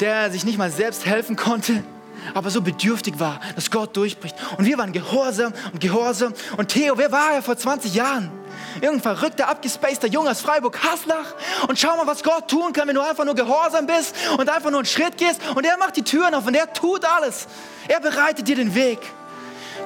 der 0.00 0.30
sich 0.30 0.46
nicht 0.46 0.56
mal 0.56 0.70
selbst 0.70 1.04
helfen 1.04 1.36
konnte, 1.36 1.84
aber 2.32 2.48
so 2.48 2.62
bedürftig 2.62 3.20
war, 3.20 3.40
dass 3.56 3.70
Gott 3.70 3.94
durchbricht. 3.94 4.34
Und 4.56 4.64
wir 4.64 4.78
waren 4.78 4.94
gehorsam 4.94 5.52
und 5.70 5.82
gehorsam. 5.82 6.32
Und 6.56 6.68
Theo, 6.68 6.96
wer 6.96 7.12
war 7.12 7.34
er 7.34 7.42
vor 7.42 7.58
20 7.58 7.94
Jahren? 7.94 8.30
Irgendein 8.76 9.02
verrückter, 9.02 9.48
abgespaceter 9.50 10.08
Junge 10.08 10.30
aus 10.30 10.40
Freiburg, 10.40 10.82
Haslach. 10.82 11.34
Und 11.68 11.78
schau 11.78 11.94
mal, 11.98 12.06
was 12.06 12.22
Gott 12.22 12.48
tun 12.48 12.72
kann, 12.72 12.88
wenn 12.88 12.94
du 12.94 13.02
einfach 13.02 13.26
nur 13.26 13.34
gehorsam 13.34 13.86
bist 13.86 14.14
und 14.38 14.48
einfach 14.48 14.70
nur 14.70 14.80
einen 14.80 14.86
Schritt 14.86 15.18
gehst. 15.18 15.42
Und 15.54 15.66
er 15.66 15.76
macht 15.76 15.94
die 15.94 16.04
Türen 16.04 16.32
auf 16.32 16.46
und 16.46 16.54
er 16.54 16.72
tut 16.72 17.04
alles. 17.04 17.48
Er 17.86 18.00
bereitet 18.00 18.48
dir 18.48 18.56
den 18.56 18.74
Weg. 18.74 18.98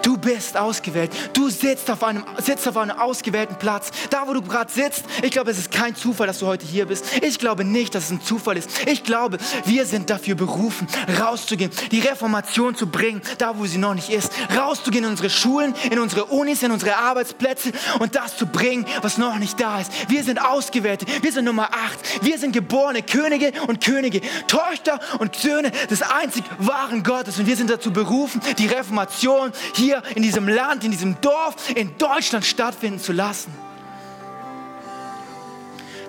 Du 0.02 0.16
bist 0.16 0.56
ausgewählt. 0.56 1.10
Du 1.32 1.48
sitzt 1.48 1.90
auf 1.90 2.02
einem, 2.02 2.24
sitzt 2.38 2.66
auf 2.68 2.76
einem 2.76 2.96
ausgewählten 2.96 3.56
Platz. 3.56 3.90
Da, 4.10 4.26
wo 4.26 4.32
du 4.32 4.42
gerade 4.42 4.70
sitzt, 4.70 5.04
ich 5.22 5.30
glaube, 5.30 5.50
es 5.50 5.58
ist 5.58 5.70
kein 5.70 5.94
Zufall, 5.94 6.26
dass 6.26 6.38
du 6.38 6.46
heute 6.46 6.66
hier 6.66 6.86
bist. 6.86 7.04
Ich 7.22 7.38
glaube 7.38 7.64
nicht, 7.64 7.94
dass 7.94 8.04
es 8.04 8.10
ein 8.10 8.22
Zufall 8.22 8.56
ist. 8.56 8.86
Ich 8.86 9.04
glaube, 9.04 9.38
wir 9.64 9.86
sind 9.86 10.10
dafür 10.10 10.34
berufen, 10.34 10.86
rauszugehen, 11.20 11.70
die 11.90 12.00
Reformation 12.00 12.74
zu 12.74 12.86
bringen, 12.86 13.22
da, 13.38 13.58
wo 13.58 13.66
sie 13.66 13.78
noch 13.78 13.94
nicht 13.94 14.10
ist. 14.10 14.32
Rauszugehen 14.56 15.04
in 15.04 15.10
unsere 15.10 15.30
Schulen, 15.30 15.74
in 15.90 15.98
unsere 15.98 16.26
Unis, 16.26 16.62
in 16.62 16.70
unsere 16.70 16.96
Arbeitsplätze 16.96 17.72
und 17.98 18.14
das 18.14 18.36
zu 18.36 18.46
bringen, 18.46 18.86
was 19.02 19.18
noch 19.18 19.38
nicht 19.38 19.60
da 19.60 19.80
ist. 19.80 19.90
Wir 20.08 20.22
sind 20.22 20.40
Ausgewählte. 20.40 21.06
Wir 21.22 21.32
sind 21.32 21.44
Nummer 21.44 21.70
acht. 21.72 21.98
Wir 22.22 22.38
sind 22.38 22.52
geborene 22.52 23.02
Könige 23.02 23.52
und 23.66 23.84
Könige, 23.84 24.20
Töchter 24.46 25.00
und 25.18 25.36
Söhne 25.36 25.70
des 25.90 26.02
einzig 26.02 26.44
wahren 26.58 27.02
Gottes. 27.02 27.38
Und 27.38 27.46
wir 27.46 27.56
sind 27.56 27.70
dazu 27.70 27.92
berufen, 27.92 28.40
die 28.58 28.66
Reformation 28.66 29.52
hier 29.74 29.89
in 30.14 30.22
diesem 30.22 30.48
Land, 30.48 30.84
in 30.84 30.90
diesem 30.90 31.20
Dorf, 31.20 31.54
in 31.74 31.96
Deutschland 31.98 32.44
stattfinden 32.44 33.00
zu 33.00 33.12
lassen. 33.12 33.52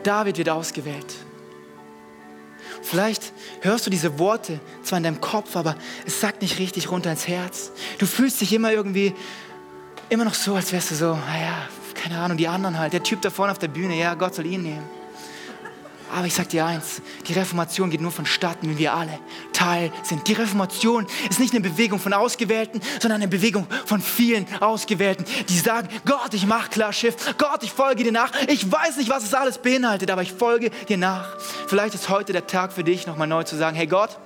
David 0.04 0.38
wird 0.38 0.50
ausgewählt. 0.50 1.14
Vielleicht 2.82 3.32
hörst 3.62 3.86
du 3.86 3.90
diese 3.90 4.18
Worte 4.18 4.60
zwar 4.84 4.98
in 4.98 5.04
deinem 5.04 5.22
Kopf, 5.22 5.56
aber 5.56 5.76
es 6.06 6.20
sagt 6.20 6.42
nicht 6.42 6.58
richtig 6.58 6.90
runter 6.90 7.12
ins 7.12 7.28
Herz. 7.28 7.72
Du 8.00 8.06
fühlst 8.06 8.42
dich 8.42 8.52
immer 8.54 8.72
irgendwie, 8.72 9.14
immer 10.10 10.26
noch 10.26 10.34
so, 10.34 10.56
als 10.56 10.72
wärst 10.72 10.92
du 10.92 10.96
so, 10.96 11.16
naja, 11.16 11.68
keine 11.94 12.20
Ahnung, 12.20 12.38
die 12.38 12.48
anderen 12.48 12.80
halt. 12.80 12.94
Der 12.94 13.04
Typ 13.04 13.22
da 13.22 13.30
vorne 13.30 13.52
auf 13.52 13.60
der 13.60 13.68
Bühne, 13.68 13.96
ja, 13.98 14.16
Gott 14.16 14.34
soll 14.34 14.48
ihn 14.48 14.64
nehmen. 14.64 15.01
Aber 16.12 16.28
ich 16.28 16.34
sag 16.34 16.50
dir 16.50 16.66
eins, 16.66 17.02
die 17.28 17.34
Reformation 17.34 17.90
geht 17.90 18.02
nur 18.02 18.12
vonstatten, 18.12 18.70
wenn 18.70 18.78
wir 18.78 18.94
alle 18.94 19.18
Teil 19.54 19.92
sind. 20.04 20.28
Die 20.28 20.34
Reformation 20.34 21.08
ist 21.30 21.40
nicht 21.40 21.54
eine 21.54 21.62
Bewegung 21.62 22.00
von 22.00 22.14
Ausgewählten, 22.14 22.82
sondern 23.00 23.22
eine 23.22 23.30
Bewegung 23.30 23.66
von 23.86 24.02
vielen 24.02 24.46
Ausgewählten, 24.60 25.26
die 25.48 25.58
sagen, 25.58 25.88
Gott, 26.06 26.34
ich 26.34 26.46
mach 26.46 26.70
klar 26.70 26.92
Schiff, 26.92 27.16
Gott, 27.38 27.64
ich 27.64 27.72
folge 27.72 28.04
dir 28.04 28.12
nach. 28.12 28.32
Ich 28.48 28.70
weiß 28.70 28.98
nicht, 28.98 29.10
was 29.10 29.24
es 29.24 29.34
alles 29.34 29.60
beinhaltet, 29.60 30.12
aber 30.12 30.22
ich 30.22 30.34
folge 30.34 30.70
dir 30.90 30.98
nach. 30.98 31.38
Vielleicht 31.68 31.96
ist 31.96 32.10
heute 32.10 32.34
der 32.34 32.46
Tag 32.46 32.74
für 32.74 32.84
dich, 32.84 33.08
nochmal 33.08 33.28
neu 33.28 33.44
zu 33.44 33.56
sagen, 33.56 33.78
hey 33.78 33.88
Gott, 33.88 34.18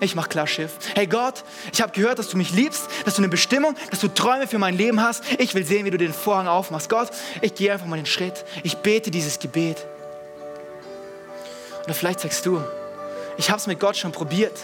ich 0.00 0.16
mach 0.16 0.28
klar 0.28 0.48
Schiff. 0.48 0.72
Hey 0.96 1.06
Gott, 1.06 1.44
ich 1.72 1.80
habe 1.80 1.92
gehört, 1.92 2.18
dass 2.18 2.28
du 2.28 2.36
mich 2.36 2.50
liebst, 2.50 2.88
dass 3.04 3.14
du 3.14 3.22
eine 3.22 3.28
Bestimmung, 3.28 3.76
dass 3.90 4.00
du 4.00 4.08
Träume 4.08 4.48
für 4.48 4.58
mein 4.58 4.76
Leben 4.76 5.00
hast. 5.00 5.22
Ich 5.38 5.54
will 5.54 5.64
sehen, 5.64 5.84
wie 5.86 5.90
du 5.90 5.98
den 5.98 6.12
Vorhang 6.12 6.48
aufmachst. 6.48 6.88
Gott, 6.88 7.10
ich 7.40 7.54
gehe 7.54 7.72
einfach 7.72 7.86
mal 7.86 7.96
den 7.96 8.06
Schritt. 8.06 8.44
Ich 8.64 8.78
bete 8.78 9.12
dieses 9.12 9.38
Gebet. 9.38 9.86
Oder 11.84 11.94
vielleicht 11.94 12.20
sagst 12.20 12.44
du, 12.46 12.62
ich 13.36 13.50
habe 13.50 13.58
es 13.58 13.66
mit 13.66 13.80
Gott 13.80 13.96
schon 13.96 14.12
probiert, 14.12 14.58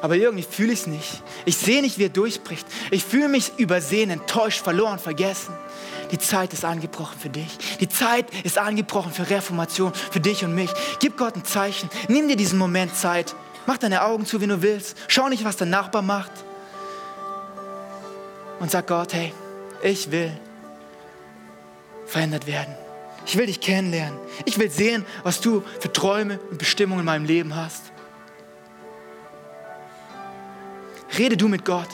aber 0.00 0.16
irgendwie 0.16 0.42
fühle 0.42 0.72
ich 0.72 0.80
es 0.80 0.86
nicht. 0.86 1.22
Ich 1.44 1.56
sehe 1.56 1.82
nicht, 1.82 1.98
wie 1.98 2.04
er 2.04 2.08
durchbricht. 2.08 2.66
Ich 2.90 3.04
fühle 3.04 3.28
mich 3.28 3.52
übersehen, 3.58 4.10
enttäuscht, 4.10 4.62
verloren, 4.62 4.98
vergessen. 4.98 5.54
Die 6.10 6.18
Zeit 6.18 6.52
ist 6.52 6.64
angebrochen 6.64 7.18
für 7.18 7.28
dich. 7.28 7.58
Die 7.80 7.88
Zeit 7.88 8.26
ist 8.44 8.58
angebrochen 8.58 9.12
für 9.12 9.28
Reformation, 9.28 9.92
für 9.94 10.20
dich 10.20 10.44
und 10.44 10.54
mich. 10.54 10.70
Gib 11.00 11.16
Gott 11.18 11.36
ein 11.36 11.44
Zeichen. 11.44 11.90
Nimm 12.08 12.28
dir 12.28 12.36
diesen 12.36 12.58
Moment 12.58 12.96
Zeit. 12.96 13.34
Mach 13.66 13.76
deine 13.76 14.02
Augen 14.02 14.24
zu, 14.24 14.40
wenn 14.40 14.48
du 14.48 14.62
willst. 14.62 14.96
Schau 15.08 15.28
nicht, 15.28 15.44
was 15.44 15.56
dein 15.56 15.70
Nachbar 15.70 16.02
macht. 16.02 16.32
Und 18.60 18.70
sag 18.70 18.86
Gott, 18.86 19.12
hey, 19.12 19.32
ich 19.82 20.10
will 20.10 20.32
verändert 22.06 22.46
werden. 22.46 22.74
Ich 23.28 23.36
will 23.36 23.44
dich 23.44 23.60
kennenlernen. 23.60 24.18
Ich 24.46 24.58
will 24.58 24.70
sehen, 24.70 25.04
was 25.22 25.42
du 25.42 25.62
für 25.80 25.92
Träume 25.92 26.38
und 26.50 26.56
Bestimmungen 26.56 27.00
in 27.00 27.04
meinem 27.04 27.26
Leben 27.26 27.54
hast. 27.54 27.92
Rede 31.18 31.36
du 31.36 31.46
mit 31.46 31.66
Gott. 31.66 31.88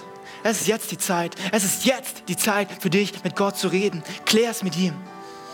Es 0.44 0.60
ist 0.60 0.68
jetzt 0.68 0.92
die 0.92 0.98
Zeit. 0.98 1.34
Es 1.50 1.64
ist 1.64 1.86
jetzt 1.86 2.22
die 2.28 2.36
Zeit 2.36 2.68
für 2.78 2.88
dich, 2.88 3.24
mit 3.24 3.34
Gott 3.34 3.58
zu 3.58 3.66
reden. 3.66 4.04
Klär 4.26 4.50
es 4.50 4.62
mit 4.62 4.78
ihm. 4.78 4.94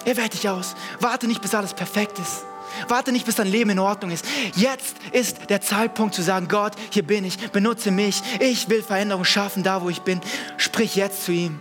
Er 0.05 0.19
wählt 0.19 0.35
dich 0.35 0.51
aus. 0.51 0.75
Warte 1.01 1.27
nicht, 1.27 1.41
bis 1.41 1.55
alles 1.55 1.73
perfekt 1.73 2.19
ist. 2.19 2.45
Warte 2.89 3.11
nicht, 3.11 3.25
bis 3.25 3.37
dein 3.37 3.49
Leben 3.49 3.71
in 3.71 3.79
Ordnung 3.79 4.11
ist. 4.11 4.27
Jetzt 4.57 4.97
ist 5.13 5.49
der 5.49 5.63
Zeitpunkt 5.63 6.15
zu 6.15 6.21
sagen, 6.21 6.49
Gott, 6.49 6.75
hier 6.91 7.05
bin 7.05 7.25
ich, 7.25 7.39
benutze 7.53 7.91
mich. 7.91 8.21
Ich 8.39 8.69
will 8.69 8.83
Veränderung 8.83 9.25
schaffen, 9.25 9.63
da 9.63 9.81
wo 9.81 9.89
ich 9.89 10.03
bin. 10.03 10.21
Sprich 10.59 10.95
jetzt 10.95 11.25
zu 11.25 11.33
ihm. 11.33 11.59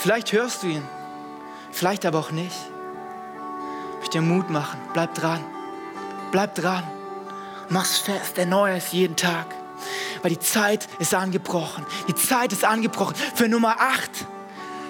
Vielleicht 0.00 0.32
hörst 0.32 0.62
du 0.62 0.66
ihn, 0.68 0.82
vielleicht 1.72 2.06
aber 2.06 2.20
auch 2.20 2.30
nicht. 2.30 2.56
Ich 2.56 3.98
möchte 3.98 4.18
dir 4.18 4.22
Mut 4.22 4.48
machen. 4.48 4.80
Bleib 4.94 5.14
dran. 5.14 5.44
Bleib 6.32 6.54
dran. 6.54 6.84
Mach's 7.68 7.98
fest. 7.98 8.38
Erneuer 8.38 8.78
es 8.78 8.92
jeden 8.92 9.14
Tag. 9.14 9.54
Weil 10.22 10.30
die 10.30 10.38
Zeit 10.38 10.88
ist 11.00 11.12
angebrochen. 11.12 11.84
Die 12.08 12.14
Zeit 12.14 12.50
ist 12.50 12.64
angebrochen 12.64 13.14
für 13.34 13.46
Nummer 13.46 13.76
8 13.78 14.10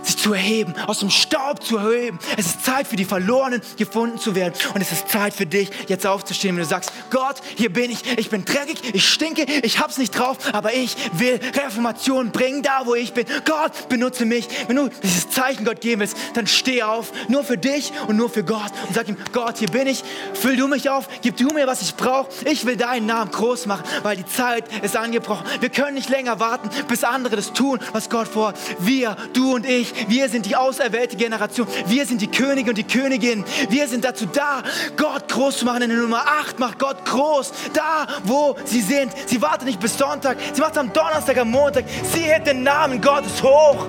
sich 0.03 0.17
zu 0.17 0.33
erheben, 0.33 0.75
aus 0.87 1.01
dem 1.01 1.11
Staub 1.11 1.63
zu 1.63 1.77
erheben. 1.77 2.21
Es 2.37 2.47
ist 2.47 2.60
Zeit 2.63 2.87
für 2.87 2.97
die 2.97 3.05
Verlorenen 3.05 3.61
gefunden 3.77 4.19
zu 4.19 4.35
werden. 4.35 4.55
Und 4.75 4.81
es 4.81 4.93
ist 4.93 5.09
Zeit 5.09 5.35
für 5.35 5.47
dich, 5.47 5.71
jetzt 5.89 6.07
aufzustehen, 6.07 6.57
wenn 6.57 6.63
du 6.63 6.69
sagst, 6.69 6.93
Gott, 7.11 7.37
hier 7.57 7.73
bin 7.73 7.91
ich, 7.91 8.19
ich 8.19 8.31
bin 8.31 8.45
dreckig, 8.45 8.95
ich 8.95 9.09
stinke, 9.09 9.45
ich 9.63 9.79
hab's 9.79 9.99
nicht 9.99 10.17
drauf, 10.17 10.39
aber 10.53 10.75
ich 10.75 10.97
will 11.13 11.41
Reformation 11.55 12.31
bringen, 12.31 12.63
da 12.63 12.83
wo 12.85 12.95
ich 12.95 13.13
bin. 13.13 13.27
Gott, 13.45 13.89
benutze 13.89 14.25
mich. 14.25 14.49
Wenn 14.67 14.77
du 14.77 14.89
dieses 15.03 15.31
Zeichen 15.31 15.65
Gott 15.65 15.81
geben 15.81 16.01
willst, 16.01 16.17
dann 16.35 16.47
steh 16.47 16.83
auf, 16.83 17.13
nur 17.29 17.45
für 17.45 17.59
dich 17.59 17.93
und 18.07 18.17
nur 18.17 18.29
für 18.29 18.45
Gott. 18.45 18.73
Und 18.89 18.95
sag 18.95 19.09
ihm, 19.09 19.17
Gott, 19.33 19.59
hier 19.59 19.69
bin 19.69 19.87
ich, 19.87 20.03
füll 20.35 20.57
du 20.57 20.69
mich 20.69 20.89
auf, 20.89 21.09
gib 21.23 21.37
du 21.37 21.49
mir, 21.49 21.67
was 21.67 21.83
ich 21.83 21.95
brauche. 21.95 22.29
Ich 22.45 22.65
will 22.67 22.77
deinen 22.77 23.07
Namen 23.07 23.31
groß 23.31 23.67
machen, 23.67 23.85
weil 24.03 24.17
die 24.17 24.27
Zeit 24.27 24.65
ist 24.83 24.97
angebrochen. 24.97 25.47
Wir 25.61 25.69
können 25.69 25.95
nicht 25.95 26.09
länger 26.09 26.41
warten, 26.41 26.71
bis 26.89 27.05
andere 27.05 27.37
das 27.37 27.53
tun, 27.53 27.79
was 27.93 28.09
Gott 28.11 28.29
vorhat. 28.29 28.57
Wir, 28.79 29.17
du 29.33 29.55
und 29.55 29.67
ich, 29.67 29.93
wir 30.09 30.29
sind 30.29 30.47
die 30.47 30.57
auserwählte 30.57 31.17
Generation. 31.17 31.67
Wir 31.87 32.07
sind 32.07 32.21
die 32.21 32.29
Könige 32.51 32.71
und 32.71 32.79
die 32.79 32.85
Königinnen. 32.85 33.45
Wir 33.69 33.87
sind 33.87 34.05
dazu 34.05 34.27
da, 34.27 34.65
Gott 34.97 35.29
groß 35.29 35.59
zu 35.59 35.65
machen. 35.65 35.83
In 35.83 35.91
der 35.91 35.99
Nummer 35.99 36.25
8 36.41 36.59
macht 36.59 36.81
Gott 36.81 37.05
groß. 37.05 37.53
Da, 37.73 38.09
wo 38.25 38.57
sie 38.65 38.81
sind. 38.81 39.13
Sie 39.27 39.41
wartet 39.41 39.67
nicht 39.67 39.79
bis 39.79 39.97
Sonntag. 39.97 40.37
Sie 40.53 40.61
macht 40.61 40.73
es 40.73 40.79
am 40.79 40.93
Donnerstag, 40.93 41.39
am 41.39 41.53
Montag. 41.53 41.85
Sie 42.13 42.23
hebt 42.23 42.49
den 42.49 42.65
Namen 42.65 43.01
Gottes 43.01 43.41
hoch. 43.41 43.87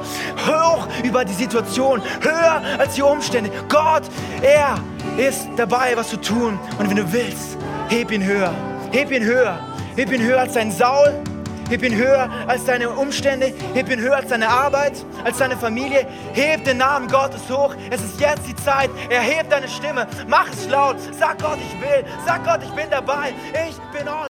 Hoch 0.47 0.87
über 1.03 1.25
die 1.25 1.33
Situation. 1.33 2.03
Höher 2.21 2.61
als 2.77 2.93
die 2.93 3.01
Umstände. 3.01 3.49
Gott, 3.67 4.03
er 4.43 4.77
ist 5.17 5.47
dabei, 5.55 5.93
was 5.95 6.09
zu 6.09 6.17
tun. 6.17 6.59
Und 6.77 6.87
wenn 6.87 6.97
du 6.97 7.11
willst, 7.11 7.57
heb 7.89 8.11
ihn 8.11 8.23
höher. 8.23 8.53
Heb 8.91 9.11
ihn 9.11 9.23
höher. 9.23 9.59
Heb 9.95 10.11
ihn 10.11 10.21
höher 10.21 10.41
als 10.41 10.53
dein 10.53 10.71
Saul. 10.71 11.23
Heb 11.71 11.83
ihn 11.83 11.95
höher 11.95 12.29
als 12.47 12.65
deine 12.65 12.89
Umstände. 12.89 13.53
Heb 13.73 13.89
ihn 13.89 14.01
höher 14.01 14.17
als 14.17 14.27
deine 14.27 14.49
Arbeit, 14.49 15.05
als 15.23 15.37
deine 15.37 15.55
Familie. 15.55 16.05
Heb 16.33 16.65
den 16.65 16.79
Namen 16.79 17.07
Gottes 17.07 17.49
hoch. 17.49 17.73
Es 17.89 18.01
ist 18.03 18.19
jetzt 18.19 18.45
die 18.45 18.55
Zeit. 18.57 18.89
Erheb 19.09 19.49
deine 19.49 19.69
Stimme. 19.69 20.05
Mach 20.27 20.49
es 20.51 20.67
laut. 20.67 20.97
Sag 21.17 21.41
Gott, 21.41 21.59
ich 21.59 21.81
will. 21.81 22.03
Sag 22.25 22.43
Gott, 22.43 22.59
ich 22.61 22.71
bin 22.71 22.89
dabei. 22.89 23.33
Ich 23.69 23.77
bin 23.97 24.05
all 24.09 24.27